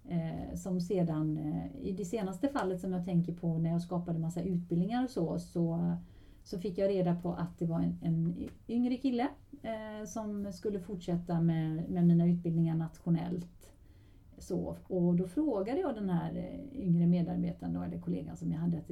Eh, 0.09 0.55
som 0.57 0.81
sedan, 0.81 1.39
eh, 1.39 1.87
i 1.89 1.93
det 1.93 2.05
senaste 2.05 2.49
fallet 2.49 2.81
som 2.81 2.93
jag 2.93 3.05
tänker 3.05 3.33
på 3.33 3.59
när 3.59 3.71
jag 3.71 3.83
skapade 3.83 4.19
massa 4.19 4.43
utbildningar 4.43 5.05
och 5.05 5.11
så, 5.11 5.39
så, 5.39 5.97
så 6.43 6.59
fick 6.59 6.79
jag 6.79 6.91
reda 6.91 7.15
på 7.15 7.33
att 7.33 7.59
det 7.59 7.67
var 7.67 7.81
en, 7.81 7.99
en 8.03 8.49
yngre 8.69 8.97
kille 8.97 9.29
eh, 9.63 10.07
som 10.07 10.53
skulle 10.53 10.81
fortsätta 10.81 11.41
med, 11.41 11.91
med 11.91 12.07
mina 12.07 12.27
utbildningar 12.27 12.75
nationellt. 12.75 13.47
Så, 14.39 14.77
och 14.87 15.15
då 15.15 15.29
frågade 15.29 15.81
jag 15.81 15.95
den 15.95 16.11
här 16.11 16.37
eh, 16.37 16.81
yngre 16.83 17.07
medarbetaren 17.07 17.75
då, 17.75 17.83
eller 17.83 17.99
kollegan 17.99 18.37
som 18.37 18.53
jag 18.53 18.59
hade 18.59 18.79
att 18.79 18.91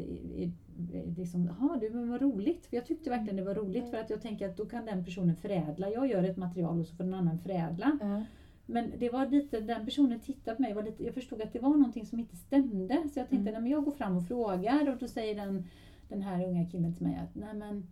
liksom, 1.17 1.45
Jaha 1.45 1.77
du 1.77 1.91
men 1.91 2.11
vad 2.11 2.23
roligt. 2.23 2.67
För 2.67 2.77
jag 2.77 2.87
tyckte 2.87 3.11
verkligen 3.11 3.37
det 3.37 3.45
var 3.45 3.55
roligt 3.55 3.91
för 3.91 3.97
att 3.97 4.11
jag 4.11 4.23
tänker 4.23 4.49
att 4.49 4.57
då 4.57 4.67
kan 4.67 4.85
den 4.85 5.05
personen 5.05 5.37
förädla. 5.37 5.91
Jag 5.91 6.07
gör 6.07 6.23
ett 6.23 6.37
material 6.37 6.81
och 6.81 6.87
så 6.87 6.97
får 6.97 7.05
den 7.05 7.15
annan 7.15 7.39
förädla. 7.39 7.99
Mm. 8.03 8.23
Men 8.67 8.93
det 8.99 9.11
var 9.11 9.27
lite, 9.27 9.61
den 9.61 9.85
personen 9.85 10.21
tittade 10.21 10.57
på 10.57 10.63
mig, 10.63 10.75
var 10.75 10.83
lite, 10.83 11.05
jag 11.05 11.15
förstod 11.15 11.43
att 11.43 11.53
det 11.53 11.59
var 11.59 11.71
någonting 11.71 12.07
som 12.07 12.19
inte 12.19 12.37
stämde. 12.37 13.03
Så 13.13 13.21
jag 13.21 13.29
tänkte, 13.29 13.51
mm. 13.51 13.63
nej, 13.63 13.73
jag 13.73 13.85
går 13.85 13.93
fram 13.93 14.17
och 14.17 14.27
frågar 14.29 14.89
och 14.89 14.99
då 14.99 15.09
säger 15.09 15.35
den, 15.35 15.65
den 16.09 16.23
här 16.23 16.47
unga 16.47 16.67
killen 16.67 16.95
till 16.95 17.07
mig 17.07 17.17
att 17.17 17.35
nej 17.35 17.55
men 17.55 17.87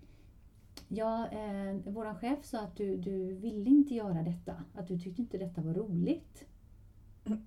Ja, 0.93 1.29
eh, 1.29 1.93
våran 1.93 2.15
chef 2.15 2.45
sa 2.45 2.61
att 2.61 2.77
du, 2.77 2.97
du 2.97 3.35
ville 3.35 3.71
inte 3.71 3.95
göra 3.95 4.23
detta, 4.23 4.55
att 4.75 4.89
du 4.89 4.99
tyckte 4.99 5.23
inte 5.23 5.39
detta 5.39 5.61
var 5.61 5.75
roligt. 5.75 6.45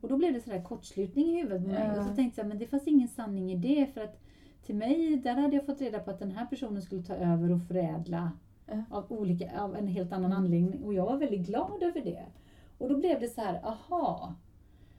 Och 0.02 0.10
då 0.10 0.18
blev 0.18 0.34
det 0.34 0.42
sådär 0.42 0.62
kortslutning 0.62 1.26
i 1.26 1.42
huvudet 1.42 1.64
på 1.64 1.70
mig. 1.70 1.84
Mm. 1.84 2.00
Och 2.00 2.06
så 2.06 2.16
tänkte 2.16 2.42
jag, 2.42 2.48
men 2.48 2.58
det 2.58 2.68
fanns 2.68 2.88
ingen 2.88 3.08
sanning 3.08 3.52
i 3.52 3.56
det. 3.56 3.94
För 3.94 4.02
att 4.02 4.20
till 4.66 4.76
mig, 4.76 5.18
där 5.18 5.36
hade 5.36 5.56
jag 5.56 5.66
fått 5.66 5.82
reda 5.82 6.00
på 6.00 6.12
att 6.12 6.20
den 6.20 6.32
här 6.32 6.46
personen 6.46 6.82
skulle 6.82 7.04
ta 7.04 7.16
över 7.16 7.52
och 7.52 7.62
förädla 7.68 8.32
mm. 8.68 8.84
av, 8.90 9.06
olika, 9.10 9.62
av 9.62 9.76
en 9.76 9.88
helt 9.88 10.12
annan 10.12 10.32
mm. 10.32 10.38
anledning. 10.38 10.84
Och 10.84 10.94
jag 10.94 11.06
var 11.06 11.18
väldigt 11.18 11.48
glad 11.48 11.84
över 11.84 12.02
det. 12.02 12.26
Och 12.78 12.90
då 12.90 12.98
blev 12.98 13.20
det 13.20 13.28
så 13.28 13.42
här, 13.42 13.66
aha. 13.66 14.36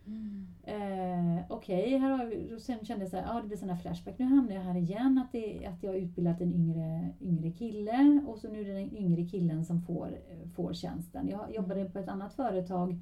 Mm. 0.06 0.46
Eh, 0.62 1.44
Okej, 1.48 1.84
okay, 1.84 1.98
här 1.98 2.10
har 2.10 2.26
vi, 2.26 2.54
och 2.56 2.60
sen 2.60 2.84
kände 2.84 3.04
jag 3.04 3.10
så 3.10 3.16
här, 3.16 3.36
ah, 3.36 3.40
det 3.40 3.48
blir 3.48 3.56
sådana 3.56 3.78
flashback. 3.78 4.18
Nu 4.18 4.24
hamnar 4.24 4.54
jag 4.54 4.62
här 4.62 4.76
igen, 4.76 5.18
att, 5.18 5.32
det, 5.32 5.66
att 5.66 5.82
jag 5.82 5.90
har 5.90 5.96
utbildat 5.96 6.40
en 6.40 6.54
yngre, 6.54 7.08
yngre 7.20 7.50
kille 7.50 8.22
och 8.26 8.38
så 8.38 8.48
nu 8.48 8.60
är 8.60 8.64
det 8.64 8.72
den 8.72 8.96
yngre 8.96 9.24
killen 9.24 9.64
som 9.64 9.82
får, 9.82 10.18
får 10.56 10.72
tjänsten. 10.72 11.28
Jag 11.28 11.54
jobbade 11.54 11.80
mm. 11.80 11.92
på 11.92 11.98
ett 11.98 12.08
annat 12.08 12.34
företag 12.34 12.98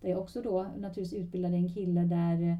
där 0.00 0.08
jag 0.08 0.18
också 0.18 0.42
då 0.42 0.66
naturligtvis 0.78 1.20
utbildade 1.20 1.56
en 1.56 1.68
kille 1.68 2.00
där, 2.00 2.58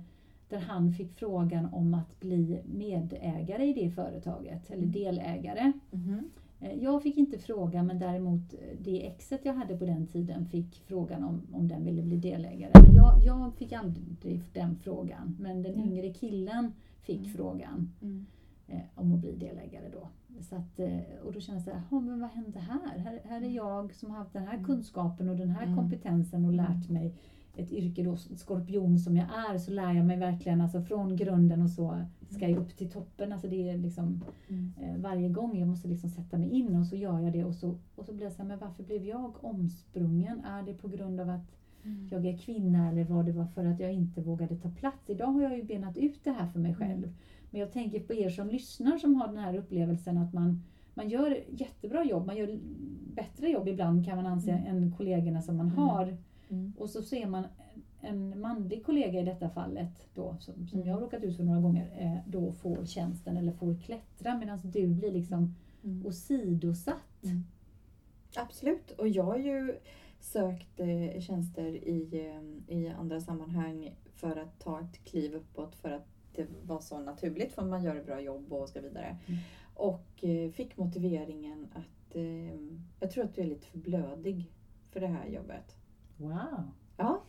där 0.48 0.58
han 0.58 0.92
fick 0.92 1.12
frågan 1.12 1.68
om 1.72 1.94
att 1.94 2.20
bli 2.20 2.60
medägare 2.64 3.64
i 3.64 3.72
det 3.72 3.90
företaget, 3.90 4.70
eller 4.70 4.82
mm. 4.82 4.92
delägare. 4.92 5.72
Mm. 5.92 6.30
Jag 6.80 7.02
fick 7.02 7.16
inte 7.16 7.38
fråga 7.38 7.82
men 7.82 7.98
däremot 7.98 8.54
det 8.80 9.06
exet 9.06 9.40
jag 9.44 9.54
hade 9.54 9.78
på 9.78 9.84
den 9.84 10.06
tiden 10.06 10.46
fick 10.46 10.82
frågan 10.86 11.24
om, 11.24 11.42
om 11.52 11.68
den 11.68 11.84
ville 11.84 12.02
bli 12.02 12.16
delägare. 12.16 12.70
Jag, 12.96 13.24
jag 13.24 13.54
fick 13.54 13.72
aldrig 13.72 14.42
den 14.52 14.76
frågan 14.76 15.36
men 15.40 15.62
den 15.62 15.74
mm. 15.74 15.88
yngre 15.88 16.12
killen 16.12 16.72
fick 17.02 17.20
mm. 17.20 17.32
frågan 17.32 17.92
mm. 18.02 18.26
Eh, 18.68 18.80
om 18.94 19.14
att 19.14 19.20
bli 19.20 19.32
delägare 19.32 19.88
då. 19.92 20.08
Så 20.40 20.56
att, 20.56 20.78
eh, 20.78 20.98
och 21.24 21.32
då 21.32 21.40
kände 21.40 21.58
jag 21.58 21.64
så 21.64 21.70
här, 21.70 22.00
men 22.00 22.20
vad 22.20 22.30
hände 22.30 22.58
här? 22.58 22.98
här? 22.98 23.20
Här 23.24 23.36
är 23.36 23.36
mm. 23.36 23.54
jag 23.54 23.94
som 23.94 24.10
har 24.10 24.18
haft 24.18 24.32
den 24.32 24.46
här 24.46 24.54
mm. 24.54 24.64
kunskapen 24.64 25.28
och 25.28 25.36
den 25.36 25.50
här 25.50 25.62
mm. 25.62 25.76
kompetensen 25.76 26.44
och 26.44 26.52
lärt 26.52 26.88
mig 26.88 27.14
ett 27.56 27.72
yrke 27.72 28.02
då, 28.02 28.16
skorpion 28.16 28.98
som 28.98 29.16
jag 29.16 29.26
är, 29.50 29.58
så 29.58 29.70
lär 29.70 29.92
jag 29.92 30.06
mig 30.06 30.16
verkligen 30.16 30.60
alltså 30.60 30.82
från 30.82 31.16
grunden 31.16 31.62
och 31.62 31.70
så 31.70 32.04
ska 32.30 32.48
jag 32.48 32.58
upp 32.58 32.76
till 32.76 32.90
toppen. 32.90 33.32
Alltså 33.32 33.48
det 33.48 33.70
är 33.70 33.78
liksom 33.78 34.24
mm. 34.48 34.72
eh, 34.80 34.96
varje 35.00 35.28
gång 35.28 35.58
jag 35.58 35.68
måste 35.68 35.88
liksom 35.88 36.10
sätta 36.10 36.38
mig 36.38 36.50
in 36.50 36.76
och 36.76 36.86
så 36.86 36.96
gör 36.96 37.20
jag 37.20 37.32
det 37.32 37.44
och 37.44 37.54
så, 37.54 37.78
och 37.94 38.04
så 38.04 38.12
blir 38.12 38.26
jag 38.26 38.32
så 38.32 38.42
här, 38.42 38.48
men 38.48 38.58
varför 38.58 38.82
blev 38.82 39.04
jag 39.04 39.44
omsprungen? 39.44 40.44
Är 40.44 40.62
det 40.62 40.74
på 40.74 40.88
grund 40.88 41.20
av 41.20 41.30
att 41.30 41.56
mm. 41.84 42.08
jag 42.10 42.26
är 42.26 42.38
kvinna 42.38 42.88
eller 42.88 43.04
var 43.04 43.22
det 43.22 43.32
var 43.32 43.46
för 43.46 43.64
att 43.64 43.80
jag 43.80 43.92
inte 43.92 44.20
vågade 44.20 44.56
ta 44.56 44.70
plats? 44.70 45.10
Idag 45.10 45.26
har 45.26 45.42
jag 45.42 45.56
ju 45.56 45.62
benat 45.62 45.96
ut 45.96 46.24
det 46.24 46.30
här 46.30 46.46
för 46.46 46.58
mig 46.58 46.74
själv. 46.74 47.14
Men 47.50 47.60
jag 47.60 47.72
tänker 47.72 48.00
på 48.00 48.14
er 48.14 48.30
som 48.30 48.48
lyssnar 48.48 48.98
som 48.98 49.14
har 49.14 49.28
den 49.28 49.38
här 49.38 49.56
upplevelsen 49.56 50.18
att 50.18 50.32
man 50.32 50.62
man 50.94 51.08
gör 51.08 51.44
jättebra 51.50 52.04
jobb, 52.04 52.26
man 52.26 52.36
gör 52.36 52.58
bättre 53.14 53.48
jobb 53.48 53.68
ibland 53.68 54.04
kan 54.04 54.16
man 54.16 54.26
anse 54.26 54.50
mm. 54.50 54.76
än 54.76 54.94
kollegorna 54.96 55.42
som 55.42 55.56
man 55.56 55.66
mm. 55.66 55.78
har 55.78 56.16
Mm. 56.50 56.72
Och 56.78 56.90
så 56.90 57.02
ser 57.02 57.26
man 57.26 57.44
en 58.00 58.40
manlig 58.40 58.84
kollega 58.84 59.20
i 59.20 59.24
detta 59.24 59.48
fallet, 59.48 60.08
då, 60.14 60.36
som, 60.40 60.68
som 60.68 60.78
mm. 60.78 60.88
jag 60.88 60.94
har 60.94 61.00
råkat 61.00 61.22
ut 61.22 61.36
för 61.36 61.44
några 61.44 61.60
gånger, 61.60 61.90
eh, 61.98 62.30
då 62.30 62.52
får 62.52 62.84
tjänsten 62.84 63.36
eller 63.36 63.52
får 63.52 63.74
klättra 63.74 64.38
medan 64.38 64.58
du 64.64 64.86
blir 64.86 65.12
liksom 65.12 65.54
mm. 65.84 66.06
åsidosatt. 66.06 67.24
Mm. 67.24 67.44
Absolut, 68.36 68.90
och 68.90 69.08
jag 69.08 69.24
har 69.24 69.36
ju 69.36 69.78
sökt 70.20 70.80
eh, 70.80 71.20
tjänster 71.20 71.88
i, 71.88 72.08
eh, 72.12 72.76
i 72.76 72.88
andra 72.88 73.20
sammanhang 73.20 73.94
för 74.14 74.36
att 74.36 74.58
ta 74.58 74.80
ett 74.80 75.04
kliv 75.04 75.34
uppåt 75.34 75.74
för 75.74 75.90
att 75.90 76.08
det 76.40 76.66
var 76.66 76.80
så 76.80 76.98
naturligt 76.98 77.52
för 77.52 77.62
man 77.62 77.84
gör 77.84 77.96
ett 77.96 78.06
bra 78.06 78.20
jobb 78.20 78.52
och 78.52 78.68
ska 78.68 78.80
vidare. 78.80 79.18
Mm. 79.26 79.40
Och 79.74 80.24
eh, 80.24 80.50
fick 80.50 80.76
motiveringen 80.76 81.68
att 81.74 82.16
eh, 82.16 82.54
jag 83.00 83.10
tror 83.10 83.24
att 83.24 83.34
du 83.34 83.42
är 83.42 83.46
lite 83.46 83.66
för 83.66 83.78
blödig 83.78 84.52
för 84.90 85.00
det 85.00 85.06
här 85.06 85.26
jobbet. 85.26 85.76
Wow! 86.16 86.70
Ja. 86.96 87.22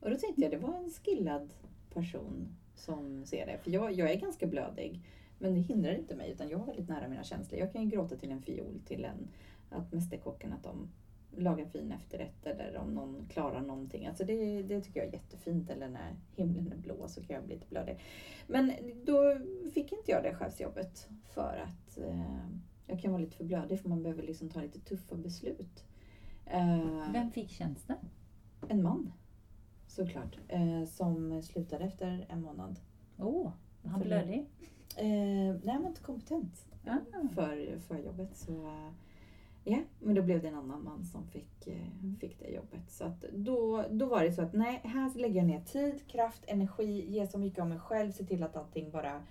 Och 0.00 0.10
då 0.10 0.16
tänkte 0.16 0.42
jag 0.42 0.50
det 0.50 0.58
var 0.58 0.78
en 0.78 0.90
skillad 0.90 1.54
person 1.94 2.48
som 2.74 3.24
ser 3.24 3.46
det. 3.46 3.58
För 3.58 3.70
jag, 3.70 3.92
jag 3.92 4.10
är 4.10 4.20
ganska 4.20 4.46
blödig. 4.46 5.00
Men 5.38 5.54
det 5.54 5.60
hindrar 5.60 5.94
inte 5.94 6.16
mig 6.16 6.30
utan 6.30 6.48
jag 6.48 6.60
är 6.60 6.66
väldigt 6.66 6.88
nära 6.88 7.08
mina 7.08 7.24
känslor. 7.24 7.60
Jag 7.60 7.72
kan 7.72 7.82
ju 7.82 7.88
gråta 7.88 8.16
till 8.16 8.30
en 8.30 8.42
fiol, 8.42 8.80
till 8.86 9.04
en, 9.04 9.28
att 9.70 9.92
Mästerkocken 9.92 10.52
att 10.52 10.62
de 10.62 10.88
lagar 11.36 11.64
fin 11.66 11.92
efterrätt 11.92 12.46
eller 12.46 12.76
om 12.76 12.94
någon 12.94 13.26
klarar 13.28 13.60
någonting. 13.60 14.06
Alltså 14.06 14.24
det, 14.24 14.62
det 14.62 14.80
tycker 14.80 15.00
jag 15.00 15.08
är 15.08 15.12
jättefint. 15.12 15.70
Eller 15.70 15.88
när 15.88 16.16
himlen 16.36 16.72
är 16.72 16.76
blå 16.76 17.08
så 17.08 17.22
kan 17.22 17.34
jag 17.36 17.44
bli 17.44 17.54
lite 17.54 17.66
blödig. 17.68 17.98
Men 18.46 18.72
då 19.04 19.38
fick 19.74 19.92
inte 19.92 20.10
jag 20.10 20.22
det 20.22 20.34
chefsjobbet 20.34 21.08
för 21.34 21.64
att 21.66 21.98
eh, 21.98 22.46
jag 22.86 23.00
kan 23.00 23.12
vara 23.12 23.22
lite 23.22 23.36
för 23.36 23.44
blödig 23.44 23.80
för 23.80 23.88
man 23.88 24.02
behöver 24.02 24.22
liksom 24.22 24.48
ta 24.50 24.60
lite 24.60 24.80
tuffa 24.80 25.16
beslut. 25.16 25.84
Eh, 26.46 27.12
Vem 27.12 27.30
fick 27.30 27.50
tjänsten? 27.50 27.96
en 28.68 28.82
man 28.82 29.12
såklart. 29.86 30.38
Eh, 30.48 30.84
som 30.84 31.42
slutade 31.42 31.84
efter 31.84 32.26
en 32.28 32.42
månad. 32.42 32.80
Åh, 33.18 33.26
oh, 33.46 33.52
han 33.84 34.00
För- 34.00 34.06
blödig. 34.06 34.38
Eh, 34.96 35.06
nej, 35.64 35.68
han 35.68 35.82
var 35.82 35.88
inte 35.88 36.02
kompetent 36.02 36.66
Ah. 36.86 36.96
för, 37.34 37.78
för 37.78 37.98
jobbet. 37.98 38.36
Så 38.36 38.52
eh, 38.66 38.90
ja, 39.64 39.78
men 39.98 40.14
då 40.14 40.22
blev 40.22 40.42
det 40.42 40.48
en 40.48 40.54
annan 40.54 40.84
man 40.84 41.04
som 41.04 41.26
fick, 41.26 41.66
eh, 41.66 42.16
fick 42.20 42.38
det 42.38 42.48
jobbet. 42.48 42.90
Så 42.90 43.04
att 43.04 43.20
då, 43.32 43.84
då 43.90 44.06
var 44.06 44.24
det 44.24 44.32
så 44.32 44.42
att 44.42 44.52
nej, 44.52 44.80
här 44.84 45.18
lägger 45.18 45.36
jag 45.36 45.46
ner 45.46 45.60
tid, 45.60 46.08
kraft, 46.08 46.44
energi, 46.46 47.10
ger 47.12 47.26
så 47.26 47.38
mycket 47.38 47.58
av 47.58 47.68
mig 47.68 47.78
själv, 47.78 48.12
se 48.12 48.24
till 48.24 48.42
att 48.42 48.56
allting 48.56 48.90
bara 48.90 49.22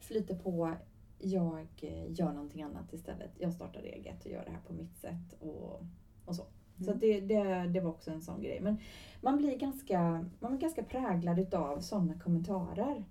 flyter 0.00 0.36
på. 0.36 0.72
Jag 1.18 1.66
eh, 1.76 2.12
gör 2.12 2.32
någonting 2.32 2.62
annat 2.62 2.92
istället. 2.92 3.30
Jag 3.38 3.52
startar 3.52 3.82
eget 3.82 4.24
och 4.24 4.30
gör 4.30 4.44
det 4.44 4.50
här 4.50 4.60
på 4.66 4.72
mitt 4.72 4.96
sätt 4.96 5.36
och, 5.40 5.82
och 6.24 6.36
så. 6.36 6.42
Så 6.78 6.82
Mm. 6.82 6.94
att 6.94 7.00
det, 7.00 7.20
det, 7.20 7.44
det 7.66 7.80
var 7.80 7.90
också 7.90 8.10
en 8.10 8.22
sån 8.22 8.42
grej. 8.42 8.60
Men 8.60 8.76
man 9.20 9.36
blir 9.36 9.56
ganska, 9.58 10.00
man 10.40 10.50
blir 10.50 10.60
ganska 10.60 10.82
präglad 10.82 11.38
utav 11.38 11.80
sådana 11.80 12.18
kommentarer. 12.18 13.04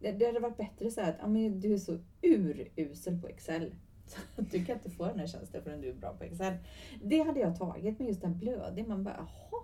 Det, 0.00 0.12
det 0.12 0.26
hade 0.26 0.40
varit 0.40 0.56
bättre 0.56 0.90
så 0.90 1.00
att 1.00 1.16
ja, 1.20 1.26
men 1.28 1.60
du 1.60 1.72
är 1.72 1.78
så 1.78 1.98
urusel 2.22 3.20
på 3.20 3.28
Excel. 3.28 3.74
Så 4.06 4.20
du 4.42 4.64
kan 4.64 4.76
inte 4.76 4.90
få 4.90 5.06
den 5.06 5.18
här 5.18 5.26
tjänsten 5.26 5.62
förrän 5.62 5.80
du 5.80 5.88
är 5.88 5.94
bra 5.94 6.12
på 6.12 6.24
Excel. 6.24 6.54
Det 7.02 7.22
hade 7.22 7.40
jag 7.40 7.58
tagit 7.58 7.98
med 7.98 8.08
just 8.08 8.24
en 8.24 8.38
blödig. 8.38 8.88
Man 8.88 9.04
bara 9.04 9.16
jaha. 9.16 9.62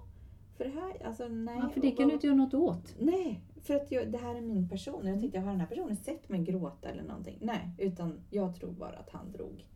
För 0.57 0.65
det 0.65 0.71
här, 0.71 1.07
alltså 1.07 1.29
nej. 1.29 1.59
Ja, 1.63 1.69
för 1.69 1.81
det 1.81 1.91
kan 1.91 2.09
du 2.09 2.15
inte 2.15 2.27
göra 2.27 2.37
något 2.37 2.55
åt. 2.55 2.95
Nej, 2.99 3.41
för 3.63 3.75
att 3.75 3.93
jag, 3.93 4.13
det 4.13 4.19
här 4.19 4.35
är 4.35 4.41
min 4.41 4.69
person. 4.69 5.07
Jag 5.07 5.21
tänkte, 5.21 5.41
har 5.41 5.51
den 5.51 5.61
här 5.61 5.67
personen 5.67 5.97
sett 5.97 6.29
mig 6.29 6.45
gråta 6.45 6.89
eller 6.89 7.03
någonting? 7.03 7.39
Nej, 7.41 7.71
utan 7.79 8.21
jag 8.31 8.57
tror 8.57 8.73
bara 8.73 8.97
att 8.97 9.11
han 9.11 9.33
drog 9.33 9.67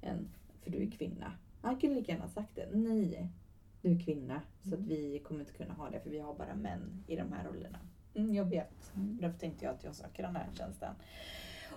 en, 0.00 0.28
för 0.62 0.70
du 0.70 0.82
är 0.82 0.90
kvinna. 0.90 1.32
Han 1.62 1.80
kunde 1.80 1.96
lika 1.96 2.12
gärna 2.12 2.28
sagt 2.28 2.56
det. 2.56 2.68
Nej, 2.72 3.28
du 3.82 3.90
är 3.92 4.00
kvinna. 4.00 4.40
Så 4.62 4.74
att 4.74 4.80
vi 4.80 5.18
kommer 5.18 5.40
inte 5.40 5.52
kunna 5.52 5.74
ha 5.74 5.90
det 5.90 6.00
för 6.00 6.10
vi 6.10 6.18
har 6.18 6.34
bara 6.34 6.54
män 6.54 7.04
i 7.06 7.16
de 7.16 7.32
här 7.32 7.44
rollerna. 7.44 7.78
Mm, 8.14 8.34
jag 8.34 8.44
vet. 8.44 8.92
Mm. 8.96 9.18
Därför 9.20 9.38
tänkte 9.38 9.64
jag 9.64 9.74
att 9.74 9.84
jag 9.84 9.94
söker 9.94 10.22
den 10.22 10.36
här 10.36 10.48
tjänsten. 10.52 10.94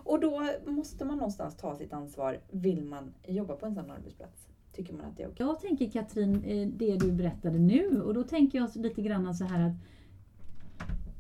Och 0.04 0.20
då 0.20 0.48
måste 0.66 1.06
man 1.06 1.18
någonstans 1.18 1.58
ta 1.58 1.76
sitt 1.76 1.94
ansvar. 1.94 2.40
Vill 2.52 2.84
man 2.84 3.14
jobba 3.28 3.56
på 3.56 3.66
en 3.66 3.76
sån 3.76 3.92
arbetsplats? 3.92 4.48
Tycker 4.74 4.94
man 4.94 5.06
att 5.06 5.18
det 5.18 5.24
är 5.24 5.28
okej? 5.28 5.46
Jag 5.46 5.60
tänker 5.60 5.90
Katrin, 5.90 6.44
eh, 6.44 6.68
det 6.68 6.98
du 6.98 7.12
berättade 7.12 7.60
nu 7.60 8.02
och 8.02 8.14
då 8.14 8.24
tänker 8.24 8.58
jag 8.58 8.76
lite 8.76 9.02
grann 9.02 9.36
så 9.36 9.46
här 9.46 9.68
att 9.70 9.74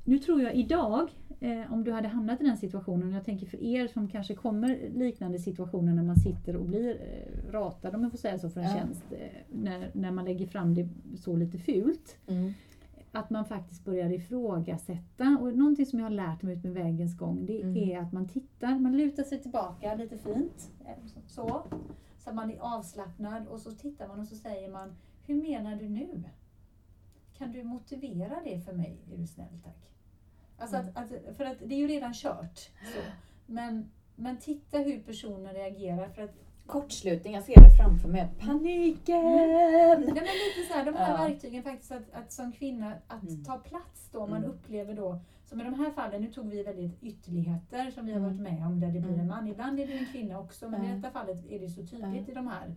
nu 0.05 0.19
tror 0.19 0.41
jag 0.41 0.55
idag, 0.55 1.09
eh, 1.39 1.73
om 1.73 1.84
du 1.84 1.91
hade 1.91 2.07
hamnat 2.07 2.41
i 2.41 2.43
den 2.43 2.57
situationen, 2.57 3.07
och 3.07 3.13
jag 3.15 3.25
tänker 3.25 3.45
för 3.45 3.63
er 3.63 3.88
som 3.88 4.07
kanske 4.07 4.36
kommer 4.36 4.89
liknande 4.95 5.39
situationer 5.39 5.93
när 5.93 6.03
man 6.03 6.15
sitter 6.15 6.55
och 6.55 6.65
blir 6.65 6.89
eh, 7.01 7.51
ratad, 7.51 7.95
om 7.95 8.01
jag 8.03 8.11
får 8.11 8.17
säga 8.17 8.39
så, 8.39 8.49
för 8.49 8.61
en 8.61 8.67
Ja. 8.69 8.75
tjänst, 8.75 9.03
eh, 9.11 9.17
när, 9.51 9.91
när 9.93 10.11
man 10.11 10.25
lägger 10.25 10.47
fram 10.47 10.73
det 10.75 10.89
så 11.17 11.36
lite 11.36 11.57
fult. 11.57 12.17
Mm. 12.27 12.53
Att 13.16 13.30
man 13.30 13.45
faktiskt 13.45 13.86
börjar 13.86 14.09
ifrågasätta. 14.09 15.38
Och 15.41 15.57
någonting 15.57 15.86
som 15.86 15.99
jag 15.99 16.05
har 16.05 16.11
lärt 16.11 16.41
mig 16.41 16.55
ut 16.57 16.64
med 16.64 16.74
vägens 16.74 17.18
gång 17.18 17.45
det 17.45 17.61
Mm. 17.61 17.78
är 17.78 17.99
att 17.99 18.11
man 18.11 18.28
tittar, 18.28 18.80
man 18.80 18.97
lutar 18.97 19.24
sig 19.24 19.41
tillbaka 19.41 19.95
lite 19.95 20.18
fint. 20.18 20.72
eh, 20.86 21.05
Så. 21.28 21.64
Så 22.18 22.30
att 22.30 22.36
man 22.36 22.51
är 22.51 22.59
avslappnad 22.59 23.47
och 23.47 23.59
så 23.59 23.72
tittar 23.72 24.07
man 24.07 24.20
och 24.20 24.28
så 24.28 24.36
säger 24.36 24.72
man 24.72 24.95
Hur 25.26 25.36
menar 25.41 25.76
du 25.76 25.89
nu? 25.89 26.24
Kan 27.38 27.51
du 27.51 27.64
motivera 27.64 28.39
det 28.45 28.59
för 28.66 28.74
mig? 28.74 28.97
Är 29.14 29.18
du 29.18 29.28
snäll 29.28 29.59
tack. 29.64 29.89
Alltså 30.57 30.78
att, 30.78 30.97
att, 30.97 31.36
för 31.38 31.45
att 31.45 31.57
det 31.66 31.76
är 31.76 31.80
ju 31.80 31.88
redan 31.88 32.14
kört. 32.14 32.57
Så. 32.59 32.99
Men, 33.45 33.91
men 34.16 34.38
titta 34.38 34.78
hur 34.78 34.99
personen 34.99 35.53
reagerar. 35.53 36.09
För 36.09 36.22
att 36.22 36.36
Kortslutning, 36.68 37.34
jag 37.34 37.43
ser 37.43 37.61
det 37.61 37.70
framför 37.78 38.09
mig. 38.09 38.28
Paniken! 38.39 39.24
Nej, 39.24 39.97
men 39.97 40.14
lite 40.14 40.68
så 40.68 40.74
här, 40.74 40.86
de 40.86 40.95
här 40.95 41.11
Ja. 41.11 41.18
verktygen 41.28 41.64
faktiskt 41.64 41.91
att, 41.91 42.11
att 42.14 42.32
som 42.32 42.51
kvinna 42.51 42.93
att 43.07 43.24
Mm. 43.24 43.43
ta 43.43 43.57
plats 43.57 44.09
då 44.11 44.28
man 44.28 44.38
Mm. 44.38 44.49
upplever 44.49 44.93
då, 44.93 45.20
som 45.45 45.61
i 45.61 45.64
de 45.64 45.74
här 45.74 45.91
fallen, 45.91 46.22
nu 46.22 46.32
tog 46.32 46.49
vi 46.49 46.64
väldigt 46.64 47.03
ytterligheter 47.03 47.91
som 47.91 48.05
vi 48.05 48.11
har 48.11 48.20
Mm. 48.20 48.32
varit 48.38 48.41
med 48.53 48.66
om 48.68 48.80
där 48.80 48.88
det 48.88 48.99
blir 48.99 49.09
en 49.09 49.16
Mm. 49.16 49.28
man. 49.28 49.47
Ibland 49.47 49.80
är 49.80 49.88
det 49.88 49.97
en 49.97 50.05
kvinna 50.05 50.39
också 50.39 50.70
men 50.70 50.86
i 50.86 50.89
Ja. 50.89 50.95
detta 50.95 51.11
fallet 51.11 51.45
är 51.51 51.59
det 51.59 51.70
så 51.70 51.86
tydligt 51.86 52.30
i 52.30 52.34
de 52.34 52.47
här. 52.47 52.76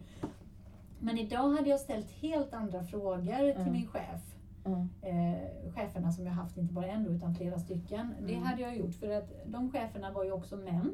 Men 1.00 1.18
idag 1.18 1.48
hade 1.48 1.70
jag 1.70 1.80
ställt 1.80 2.10
helt 2.10 2.54
andra 2.54 2.84
frågor 2.84 3.22
till 3.52 3.60
Mm. 3.60 3.72
min 3.72 3.86
chef. 3.86 4.20
Mm. 4.64 4.88
Eh, 5.02 5.38
cheferna 5.74 6.12
som 6.12 6.26
jag 6.26 6.32
haft, 6.32 6.56
inte 6.56 6.74
bara 6.74 6.86
en 6.86 7.06
utan 7.06 7.34
flera 7.34 7.58
stycken. 7.58 8.14
Det 8.26 8.32
Mm. 8.32 8.44
hade 8.46 8.62
jag 8.62 8.76
gjort 8.76 8.94
för 8.94 9.10
att 9.10 9.32
de 9.46 9.70
cheferna 9.72 10.12
var 10.12 10.24
ju 10.24 10.32
också 10.32 10.56
män. 10.56 10.92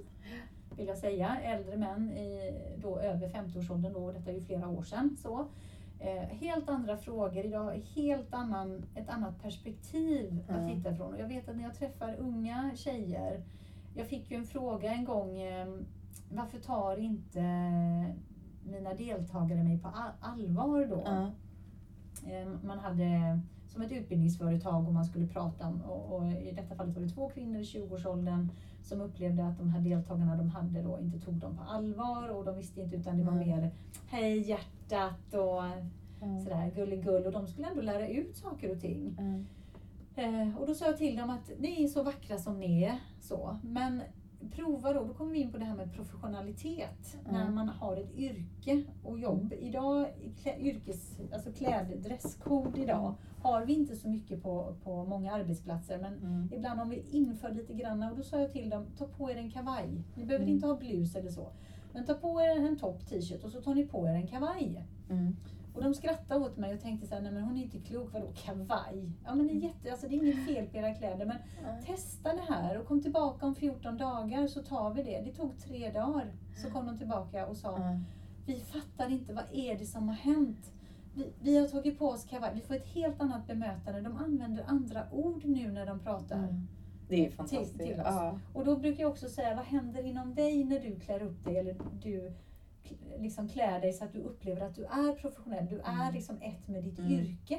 Vill 0.77 0.87
jag 0.87 0.99
säga. 0.99 1.37
Äldre 1.43 1.77
män 1.77 2.11
i 2.13 2.55
då 2.83 2.99
över 2.99 3.29
50-årsåldern 3.29 3.93
då, 3.93 4.13
detta 4.13 4.31
är 4.31 4.35
ju 4.35 4.41
flera 4.41 4.69
år 4.69 4.83
sedan. 4.83 5.17
Så. 5.23 5.47
Eh, 6.01 6.23
helt 6.23 6.69
andra 6.69 6.97
frågor 6.97 7.45
idag, 7.45 7.83
helt 7.95 8.35
annan, 8.35 8.83
ett 8.95 9.09
annat 9.09 9.43
perspektiv 9.43 10.41
att 10.49 10.57
Mm. 10.59 10.77
titta 10.77 10.91
ifrån. 10.91 11.15
Och 11.15 11.21
jag 11.21 11.29
vet 11.29 11.49
att 11.49 11.57
när 11.57 11.63
jag 11.63 11.75
träffar 11.75 12.17
unga 12.19 12.71
tjejer, 12.77 13.43
jag 13.95 14.07
fick 14.07 14.31
ju 14.31 14.37
en 14.37 14.45
fråga 14.47 14.93
en 14.93 15.05
gång, 15.05 15.41
eh, 15.41 15.67
varför 16.33 16.59
tar 16.59 16.97
inte 16.97 17.43
mina 18.65 18.95
deltagare 18.95 19.63
mig 19.65 19.79
på 19.79 19.89
all- 19.89 20.13
allvar 20.33 20.85
då? 20.87 21.03
Ja. 21.07 21.31
Eh, 22.33 22.49
Man 22.63 22.79
hade 22.79 23.41
som 23.69 23.83
ett 23.83 23.93
utbildningsföretag 23.93 24.87
och 24.89 24.95
man 24.95 25.05
skulle 25.05 25.27
prata 25.27 25.67
om, 25.67 25.81
och, 25.83 26.17
och 26.17 26.33
i 26.33 26.53
detta 26.57 26.75
fallet 26.75 26.95
var 26.97 27.03
det 27.03 27.09
två 27.11 27.29
kvinnor 27.29 27.61
i 27.61 27.65
20-årsåldern 27.65 28.49
som 28.83 29.01
upplevde 29.01 29.47
att 29.47 29.59
de 29.59 29.71
här 29.71 29.81
deltagarna 29.81 30.37
de 30.37 30.49
hade 30.51 30.83
då 30.83 30.99
inte 31.01 31.19
tog 31.21 31.35
dem 31.35 31.57
på 31.57 31.63
allvar 31.63 32.29
och 32.29 32.45
de 32.45 32.57
visste 32.57 32.81
inte 32.81 32.97
utan 32.97 33.19
det 33.19 33.25
var 33.25 33.33
Mm. 33.33 33.49
mer 33.49 33.71
hej 34.09 34.39
hjärtat 34.49 35.35
och 35.35 35.63
Mm. 36.23 36.41
sådär 36.41 36.71
gulligull 36.75 37.27
och 37.27 37.33
de 37.33 37.47
skulle 37.47 37.69
ändå 37.69 37.83
lära 37.83 38.09
ut 38.09 38.37
saker 38.37 38.71
och 38.73 38.81
ting. 38.81 39.17
Mm. 39.19 39.47
Eh, 40.15 40.59
och 40.59 40.67
då 40.67 40.75
sa 40.75 40.87
jag 40.87 40.99
till 40.99 41.17
dem 41.17 41.31
att 41.31 41.51
ni 41.59 41.85
är 41.85 41.89
så 41.89 42.03
vackra 42.03 42.39
som 42.39 42.61
ni 42.61 42.83
är, 42.83 42.99
så. 43.21 43.57
men 43.63 44.03
prova 44.51 44.93
då, 44.93 45.05
då 45.05 45.15
kommer 45.15 45.33
vi 45.33 45.39
in 45.39 45.53
på 45.53 45.59
det 45.59 45.65
här 45.65 45.77
med 45.77 45.93
professionalitet. 45.93 47.17
Mm. 47.29 47.33
När 47.33 47.51
man 47.51 47.69
har 47.69 47.97
ett 47.97 48.15
yrke 48.15 48.85
och 49.05 49.19
jobb. 49.19 49.53
Idag, 49.61 50.07
klä, 50.43 50.59
yrkes, 50.59 51.17
alltså 51.33 51.53
kläd, 51.53 51.87
dresskod 52.03 52.79
idag, 52.79 53.15
har 53.43 53.65
vi 53.67 53.73
inte 53.75 53.97
så 53.97 54.09
mycket 54.09 54.43
på, 54.43 54.75
på 54.85 55.05
många 55.05 55.33
arbetsplatser. 55.33 55.99
Men 55.99 56.13
Mm. 56.15 56.49
ibland 56.53 56.81
om 56.81 56.89
vi 56.91 57.05
inför 57.11 57.51
lite 57.51 57.75
grann, 57.75 58.03
och 58.03 58.17
då 58.17 58.23
sa 58.23 58.41
jag 58.41 58.53
till 58.53 58.71
dem, 58.71 58.87
ta 58.99 59.07
på 59.07 59.31
er 59.31 59.37
en 59.37 59.51
kavaj. 59.51 59.89
Ni 60.15 60.25
behöver 60.25 60.45
Mm. 60.45 60.55
inte 60.55 60.67
ha 60.67 60.77
blus 60.77 61.17
eller 61.17 61.31
så. 61.31 61.49
Men 61.93 62.05
ta 62.05 62.15
på 62.15 62.41
er 62.41 62.49
en 62.67 62.77
topp 62.79 63.07
t-shirt 63.09 63.45
och 63.45 63.51
så 63.53 63.61
tar 63.61 63.75
ni 63.75 63.87
på 63.87 64.09
er 64.09 64.13
en 64.15 64.27
kavaj. 64.27 64.85
Mm. 65.75 65.77
Och 65.77 65.83
de 65.83 65.95
skrattade 65.95 66.41
åt 66.45 66.57
mig 66.57 66.75
och 66.75 66.81
tänkte 66.81 67.07
så 67.07 67.15
här, 67.15 67.23
nej 67.23 67.33
men 67.33 67.43
hon 67.43 67.57
är 67.59 67.63
inte 67.63 67.79
klok, 67.79 68.13
vadå 68.13 68.33
kavaj? 68.35 69.11
Ja 69.25 69.35
men 69.35 69.47
det 69.47 69.53
är 69.53 69.57
jätte, 69.57 69.91
alltså 69.91 70.09
det 70.09 70.15
är 70.15 70.23
inget 70.23 70.47
fel 70.47 70.67
på 70.67 70.77
era 70.77 70.95
kläder 70.95 71.27
men 71.27 71.37
testa 71.87 72.33
det 72.33 72.43
här 72.55 72.79
och 72.79 72.87
kom 72.87 73.03
tillbaka 73.03 73.47
om 73.47 73.55
14 73.55 73.97
dagar 73.97 74.47
så 74.47 74.63
tar 74.63 74.95
vi 74.95 75.03
det. 75.03 75.21
Det 75.21 75.33
tog 75.33 75.59
tre 75.59 75.91
dagar. 75.93 76.33
Så 76.63 76.71
kom 76.71 76.87
de 76.87 76.99
tillbaka 76.99 77.47
och 77.47 77.57
sa, 77.57 77.79
Ja. 77.79 77.99
vi 78.47 78.61
fattar 78.61 79.09
inte, 79.11 79.33
vad 79.33 79.45
är 79.53 79.79
det 79.79 79.87
som 79.87 80.09
har 80.09 80.15
hänt? 80.17 80.73
Vi, 81.15 81.33
vi 81.41 81.59
har 81.59 81.67
tagit 81.69 81.99
på 81.99 82.09
oss 82.09 82.25
kavaj, 82.25 82.51
vi 82.55 82.61
får 82.61 82.75
ett 82.75 82.87
helt 82.87 83.21
annat 83.21 83.47
bemötande. 83.47 84.01
De 84.01 84.17
använder 84.17 84.65
andra 84.67 85.07
ord 85.13 85.45
nu 85.45 85.73
när 85.73 85.87
de 85.87 85.99
pratar. 85.99 86.37
Mm. 86.39 86.69
Det 87.09 87.15
är 87.17 87.27
Till- 87.27 87.37
fantastiskt. 87.37 87.79
till 87.79 87.93
oss. 87.93 87.99
ja. 88.05 88.39
Och 88.53 88.65
då 88.65 88.77
brukar 88.77 89.03
jag 89.03 89.11
också 89.11 89.29
säga, 89.29 89.55
vad 89.57 89.65
händer 89.65 90.07
inom 90.07 90.35
dig 90.35 90.65
när 90.65 90.81
du 90.81 91.01
klär 91.01 91.23
upp 91.23 91.45
dig 91.45 91.57
eller 91.59 91.77
du 92.03 92.33
liksom 93.19 93.49
klär 93.49 93.81
dig 93.81 93.93
så 93.93 94.05
att 94.05 94.13
du 94.13 94.19
upplever 94.21 94.61
att 94.61 94.75
du 94.75 94.85
är 94.85 95.15
professionell, 95.15 95.67
du 95.67 95.79
är 95.81 95.93
Mm. 96.03 96.15
liksom 96.15 96.37
ett 96.43 96.69
med 96.69 96.85
ditt 96.85 96.99
Mm. 96.99 97.13
yrke. 97.13 97.59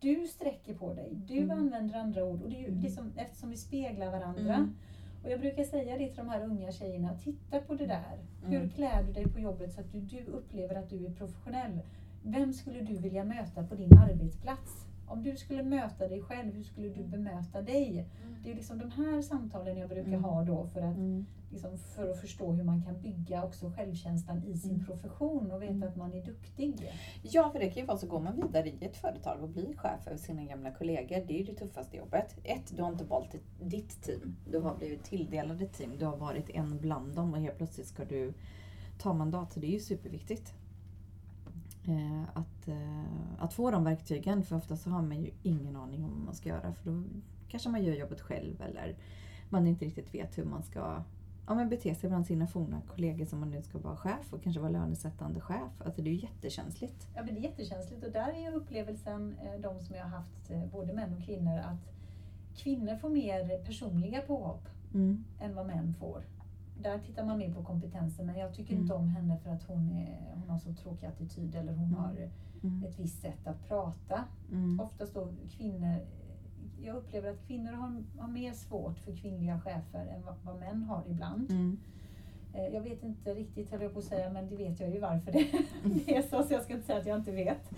Du 0.00 0.26
sträcker 0.26 0.74
på 0.74 0.94
dig, 0.94 1.10
du 1.28 1.38
Mm. 1.38 1.58
använder 1.58 1.98
andra 1.98 2.24
ord 2.24 2.42
och 2.42 2.50
det 2.50 2.56
är 2.56 2.60
ju 2.60 2.68
Mm. 2.68 2.80
liksom, 2.82 3.12
eftersom 3.16 3.50
vi 3.50 3.56
speglar 3.56 4.10
varandra. 4.10 4.54
Mm. 4.54 4.74
Och 5.24 5.30
jag 5.30 5.40
brukar 5.40 5.64
säga 5.64 5.98
det 5.98 6.06
till 6.08 6.16
de 6.16 6.28
här 6.28 6.44
unga 6.44 6.72
tjejerna, 6.72 7.18
titta 7.24 7.60
på 7.60 7.74
det 7.74 7.86
där. 7.86 8.18
Hur 8.44 8.56
Mm. 8.56 8.70
klär 8.70 9.02
du 9.02 9.12
dig 9.12 9.28
på 9.28 9.40
jobbet 9.40 9.72
så 9.72 9.80
att 9.80 9.92
du, 9.92 10.00
du 10.00 10.24
upplever 10.24 10.74
att 10.74 10.90
du 10.90 11.06
är 11.06 11.10
professionell? 11.10 11.80
Vem 12.22 12.52
skulle 12.52 12.80
du 12.80 12.94
vilja 12.96 13.24
möta 13.24 13.66
på 13.66 13.74
din 13.74 13.98
arbetsplats? 13.98 14.86
Om 15.08 15.22
du 15.22 15.36
skulle 15.36 15.62
möta 15.62 16.08
dig 16.08 16.22
själv, 16.22 16.54
hur 16.54 16.62
skulle 16.62 16.88
du 16.88 17.04
bemöta 17.04 17.62
dig? 17.62 18.06
Det 18.44 18.50
är 18.50 18.54
liksom 18.54 18.78
de 18.78 18.90
här 18.90 19.22
samtalen 19.22 19.78
jag 19.78 19.88
brukar 19.88 20.08
Mm. 20.08 20.24
ha 20.24 20.42
då 20.42 20.66
för 20.66 20.80
att, 20.82 20.96
Mm. 20.96 21.26
Liksom, 21.50 21.78
för 21.78 22.10
att 22.10 22.20
förstå 22.20 22.52
hur 22.52 22.64
man 22.64 22.82
kan 22.82 23.00
bygga 23.02 23.44
också 23.44 23.70
självkänslan 23.76 24.44
i 24.44 24.56
sin 24.58 24.70
Mm. 24.74 24.84
profession 24.86 25.50
och 25.50 25.62
veta 25.62 25.72
Mm. 25.74 25.88
att 25.88 25.96
man 25.96 26.12
är 26.12 26.24
duktig. 26.24 26.90
Ja, 27.22 27.50
för 27.50 27.58
det 27.58 27.70
kan 27.70 27.80
ju 27.82 27.86
vara 27.86 27.98
så, 27.98 28.06
går 28.06 28.20
man 28.20 28.36
vidare 28.36 28.68
i 28.68 28.84
ett 28.84 28.96
företag 28.96 29.42
och 29.42 29.48
blir 29.48 29.76
chef 29.76 30.06
över 30.06 30.16
sina 30.16 30.44
gamla 30.44 30.70
kollegor, 30.70 31.24
det 31.26 31.34
är 31.34 31.38
ju 31.38 31.44
det 31.44 31.54
tuffaste 31.54 31.96
jobbet. 31.96 32.36
Ett, 32.44 32.76
du 32.76 32.82
har 32.82 32.92
inte 32.92 33.04
valt 33.04 33.34
ditt 33.60 34.02
team. 34.02 34.36
Du 34.50 34.58
har 34.58 34.76
blivit 34.76 35.04
tilldelad 35.04 35.62
ett 35.62 35.72
team. 35.72 35.92
Du 35.98 36.04
har 36.04 36.16
varit 36.16 36.50
en 36.50 36.78
bland 36.78 37.14
dem 37.14 37.32
och 37.34 37.40
helt 37.40 37.56
plötsligt 37.56 37.86
ska 37.86 38.04
du 38.04 38.32
ta 38.98 39.12
mandat. 39.14 39.52
Så 39.52 39.60
det 39.60 39.66
är 39.66 39.72
ju 39.72 39.80
superviktigt. 39.80 40.54
Eh, 41.88 42.22
att, 42.34 42.68
eh, 42.68 43.04
att 43.38 43.52
få 43.54 43.70
de 43.70 43.84
verktygen, 43.84 44.42
för 44.42 44.56
ofta 44.56 44.76
så 44.76 44.90
har 44.90 45.02
man 45.02 45.20
ju 45.20 45.30
ingen 45.42 45.76
aning 45.76 46.04
om 46.04 46.10
vad 46.10 46.24
man 46.24 46.34
ska 46.34 46.48
göra. 46.48 46.72
För 46.74 46.90
då 46.90 47.02
kanske 47.48 47.68
man 47.68 47.84
gör 47.84 47.94
jobbet 47.94 48.20
själv 48.20 48.62
eller 48.62 48.96
man 49.48 49.66
inte 49.66 49.84
riktigt 49.84 50.14
vet 50.14 50.38
hur 50.38 50.44
man 50.44 50.62
ska 50.62 51.02
ja, 51.50 51.54
men 51.54 51.68
bete 51.68 51.94
sig 51.94 52.08
bland 52.08 52.26
sina 52.26 52.46
forna 52.46 52.80
kollegor 52.88 53.24
som 53.24 53.40
man 53.40 53.50
nu 53.50 53.62
ska 53.62 53.78
vara 53.78 53.96
chef 53.96 54.32
och 54.32 54.42
kanske 54.42 54.60
vara 54.60 54.70
lönesättande 54.72 55.40
chef. 55.40 55.82
Alltså 55.84 56.02
det 56.02 56.10
är 56.10 56.12
ju 56.12 56.20
jättekänsligt. 56.20 57.08
Ja, 57.14 57.22
men 57.22 57.34
det 57.34 57.40
är 57.40 57.42
jättekänsligt 57.42 58.04
och 58.04 58.12
där 58.12 58.28
är 58.32 58.38
ju 58.50 58.56
upplevelsen, 58.56 59.36
eh, 59.42 59.60
de 59.60 59.80
som 59.80 59.96
jag 59.96 60.02
har 60.02 60.10
haft, 60.10 60.50
eh, 60.50 60.64
både 60.72 60.92
män 60.92 61.14
och 61.18 61.22
kvinnor, 61.24 61.58
att 61.58 61.92
kvinnor 62.56 62.96
får 62.96 63.08
mer 63.10 63.64
personliga 63.64 64.20
påhopp 64.22 64.68
Mm. 64.94 65.24
än 65.40 65.54
vad 65.54 65.66
män 65.66 65.94
får. 65.94 66.22
Där 66.82 66.98
tittar 66.98 67.24
man 67.26 67.38
mer 67.38 67.54
på 67.54 67.62
kompetensen 67.64 68.26
men 68.26 68.38
jag 68.38 68.54
tycker 68.54 68.72
Mm. 68.72 68.82
inte 68.82 68.94
om 68.94 69.08
henne 69.08 69.38
för 69.38 69.50
att 69.50 69.62
hon, 69.62 69.90
är, 69.92 70.32
hon 70.34 70.50
har 70.50 70.58
så 70.58 70.74
tråkig 70.74 71.06
attityd 71.06 71.54
eller 71.54 71.72
hon 71.72 71.84
Mm. 71.88 71.94
har 71.98 72.28
Mm. 72.62 72.84
ett 72.84 72.98
visst 72.98 73.20
sätt 73.22 73.46
att 73.46 73.68
prata. 73.68 74.24
Mm. 74.52 74.80
Oftast 74.80 75.14
då 75.14 75.28
kvinnor, 75.50 75.96
jag 76.84 76.96
upplever 76.96 77.30
att 77.30 77.46
kvinnor 77.46 77.72
har, 77.72 78.02
har 78.18 78.28
mer 78.28 78.52
svårt 78.52 78.98
för 78.98 79.16
kvinnliga 79.16 79.60
chefer 79.60 80.06
än 80.06 80.22
vad, 80.22 80.34
vad 80.44 80.60
män 80.60 80.82
har 80.82 81.02
ibland. 81.08 81.50
Mm. 81.50 81.76
Eh, 82.54 82.66
Jag 82.74 82.80
vet 82.80 83.02
inte 83.02 83.34
riktigt, 83.34 83.70
höll 83.70 83.82
jag 83.82 83.92
på 83.92 83.98
att 83.98 84.04
säga, 84.04 84.30
men 84.32 84.48
det 84.48 84.56
vet 84.56 84.80
jag 84.80 84.90
ju 84.90 85.00
varför 85.00 85.32
det, 85.32 85.46
det 86.06 86.16
är 86.16 86.22
så, 86.22 86.42
så 86.42 86.52
jag 86.52 86.62
ska 86.62 86.72
inte 86.74 86.86
säga 86.86 86.98
att 86.98 87.06
jag 87.06 87.18
inte 87.18 87.32
vet. 87.32 87.70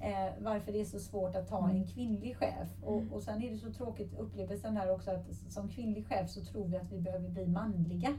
Eh, 0.00 0.32
varför 0.42 0.72
det 0.72 0.80
är 0.80 0.84
så 0.84 0.98
svårt 0.98 1.36
att 1.36 1.48
ta 1.48 1.68
en 1.70 1.86
kvinnlig 1.86 2.36
chef. 2.36 2.68
Och, 2.82 3.02
och 3.12 3.22
sen 3.22 3.42
är 3.42 3.50
det 3.50 3.58
så 3.58 3.72
tråkigt 3.72 4.18
upplevelsen 4.18 4.76
här 4.76 4.90
också 4.90 5.10
att 5.10 5.34
som 5.48 5.68
kvinnlig 5.68 6.06
chef 6.06 6.30
så 6.30 6.44
tror 6.44 6.68
vi 6.68 6.76
att 6.76 6.92
vi 6.92 7.00
behöver 7.00 7.28
bli 7.28 7.46
manliga 7.46 8.14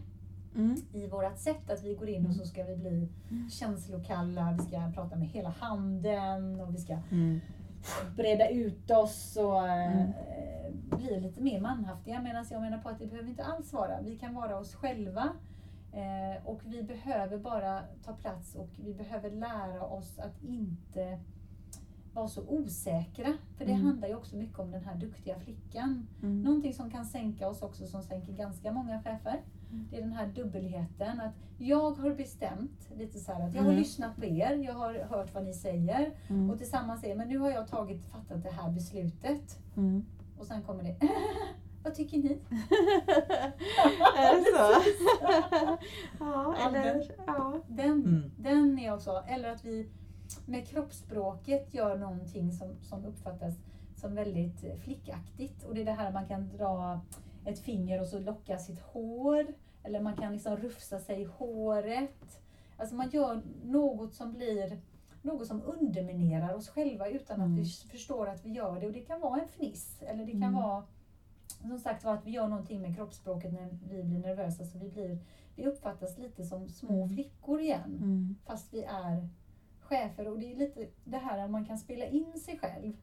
Mm. 0.55 0.75
i 0.93 1.07
vårt 1.07 1.37
sätt. 1.37 1.69
Att 1.69 1.83
vi 1.83 1.93
går 1.95 2.09
in 2.09 2.25
och 2.27 2.33
så 2.35 2.45
ska 2.45 2.63
vi 2.63 2.75
bli 2.75 3.07
känslokalla, 3.51 4.57
vi 4.59 4.65
ska 4.65 4.91
prata 4.93 5.15
med 5.15 5.27
hela 5.27 5.49
handen 5.49 6.61
och 6.61 6.73
vi 6.75 6.77
ska 6.77 6.97
Mm. 7.11 7.39
Breda 8.15 8.49
ut 8.49 8.91
oss 8.91 9.37
och 9.37 9.67
eh, 9.67 9.91
Mm. 9.95 10.11
bli 11.01 11.19
lite 11.19 11.41
mer 11.41 11.61
manhaftiga. 11.61 12.21
Medan 12.21 12.45
jag 12.51 12.61
menar 12.61 12.77
på 12.77 12.89
att 12.89 12.99
det 12.99 13.07
behöver 13.07 13.29
inte 13.29 13.43
alls 13.43 13.73
vara. 13.73 14.01
Vi 14.01 14.17
kan 14.17 14.33
vara 14.35 14.59
oss 14.59 14.75
själva. 14.75 15.29
Eh, 15.93 16.45
och 16.47 16.61
vi 16.65 16.83
behöver 16.83 17.37
bara 17.37 17.81
ta 18.05 18.13
plats 18.13 18.55
och 18.55 18.69
vi 18.77 18.93
behöver 18.93 19.31
lära 19.31 19.81
oss 19.83 20.19
att 20.19 20.43
inte 20.43 21.19
vara 22.13 22.27
så 22.27 22.41
osäkra. 22.47 23.33
För 23.57 23.65
det 23.65 23.71
Mm. 23.71 23.85
handlar 23.85 24.07
ju 24.07 24.15
också 24.15 24.35
mycket 24.35 24.59
om 24.59 24.71
den 24.71 24.83
här 24.83 24.95
duktiga 24.95 25.39
flickan. 25.39 26.07
Mm. 26.23 26.41
Någonting 26.43 26.73
som 26.73 26.91
kan 26.91 27.05
sänka 27.05 27.47
oss 27.49 27.61
också, 27.61 27.87
som 27.87 28.03
sänker 28.03 28.33
ganska 28.33 28.71
många 28.71 29.03
chefer. 29.03 29.41
Mm. 29.71 29.87
Det 29.91 29.97
är 29.97 30.01
den 30.01 30.13
här 30.13 30.27
dubbelheten. 30.27 31.21
Att 31.21 31.33
jag 31.57 31.91
har 31.91 32.11
bestämt, 32.13 32.89
lite 32.95 33.19
så 33.19 33.31
här 33.31 33.47
att 33.47 33.53
jag 33.53 33.61
har 33.61 33.69
Mm. 33.69 33.79
lyssnat 33.81 34.15
på 34.15 34.25
er, 34.25 34.55
jag 34.65 34.73
har 34.73 34.93
hört 34.93 35.33
vad 35.33 35.43
ni 35.43 35.53
säger. 35.53 36.13
Mm. 36.27 36.49
Och 36.49 36.57
tillsammans 36.57 37.01
säger 37.01 37.15
men 37.15 37.27
nu 37.27 37.37
har 37.37 37.49
jag 37.51 37.67
tagit, 37.67 38.05
fattat 38.05 38.43
det 38.43 38.51
här 38.51 38.71
beslutet. 38.71 39.59
Mm. 39.77 40.05
Och 40.39 40.45
sen 40.45 40.61
kommer 40.63 40.83
det, 40.83 40.95
vad 41.83 41.95
tycker 41.95 42.17
ni? 42.17 42.31
är 44.17 44.35
det 44.35 44.43
så? 44.57 44.91
ja, 46.19 46.55
eller 46.67 46.83
den- 46.83 47.03
ja. 47.27 47.61
Den, 47.67 47.91
Mm. 47.91 48.31
den 48.37 48.79
är 48.79 48.93
också, 48.93 49.23
eller 49.27 49.49
att 49.51 49.65
vi 49.65 49.89
med 50.45 50.67
kroppsspråket 50.67 51.73
gör 51.73 51.97
någonting 51.97 52.51
som, 52.51 52.75
som 52.81 53.05
uppfattas 53.05 53.53
som 53.95 54.15
väldigt 54.15 54.65
flickaktigt. 54.83 55.63
Och 55.63 55.75
det 55.75 55.81
är 55.81 55.85
det 55.85 55.91
här 55.91 56.11
man 56.11 56.25
kan 56.27 56.49
dra 56.57 56.99
ett 57.45 57.59
finger 57.59 58.01
och 58.01 58.07
så 58.07 58.19
locka 58.19 58.57
sitt 58.57 58.79
hår. 58.79 59.45
Eller 59.83 59.99
man 60.01 60.15
kan 60.15 60.33
liksom 60.33 60.57
rufsa 60.57 60.99
sig 60.99 61.21
i 61.21 61.25
håret. 61.25 62.41
Alltså 62.77 62.95
man 62.95 63.09
gör 63.09 63.41
något 63.63 64.13
som 64.13 64.33
blir 64.33 64.81
något 65.21 65.47
som 65.47 65.61
underminerar 65.65 66.53
oss 66.53 66.69
själva 66.69 67.07
utan 67.09 67.41
Mm. 67.41 67.53
att 67.53 67.59
vi 67.59 67.65
förstår 67.89 68.27
att 68.29 68.45
vi 68.45 68.49
gör 68.51 68.79
det. 68.79 68.87
Och 68.87 68.93
det 68.93 69.01
kan 69.01 69.21
vara 69.21 69.41
en 69.41 69.47
fniss 69.47 70.01
eller 70.01 70.25
det 70.25 70.31
kan 70.31 70.43
Mm. 70.43 70.53
vara 70.53 70.83
som 71.61 71.79
sagt 71.79 72.03
var 72.03 72.13
att 72.13 72.25
vi 72.25 72.31
gör 72.31 72.47
någonting 72.47 72.81
med 72.81 72.95
kroppsspråket 72.95 73.53
när 73.53 73.69
vi 73.89 74.03
blir 74.03 74.19
nervösa 74.19 74.65
så 74.65 74.77
vi, 74.79 74.89
blir, 74.89 75.19
vi 75.55 75.65
uppfattas 75.67 76.17
lite 76.17 76.43
som 76.43 76.69
små 76.69 77.03
Mm. 77.03 77.09
flickor 77.09 77.61
igen 77.61 77.97
Mm. 78.03 78.35
fast 78.45 78.73
vi 78.73 78.83
är 78.83 79.29
chefer. 79.81 80.27
Och 80.27 80.39
det 80.39 80.51
är 80.51 80.55
lite 80.55 80.87
det 81.03 81.17
här 81.17 81.37
att 81.37 81.51
man 81.51 81.65
kan 81.65 81.77
spela 81.77 82.05
in 82.05 82.39
sig 82.39 82.57
själv. 82.59 82.93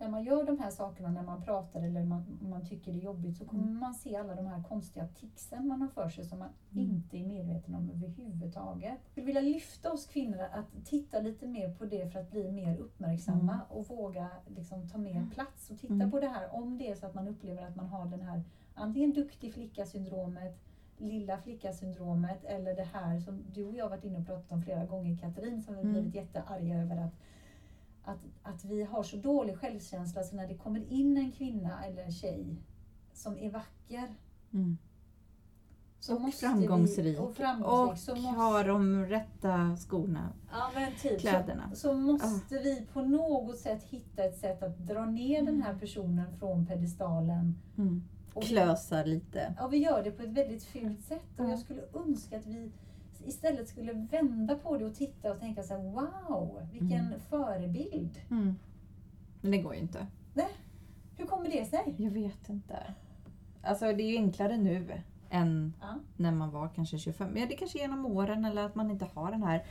När 0.00 0.08
man 0.08 0.24
gör 0.24 0.44
de 0.44 0.58
här 0.58 0.70
sakerna, 0.70 1.10
när 1.10 1.22
man 1.22 1.42
pratar 1.42 1.82
eller 1.82 2.04
man, 2.04 2.38
man 2.50 2.64
tycker 2.66 2.92
det 2.92 2.98
är 2.98 3.02
jobbigt 3.02 3.36
så 3.36 3.44
kommer 3.44 3.62
Mm. 3.62 3.78
man 3.78 3.94
se 3.94 4.16
alla 4.16 4.34
de 4.34 4.46
här 4.46 4.62
konstiga 4.62 5.06
ticsen 5.06 5.68
man 5.68 5.80
har 5.80 5.88
för 5.88 6.08
sig 6.08 6.24
som 6.24 6.38
man 6.38 6.48
Mm. 6.72 6.84
inte 6.90 7.18
är 7.18 7.26
medveten 7.26 7.74
om 7.74 7.90
överhuvudtaget. 7.90 8.90
Jag 9.02 9.10
skulle 9.10 9.26
vilja 9.26 9.40
lyfta 9.40 9.92
oss 9.92 10.06
kvinnor 10.06 10.40
att 10.52 10.84
titta 10.84 11.20
lite 11.20 11.46
mer 11.46 11.74
på 11.74 11.84
det 11.84 12.12
för 12.12 12.20
att 12.20 12.30
bli 12.30 12.52
mer 12.52 12.76
uppmärksamma 12.76 13.52
Mm. 13.52 13.64
och 13.70 13.88
våga 13.88 14.28
liksom, 14.56 14.88
ta 14.88 14.98
mer 14.98 15.16
Mm. 15.16 15.30
plats 15.30 15.70
och 15.70 15.78
titta 15.78 15.94
Mm. 15.94 16.10
på 16.10 16.20
det 16.20 16.28
här 16.28 16.54
om 16.54 16.78
det 16.78 16.90
är 16.90 16.94
så 16.94 17.06
att 17.06 17.14
man 17.14 17.28
upplever 17.28 17.62
att 17.62 17.76
man 17.76 17.86
har 17.86 18.06
den 18.06 18.22
här 18.22 18.42
antingen 18.74 19.12
duktig 19.12 19.54
flicka-syndromet 19.54 20.58
lilla 20.98 21.38
flicka-syndromet 21.38 22.44
eller 22.44 22.74
det 22.76 22.82
här 22.92 23.20
som 23.20 23.44
du 23.54 23.64
och 23.66 23.74
jag 23.74 23.84
har 23.84 23.90
varit 23.90 24.04
inne 24.04 24.18
och 24.18 24.26
pratat 24.26 24.52
om 24.52 24.62
flera 24.62 24.84
gånger 24.86 25.16
Katrin 25.16 25.62
som 25.62 25.74
vi 25.74 25.80
Mm. 25.80 25.92
blivit 25.92 26.14
jättearga 26.14 26.78
över 26.82 26.96
att, 26.96 27.12
att, 28.04 28.18
att 28.42 28.64
vi 28.64 28.82
har 28.82 29.02
så 29.02 29.16
dålig 29.16 29.56
självkänsla 29.58 30.22
så 30.22 30.36
när 30.36 30.48
det 30.48 30.54
kommer 30.54 30.92
in 30.92 31.16
en 31.16 31.32
kvinna 31.32 31.84
eller 31.84 32.02
en 32.02 32.12
tjej 32.12 32.56
som 33.12 33.38
är 33.38 33.50
vacker 33.50 34.08
Mm. 34.52 34.78
så 36.00 36.14
Och 36.14 36.20
måste 36.20 36.40
framgångsrik. 36.46 37.06
Vi, 37.06 37.18
och 37.18 37.34
framgångsrik 37.36 37.92
Och 37.92 37.98
så 37.98 38.14
måste, 38.26 38.40
har 38.40 38.64
de 38.64 39.06
rätta 39.06 39.76
skorna, 39.76 40.32
ja, 40.50 40.70
men 40.74 40.92
typ, 41.02 41.20
kläderna. 41.20 41.70
Så, 41.70 41.76
så 41.76 41.94
måste 41.94 42.58
vi 42.58 42.86
på 42.92 43.02
något 43.02 43.58
sätt 43.58 43.82
hitta 43.82 44.24
ett 44.24 44.38
sätt 44.38 44.62
att 44.62 44.78
dra 44.78 45.04
ner 45.06 45.42
den 45.42 45.62
här 45.62 45.74
personen 45.78 46.36
från 46.38 46.66
pedestalen. 46.66 47.54
Mm. 47.78 48.02
Och 48.34 48.42
Klösar 48.42 49.04
lite. 49.04 49.54
Ja, 49.58 49.66
vi 49.68 49.76
gör 49.76 50.02
det 50.02 50.10
på 50.10 50.22
ett 50.22 50.28
väldigt 50.32 50.64
fult 50.64 51.02
sätt 51.04 51.24
och 51.38 51.44
Ja. 51.44 51.50
jag 51.50 51.58
skulle 51.58 51.82
önska 51.94 52.38
att 52.38 52.46
vi 52.46 52.70
istället 53.26 53.68
skulle 53.68 53.92
vända 53.92 54.54
på 54.54 54.76
det 54.78 54.84
och 54.84 54.94
titta 54.94 55.32
och 55.32 55.40
tänka 55.40 55.62
så 55.62 55.74
här: 55.74 55.82
wow, 55.82 56.66
vilken 56.72 57.06
Mm. 57.06 57.20
förebild. 57.20 58.20
Mm. 58.30 58.54
Men 59.40 59.50
det 59.50 59.58
går 59.58 59.74
ju 59.74 59.80
inte. 59.80 60.06
Hur 61.16 61.26
kommer 61.26 61.50
det 61.50 61.64
sig? 61.64 61.94
Jag 61.98 62.10
vet 62.10 62.48
inte. 62.48 62.94
Alltså 63.62 63.84
det 63.84 64.02
är 64.02 64.10
ju 64.10 64.16
enklare 64.16 64.56
nu 64.56 64.88
än 65.30 65.72
Ja. 65.80 65.94
när 66.16 66.32
man 66.32 66.50
var 66.50 66.68
kanske 66.68 66.98
25. 66.98 67.36
Ja, 67.36 67.46
det 67.46 67.54
kanske 67.56 67.78
är 67.78 67.80
genom 67.80 68.06
åren 68.06 68.44
eller 68.44 68.64
att 68.64 68.74
man 68.74 68.90
inte 68.90 69.04
har 69.14 69.30
den 69.30 69.42
här 69.42 69.64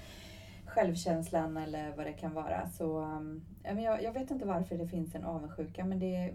självkänslan 0.65 1.57
eller 1.57 1.95
vad 1.95 2.05
det 2.05 2.13
kan 2.13 2.33
vara. 2.33 2.69
Så, 2.69 2.99
um, 3.01 3.41
ja, 3.63 3.73
men 3.73 3.83
jag, 3.83 4.03
jag 4.03 4.13
vet 4.13 4.31
inte 4.31 4.45
varför 4.45 4.77
det 4.77 4.87
finns 4.87 5.15
en 5.15 5.23
avundsjuka 5.25 5.85
men 5.85 5.99
det, 5.99 6.33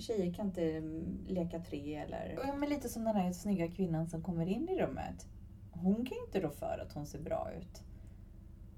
tjejer 0.00 0.34
kan 0.34 0.46
inte 0.46 0.80
leka 1.28 1.58
tre 1.58 1.96
eller... 1.96 2.38
Ja, 2.46 2.54
men 2.56 2.68
lite 2.68 2.88
som 2.88 3.04
den 3.04 3.16
här 3.16 3.32
snygga 3.32 3.68
kvinnan 3.68 4.06
som 4.08 4.22
kommer 4.22 4.46
in 4.46 4.68
i 4.68 4.82
rummet. 4.82 5.26
Hon 5.82 5.94
kan 5.94 6.18
ju 6.18 6.24
inte 6.26 6.40
rå 6.40 6.50
för 6.50 6.78
att 6.86 6.92
hon 6.92 7.06
ser 7.06 7.18
bra 7.18 7.50
ut. 7.58 7.82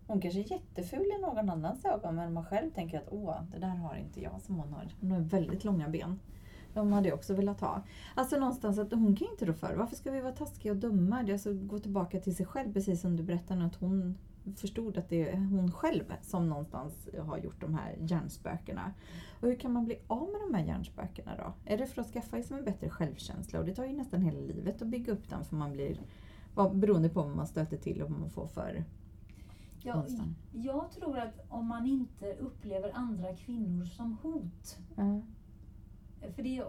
Hon 0.07 0.21
kanske 0.21 0.41
är 0.41 0.53
jätteful 0.53 1.07
i 1.19 1.21
någon 1.21 1.49
annans 1.49 1.85
ögon 1.85 2.15
men 2.15 2.33
man 2.33 2.45
själv 2.45 2.71
tänker 2.71 2.99
att 2.99 3.09
åh, 3.11 3.43
det 3.53 3.59
där 3.59 3.69
har 3.69 3.97
inte 3.97 4.21
jag 4.21 4.41
som 4.41 4.57
hon 4.57 4.73
har. 4.73 4.89
Hon 5.01 5.11
har 5.11 5.21
väldigt 5.21 5.65
långa 5.65 5.89
ben. 5.89 6.21
De 6.75 6.93
hade 6.93 7.09
jag 7.09 7.19
också 7.19 7.35
velat 7.35 7.61
ha. 7.61 7.83
Alltså 8.15 8.37
någonstans 8.37 8.79
att 8.79 8.93
hon 8.93 9.17
kan 9.17 9.27
ju 9.27 9.33
inte 9.33 9.47
rå 9.47 9.53
för 9.53 9.75
Varför 9.75 9.97
ska 9.97 10.11
vi 10.11 10.21
vara 10.21 10.33
taskiga 10.33 10.73
och 10.73 10.79
dumma? 10.79 11.23
Det 11.23 11.31
är 11.31 11.33
alltså 11.33 11.55
gå 11.55 11.79
tillbaka 11.79 12.21
till 12.21 12.37
sig 12.37 12.47
själv 12.47 12.73
precis 12.73 13.01
som 13.01 13.17
du 13.17 13.23
berättade 13.23 13.61
nu, 13.61 13.67
att 13.67 13.77
hon 13.77 14.19
förstod 14.57 14.99
att 14.99 15.09
det 15.09 15.31
är 15.31 15.37
hon 15.37 15.73
själv 15.73 16.05
som 16.23 16.49
någonstans 16.49 17.09
har 17.19 17.39
gjort 17.39 17.61
de 17.61 17.75
här 17.75 17.97
hjärnspökena. 18.01 18.93
Och 19.41 19.49
hur 19.49 19.55
kan 19.55 19.73
man 19.73 19.85
bli 19.85 19.99
av 20.07 20.29
med 20.33 20.41
de 20.41 20.55
här 20.55 20.65
hjärnspökena 20.65 21.37
då? 21.37 21.73
Är 21.73 21.79
det 21.79 21.87
för 21.87 22.01
att 22.01 22.13
skaffa 22.13 22.43
sig 22.43 22.57
en 22.57 22.65
bättre 22.65 22.91
självkänsla? 22.91 23.59
Och 23.59 23.65
det 23.65 23.75
tar 23.75 23.85
ju 23.85 23.93
nästan 23.93 24.23
hela 24.23 24.41
livet 24.41 24.83
att 24.83 24.89
bygga 24.89 25.13
upp 25.13 25.29
den 25.29 25.45
för 25.45 25.57
man 25.57 25.73
blir 25.73 26.01
vad- 26.55 26.77
beroende 26.77 27.09
på 27.09 27.23
vad 27.23 27.37
man 27.37 27.47
stöter 27.47 27.77
till 27.77 28.03
och 28.03 28.11
vad 28.11 28.21
man 28.21 28.31
får 28.31 28.47
för 28.47 28.85
Jag, 29.83 30.05
jag 30.53 30.91
tror 30.91 31.19
att 31.19 31.35
om 31.49 31.67
man 31.67 31.87
inte 31.87 32.35
upplever 32.35 32.91
andra 32.95 33.35
kvinnor 33.37 33.85
som 33.85 34.17
hot. 34.23 34.79
Ja. 34.97 35.21
För 36.35 36.43
det, 36.43 36.63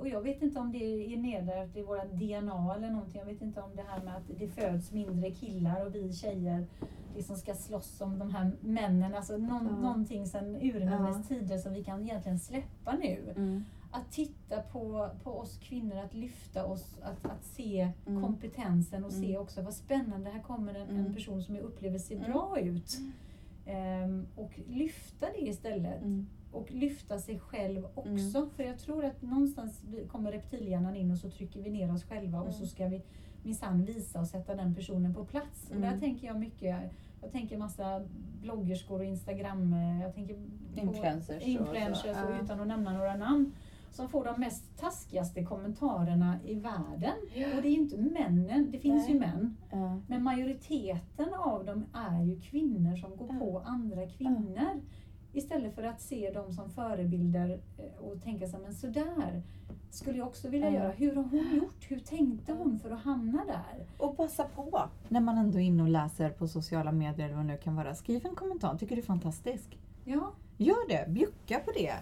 och 0.00 0.08
jag 0.08 0.20
vet 0.20 0.42
inte 0.42 0.60
om 0.60 0.72
det 0.72 1.12
är 1.12 1.16
nedärvt 1.16 1.76
i 1.76 1.82
våra 1.82 2.04
DNA 2.04 2.74
eller 2.74 2.90
någonting. 2.90 3.18
Jag 3.18 3.26
vet 3.26 3.42
inte 3.42 3.60
om 3.62 3.70
det 3.76 3.82
här 3.88 4.02
med 4.04 4.16
att 4.16 4.22
det 4.38 4.48
föds 4.48 4.92
mindre 4.92 5.30
killar 5.30 5.86
och 5.86 5.94
vi 5.94 6.12
tjejer 6.12 6.66
liksom 7.16 7.36
ska 7.36 7.54
slåss 7.54 8.00
om 8.00 8.18
de 8.18 8.30
här 8.30 8.52
männen. 8.60 9.14
Alltså 9.14 9.36
någon, 9.36 9.66
Ja. 9.66 9.78
någonting 9.80 10.26
sedan 10.26 10.56
urminnes 10.56 11.16
Ja. 11.16 11.22
tider 11.28 11.58
som 11.58 11.72
vi 11.74 11.84
kan 11.84 12.02
egentligen 12.02 12.38
släppa 12.38 12.92
nu. 12.96 13.32
Mm. 13.36 13.64
Att 13.90 14.12
titta 14.12 14.60
på, 14.62 15.08
på 15.22 15.30
oss 15.30 15.58
kvinnor, 15.62 15.96
att 15.96 16.14
lyfta 16.14 16.66
oss, 16.66 16.98
att, 17.02 17.26
att 17.26 17.44
se 17.44 17.92
Mm. 18.06 18.22
kompetensen 18.22 19.04
och 19.04 19.12
se 19.12 19.26
Mm. 19.30 19.40
också 19.42 19.62
vad 19.62 19.74
spännande, 19.74 20.30
här 20.30 20.42
kommer 20.42 20.74
en, 20.74 20.88
en 20.88 20.98
Mm. 21.00 21.14
person 21.14 21.42
som 21.42 21.56
jag 21.56 21.64
upplever 21.64 21.98
ser 21.98 22.16
Mm. 22.16 22.30
bra 22.32 22.58
ut. 22.60 22.98
Ehm, 23.66 24.26
och 24.36 24.60
lyfta 24.68 25.26
det 25.34 25.48
istället. 25.48 26.02
Mm. 26.02 26.26
Och 26.52 26.70
lyfta 26.72 27.18
sig 27.18 27.38
själv 27.38 27.84
också. 27.94 28.48
För 28.56 28.62
jag 28.62 28.78
tror 28.78 29.04
att 29.04 29.22
någonstans 29.22 29.82
kommer 30.08 30.32
reptilhjärnan 30.32 30.96
in 30.96 31.10
och 31.10 31.18
så 31.18 31.30
trycker 31.30 31.62
vi 31.62 31.70
ner 31.70 31.92
oss 31.94 32.04
själva 32.04 32.40
och 32.40 32.54
så 32.54 32.66
ska 32.66 32.86
vi 32.88 33.02
minsann 33.42 33.84
visa 33.84 34.20
och 34.20 34.26
sätta 34.26 34.54
den 34.54 34.74
personen 34.74 35.14
på 35.14 35.24
plats. 35.24 35.70
Och 35.74 35.80
där 35.80 35.98
tänker 35.98 36.26
jag 36.26 36.38
mycket, 36.38 36.76
jag 37.22 37.32
tänker 37.32 37.56
massa 37.58 38.02
bloggerskor 38.42 38.98
och 38.98 39.04
Instagram, 39.04 39.72
eh, 39.72 40.02
jag 40.02 40.14
tänker 40.14 40.34
på 40.34 40.80
Influencers 40.80 41.36
och 41.36 41.42
så, 41.42 41.48
influencers 41.48 42.16
och 42.24 42.44
utan 42.44 42.60
att 42.60 42.66
nämna 42.68 42.92
några 42.92 43.16
namn. 43.16 43.52
Som 43.98 44.08
får 44.08 44.24
de 44.24 44.40
mest 44.40 44.78
taskigaste 44.80 45.44
kommentarerna 45.44 46.38
i 46.44 46.54
världen. 46.54 47.14
Ja. 47.34 47.46
Och 47.56 47.62
det 47.62 47.68
är 47.68 47.72
inte 47.72 47.96
männen, 47.96 48.70
det 48.70 48.78
finns 48.78 49.04
Nej. 49.04 49.12
ju 49.14 49.20
män. 49.20 49.56
Ja. 49.70 50.00
Men 50.06 50.22
majoriteten 50.22 51.34
av 51.34 51.64
dem 51.64 51.84
är 51.92 52.22
ju 52.24 52.40
kvinnor 52.40 52.96
som 52.96 53.16
går 53.16 53.28
Ja. 53.32 53.38
på 53.38 53.58
andra 53.66 54.06
kvinnor. 54.06 54.80
Istället 55.32 55.74
för 55.74 55.82
att 55.82 56.00
se 56.00 56.30
dem 56.30 56.52
som 56.52 56.70
förebilder 56.70 57.60
eh, 57.78 58.04
och 58.04 58.22
tänka 58.22 58.48
sig, 58.48 58.60
men 58.60 58.74
sådär 58.74 59.42
skulle 59.90 60.18
jag 60.18 60.26
också 60.28 60.48
vilja 60.48 60.70
Ja. 60.70 60.74
göra. 60.78 60.90
Hur 60.92 61.14
har 61.16 61.22
hon 61.22 61.54
gjort? 61.56 61.90
Hur 61.90 61.98
tänkte 62.00 62.52
hon 62.52 62.78
för 62.78 62.90
att 62.90 63.00
hamna 63.00 63.44
där? 63.44 63.86
Och 63.98 64.16
passa 64.16 64.44
på 64.44 64.82
när 65.08 65.20
man 65.20 65.38
ändå 65.38 65.58
är 65.58 65.62
inne 65.62 65.82
och 65.82 65.88
läser 65.88 66.30
på 66.30 66.48
sociala 66.48 66.92
medier 66.92 67.26
eller 67.26 67.36
vad 67.36 67.44
det 67.46 67.52
nu 67.52 67.58
kan 67.58 67.76
vara. 67.76 67.94
Skriv 67.94 68.26
en 68.26 68.34
kommentar, 68.34 68.76
tycker 68.78 68.96
du 68.96 69.02
är 69.02 69.06
fantastisk. 69.06 69.78
Ja, 70.04 70.32
Gör 70.60 70.88
det, 70.88 71.10
bjucka 71.12 71.58
på 71.58 71.70
det. 71.70 71.94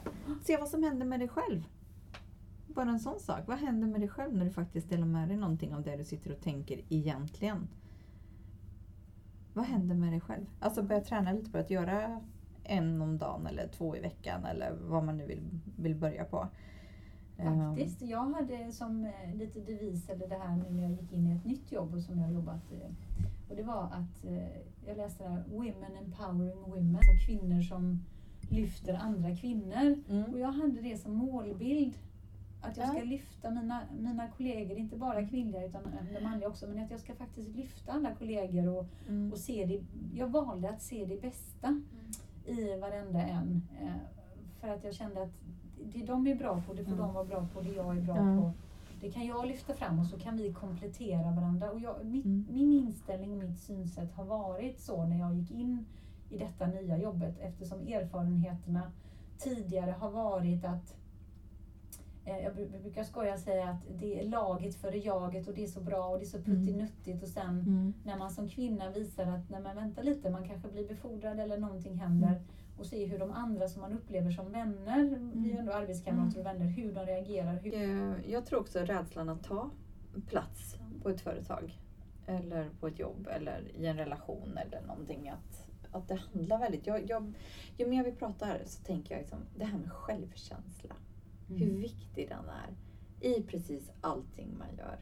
Se 0.45 0.57
vad 0.57 0.69
som 0.69 0.83
händer 0.83 1.07
med 1.07 1.21
dig 1.21 1.29
själv. 1.29 1.69
Bara 2.77 2.91
en 2.91 3.01
sån 3.01 3.21
sak. 3.21 3.41
Vad 3.47 3.59
händer 3.59 3.89
med 3.89 4.01
dig 4.01 4.09
själv 4.09 4.37
när 4.37 4.45
du 4.45 4.51
faktiskt 4.51 4.89
delar 4.89 5.07
med 5.07 5.29
dig 5.29 5.37
någonting 5.37 5.75
av 5.75 5.83
det 5.83 5.97
du 5.97 6.05
sitter 6.05 6.33
och 6.33 6.41
tänker 6.41 6.81
egentligen? 6.89 7.69
Vad 9.55 9.65
händer 9.65 9.95
med 9.95 10.13
dig 10.13 10.21
själv? 10.21 10.47
Alltså 10.61 10.83
börja 10.83 11.01
träna 11.01 11.33
lite 11.33 11.51
på 11.51 11.59
att 11.59 11.71
göra 11.71 12.21
en 12.65 13.03
om 13.03 13.19
dagen 13.19 13.47
eller 13.47 13.69
två 13.69 13.97
i 13.97 14.01
veckan 14.01 14.45
eller 14.45 14.77
vad 14.81 15.05
man 15.05 15.17
nu 15.17 15.27
vill, 15.27 15.41
vill 15.77 15.95
börja 15.95 16.25
på. 16.25 16.49
Ehm, 17.39 17.77
faktiskt. 17.77 18.03
Jag 18.03 18.31
hade 18.31 18.73
som 18.73 19.05
eh, 19.05 19.35
lite 19.35 19.61
devis, 19.61 20.09
eller 20.09 20.29
det 20.29 20.39
här 20.39 20.57
nu 20.57 20.71
när 20.71 20.83
jag 20.83 20.93
gick 20.93 21.13
in 21.13 21.27
i 21.27 21.37
ett 21.37 21.45
nytt 21.45 21.73
jobb 21.73 21.95
och 21.95 22.03
som 22.03 22.19
jag 22.19 22.33
jobbat 22.33 22.73
eh, 22.73 22.91
och 23.49 23.57
det 23.57 23.63
var 23.63 23.85
att 23.85 24.25
eh, 24.25 24.61
jag 24.87 24.97
läste 24.97 25.25
det 25.25 25.31
här 25.31 25.45
Women 25.51 25.97
Empowering 26.05 26.63
Women, 26.63 26.97
alltså 26.97 27.27
kvinnor 27.27 27.63
som 27.63 28.05
lyfter 28.51 28.95
andra 28.95 29.37
kvinnor. 29.37 30.03
Mm. 30.09 30.33
Och 30.33 30.39
jag 30.39 30.53
hade 30.53 30.81
det 30.81 30.97
som 30.97 31.13
målbild. 31.15 31.99
Att 32.67 32.77
jag 32.77 32.87
Ja. 32.87 32.91
ska 32.93 33.03
lyfta 33.03 33.51
mina, 33.51 33.83
mina 33.99 34.29
kollegor, 34.29 34.79
inte 34.79 34.97
bara 34.97 35.27
kvinnliga 35.27 35.67
utan 35.67 35.83
de 36.15 36.25
manliga 36.25 36.49
också, 36.49 36.67
men 36.67 36.85
att 36.85 36.91
jag 36.91 37.01
ska 37.01 37.15
faktiskt 37.15 37.57
lyfta 37.57 37.93
alla 37.93 38.15
kollegor 38.15 38.69
och, 38.69 38.87
Mm. 39.09 39.33
och 39.33 39.39
se 39.39 39.65
det. 39.67 39.85
Jag 40.19 40.29
valde 40.29 40.71
att 40.71 40.83
se 40.83 41.05
det 41.05 41.21
bästa 41.23 41.83
i 42.47 42.77
varenda 42.81 43.23
en. 43.23 43.63
Eh, 43.83 43.89
för 44.61 44.69
att 44.69 44.85
jag 44.85 44.95
kände 44.95 45.23
att 45.23 45.33
det 45.95 46.05
de 46.05 46.27
är 46.27 46.35
bra 46.35 46.63
på, 46.67 46.73
det 46.75 46.85
får 46.85 46.93
Mm. 46.93 47.05
de 47.07 47.15
vara 47.15 47.25
bra 47.25 47.47
på, 47.55 47.61
det 47.61 47.69
jag 47.73 47.97
är 47.97 48.01
bra 48.01 48.15
på. 48.15 48.53
Det 49.01 49.11
kan 49.11 49.27
jag 49.27 49.47
lyfta 49.47 49.75
fram 49.75 49.99
och 49.99 50.07
så 50.07 50.19
kan 50.19 50.37
vi 50.37 50.53
komplettera 50.53 51.31
varandra. 51.31 51.71
Och 51.71 51.81
jag, 51.81 52.05
mitt, 52.05 52.25
Mm. 52.25 52.47
Min 52.51 52.73
inställning 52.73 53.33
och 53.33 53.39
mitt 53.39 53.59
synsätt 53.61 54.13
har 54.13 54.25
varit 54.25 54.81
så 54.81 55.05
när 55.05 55.19
jag 55.19 55.35
gick 55.35 55.51
in 55.51 55.87
i 56.31 56.39
detta 56.39 56.67
nya 56.67 56.99
jobbet 56.99 57.39
eftersom 57.41 57.81
erfarenheterna 57.81 58.93
tidigare 59.39 59.91
har 59.91 60.11
varit 60.11 60.65
att 60.65 60.97
jag 62.27 62.55
bru- 62.57 62.83
brukar 62.83 63.03
skoja 63.05 63.33
och 63.35 63.41
säga 63.41 63.69
att 63.69 63.99
det 64.01 64.21
är 64.21 64.25
laget 64.29 64.75
före 64.75 64.99
jaget 64.99 65.49
och 65.49 65.55
det 65.55 65.63
är 65.65 65.69
så 65.69 65.81
bra 65.81 66.07
och 66.07 66.19
det 66.19 66.25
är 66.25 66.27
så 66.27 66.39
puttinuttigt 66.43 67.23
och 67.23 67.29
sen 67.29 67.49
Mm. 67.61 67.95
när 68.05 68.19
man 68.19 68.31
som 68.31 68.49
kvinna 68.49 68.91
visar 68.91 69.27
att 69.27 69.51
nej 69.51 69.61
men 69.61 69.77
vänta 69.77 70.03
lite, 70.03 70.31
man 70.31 70.49
kanske 70.49 70.69
blir 70.69 70.89
befordrad 70.89 71.41
eller 71.41 71.59
någonting 71.59 71.97
händer 71.99 72.29
Mm. 72.29 72.43
och 72.79 72.87
se 72.87 73.07
hur 73.07 73.19
de 73.19 73.31
andra 73.31 73.69
som 73.69 73.81
man 73.83 73.93
upplever 73.93 74.31
som 74.31 74.53
vänner, 74.53 75.19
vi 75.35 75.49
är 75.51 75.53
ju 75.53 75.59
ändå 75.59 75.73
arbetskamrater 75.73 76.41
och 76.41 76.47
vänner, 76.47 76.67
hur 76.67 76.93
de 76.93 77.07
reagerar. 77.07 77.55
Hur, 77.55 77.75
Eh, 77.75 78.31
Jag 78.31 78.47
tror 78.47 78.61
också 78.61 78.79
rädslan 78.79 79.29
att 79.29 79.43
ta 79.45 79.71
plats 80.29 80.77
på 81.03 81.09
ett 81.09 81.21
företag 81.21 81.79
eller 82.27 82.71
på 82.81 82.87
ett 82.87 82.99
jobb 82.99 83.29
eller 83.31 83.77
i 83.77 83.87
en 83.87 83.97
relation 83.97 84.59
eller 84.67 84.87
någonting. 84.87 85.29
Att, 85.29 85.67
att 85.91 86.09
det 86.09 86.15
handlar 86.33 86.59
väldigt... 86.59 86.87
Jag, 86.87 87.11
jag, 87.11 87.33
ju 87.77 87.87
mer 87.87 88.05
vi 88.05 88.13
pratar 88.13 88.61
så 88.67 88.83
tänker 88.85 89.15
jag 89.15 89.21
liksom, 89.21 89.39
det 89.57 89.65
här 89.65 89.79
med 89.79 89.93
självkänsla. 89.93 90.95
Hur 91.49 91.69
Mm. 91.69 91.81
viktig 91.81 92.29
den 92.29 92.45
är 92.49 92.77
i 93.21 93.43
precis 93.43 93.91
allting 94.01 94.59
man 94.59 94.77
gör. 94.77 94.99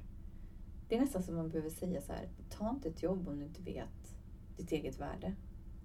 Det 0.88 0.96
är 0.96 1.00
nästan 1.00 1.22
som 1.22 1.34
man 1.36 1.50
behöver 1.50 1.70
säga 1.70 2.00
så 2.00 2.12
här, 2.12 2.28
ta 2.50 2.70
inte 2.70 2.88
ett 2.88 3.02
jobb 3.02 3.28
om 3.28 3.38
du 3.38 3.44
inte 3.44 3.62
vet 3.62 4.16
ditt 4.56 4.72
eget 4.72 5.00
värde 5.00 5.34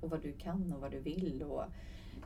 och 0.01 0.09
vad 0.09 0.21
du 0.21 0.33
kan 0.33 0.73
och 0.73 0.81
vad 0.81 0.91
du 0.91 0.99
vill. 0.99 1.43
Och 1.43 1.63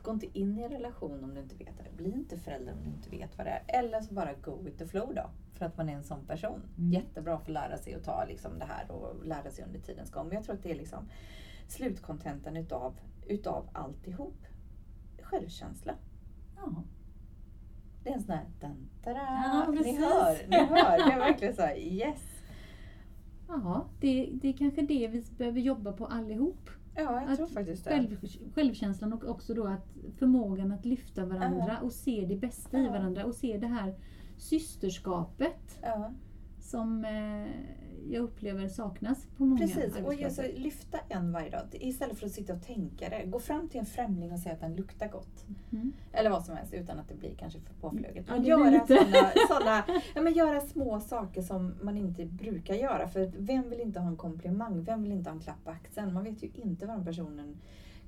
gå 0.02 0.10
inte 0.10 0.38
in 0.38 0.58
i 0.58 0.62
en 0.62 0.70
relation 0.70 1.24
om 1.24 1.34
du 1.34 1.40
inte 1.40 1.56
vet 1.56 1.78
det. 1.78 1.96
Bli 1.96 2.12
inte 2.12 2.38
förälder 2.38 2.72
om 2.72 2.78
du 2.82 2.88
inte 2.88 3.10
vet 3.10 3.38
vad 3.38 3.46
det 3.46 3.50
är. 3.50 3.78
Eller 3.78 4.00
så 4.00 4.14
bara 4.14 4.34
go 4.34 4.62
with 4.62 4.76
the 4.78 4.86
flow 4.86 5.14
då. 5.14 5.30
För 5.52 5.66
att 5.66 5.76
man 5.76 5.88
är 5.88 5.92
en 5.94 6.04
sån 6.04 6.26
person. 6.26 6.62
Mm. 6.78 6.92
Jättebra 6.92 7.38
för 7.38 7.44
att 7.44 7.48
lära 7.48 7.78
sig 7.78 7.94
att 7.94 8.04
ta 8.04 8.24
liksom 8.24 8.58
det 8.58 8.64
här 8.64 8.90
och 8.90 9.26
lära 9.26 9.50
sig 9.50 9.64
under 9.64 9.80
tidens 9.80 10.10
gång. 10.10 10.26
Men 10.28 10.34
jag 10.34 10.44
tror 10.44 10.54
att 10.54 10.62
det 10.62 10.70
är 10.70 10.74
liksom 10.76 11.08
slutkontentan 11.68 12.56
utav, 12.56 12.94
utav 13.26 13.68
alltihop. 13.72 14.46
Självkänsla. 15.22 15.94
Ja. 16.56 16.82
Det 18.04 18.10
är 18.10 18.14
en 18.14 18.22
sån 18.22 18.34
här... 18.34 18.44
Tada, 19.04 19.18
Ja, 19.20 19.66
ni 19.70 19.96
hör, 19.96 20.48
ni 20.48 20.56
hör. 20.56 21.06
Det 21.06 21.12
är 21.12 21.18
verkligen 21.18 21.54
så 21.54 21.62
här, 21.62 21.76
yes. 21.76 22.22
Ja, 23.48 23.84
det, 24.00 24.30
det 24.32 24.48
är 24.48 24.52
kanske 24.52 24.82
det 24.82 25.08
vi 25.08 25.24
behöver 25.38 25.60
jobba 25.60 25.92
på 25.92 26.06
allihop. 26.06 26.70
Ja, 26.96 27.02
jag 27.22 27.30
Att 27.30 27.36
tror 27.36 27.46
faktiskt 27.46 27.84
det. 27.84 27.90
Själv, 27.90 28.16
självkänslan 28.54 29.12
och 29.12 29.24
också 29.24 29.54
då 29.54 29.66
att 29.66 29.86
förmågan 30.18 30.72
att 30.72 30.84
lyfta 30.84 31.26
varandra 31.26 31.78
och 31.82 31.92
se 31.92 32.26
det 32.28 32.36
bästa 32.36 32.78
i 32.78 32.84
Ja. 32.84 32.90
varandra 32.90 33.24
och 33.24 33.34
se 33.34 33.58
det 33.58 33.66
här 33.66 33.94
systerskapet 34.36 35.78
Ja, 35.82 36.12
som 36.60 37.04
eh, 37.04 37.46
jag 38.10 38.22
upplever 38.22 38.68
saknas 38.68 39.26
på 39.36 39.44
många 39.44 39.66
precis. 39.66 39.96
Och 40.04 40.14
just 40.14 40.40
lyfta 40.56 40.98
en 41.08 41.32
varje 41.32 41.50
dag. 41.50 41.62
Istället 41.72 42.18
för 42.18 42.26
att 42.26 42.32
sitta 42.32 42.52
och 42.52 42.62
tänka 42.62 43.08
det. 43.08 43.24
Gå 43.26 43.40
fram 43.40 43.68
till 43.68 43.80
en 43.80 43.86
främling 43.86 44.32
och 44.32 44.38
säga 44.38 44.54
att 44.54 44.60
den 44.60 44.76
luktar 44.76 45.08
gott. 45.08 45.44
Mm. 45.72 45.92
Eller 46.12 46.30
vad 46.30 46.44
som 46.44 46.56
helst 46.56 46.74
utan 46.74 46.98
att 46.98 47.08
det 47.08 47.14
blir 47.14 47.34
kanske 47.34 47.60
för 47.60 47.74
påfluget. 47.74 48.26
Ja, 48.28 48.36
göra, 48.36 48.86
såna, 48.86 49.30
såna, 49.48 49.84
ja, 50.14 50.22
men 50.22 50.32
göra 50.32 50.60
små 50.60 51.00
saker 51.00 51.42
som 51.42 51.74
man 51.82 51.96
inte 51.96 52.24
brukar 52.24 52.74
göra. 52.74 53.08
För 53.08 53.32
vem 53.38 53.70
vill 53.70 53.80
inte 53.80 54.00
ha 54.00 54.08
en 54.08 54.16
komplimang? 54.16 54.84
Vem 54.84 55.02
vill 55.02 55.12
inte 55.12 55.30
ha 55.30 55.36
en 55.36 55.42
klapp 55.42 55.64
på 55.64 55.70
axeln? 55.70 56.12
Man 56.12 56.24
vet 56.24 56.42
ju 56.42 56.50
inte 56.54 56.86
vad 56.86 56.96
den 56.96 57.04
personen 57.04 57.56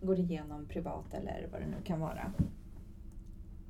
går 0.00 0.18
igenom 0.18 0.66
privat 0.66 1.14
eller 1.14 1.48
vad 1.52 1.60
det 1.60 1.66
nu 1.66 1.76
kan 1.84 2.00
vara. 2.00 2.32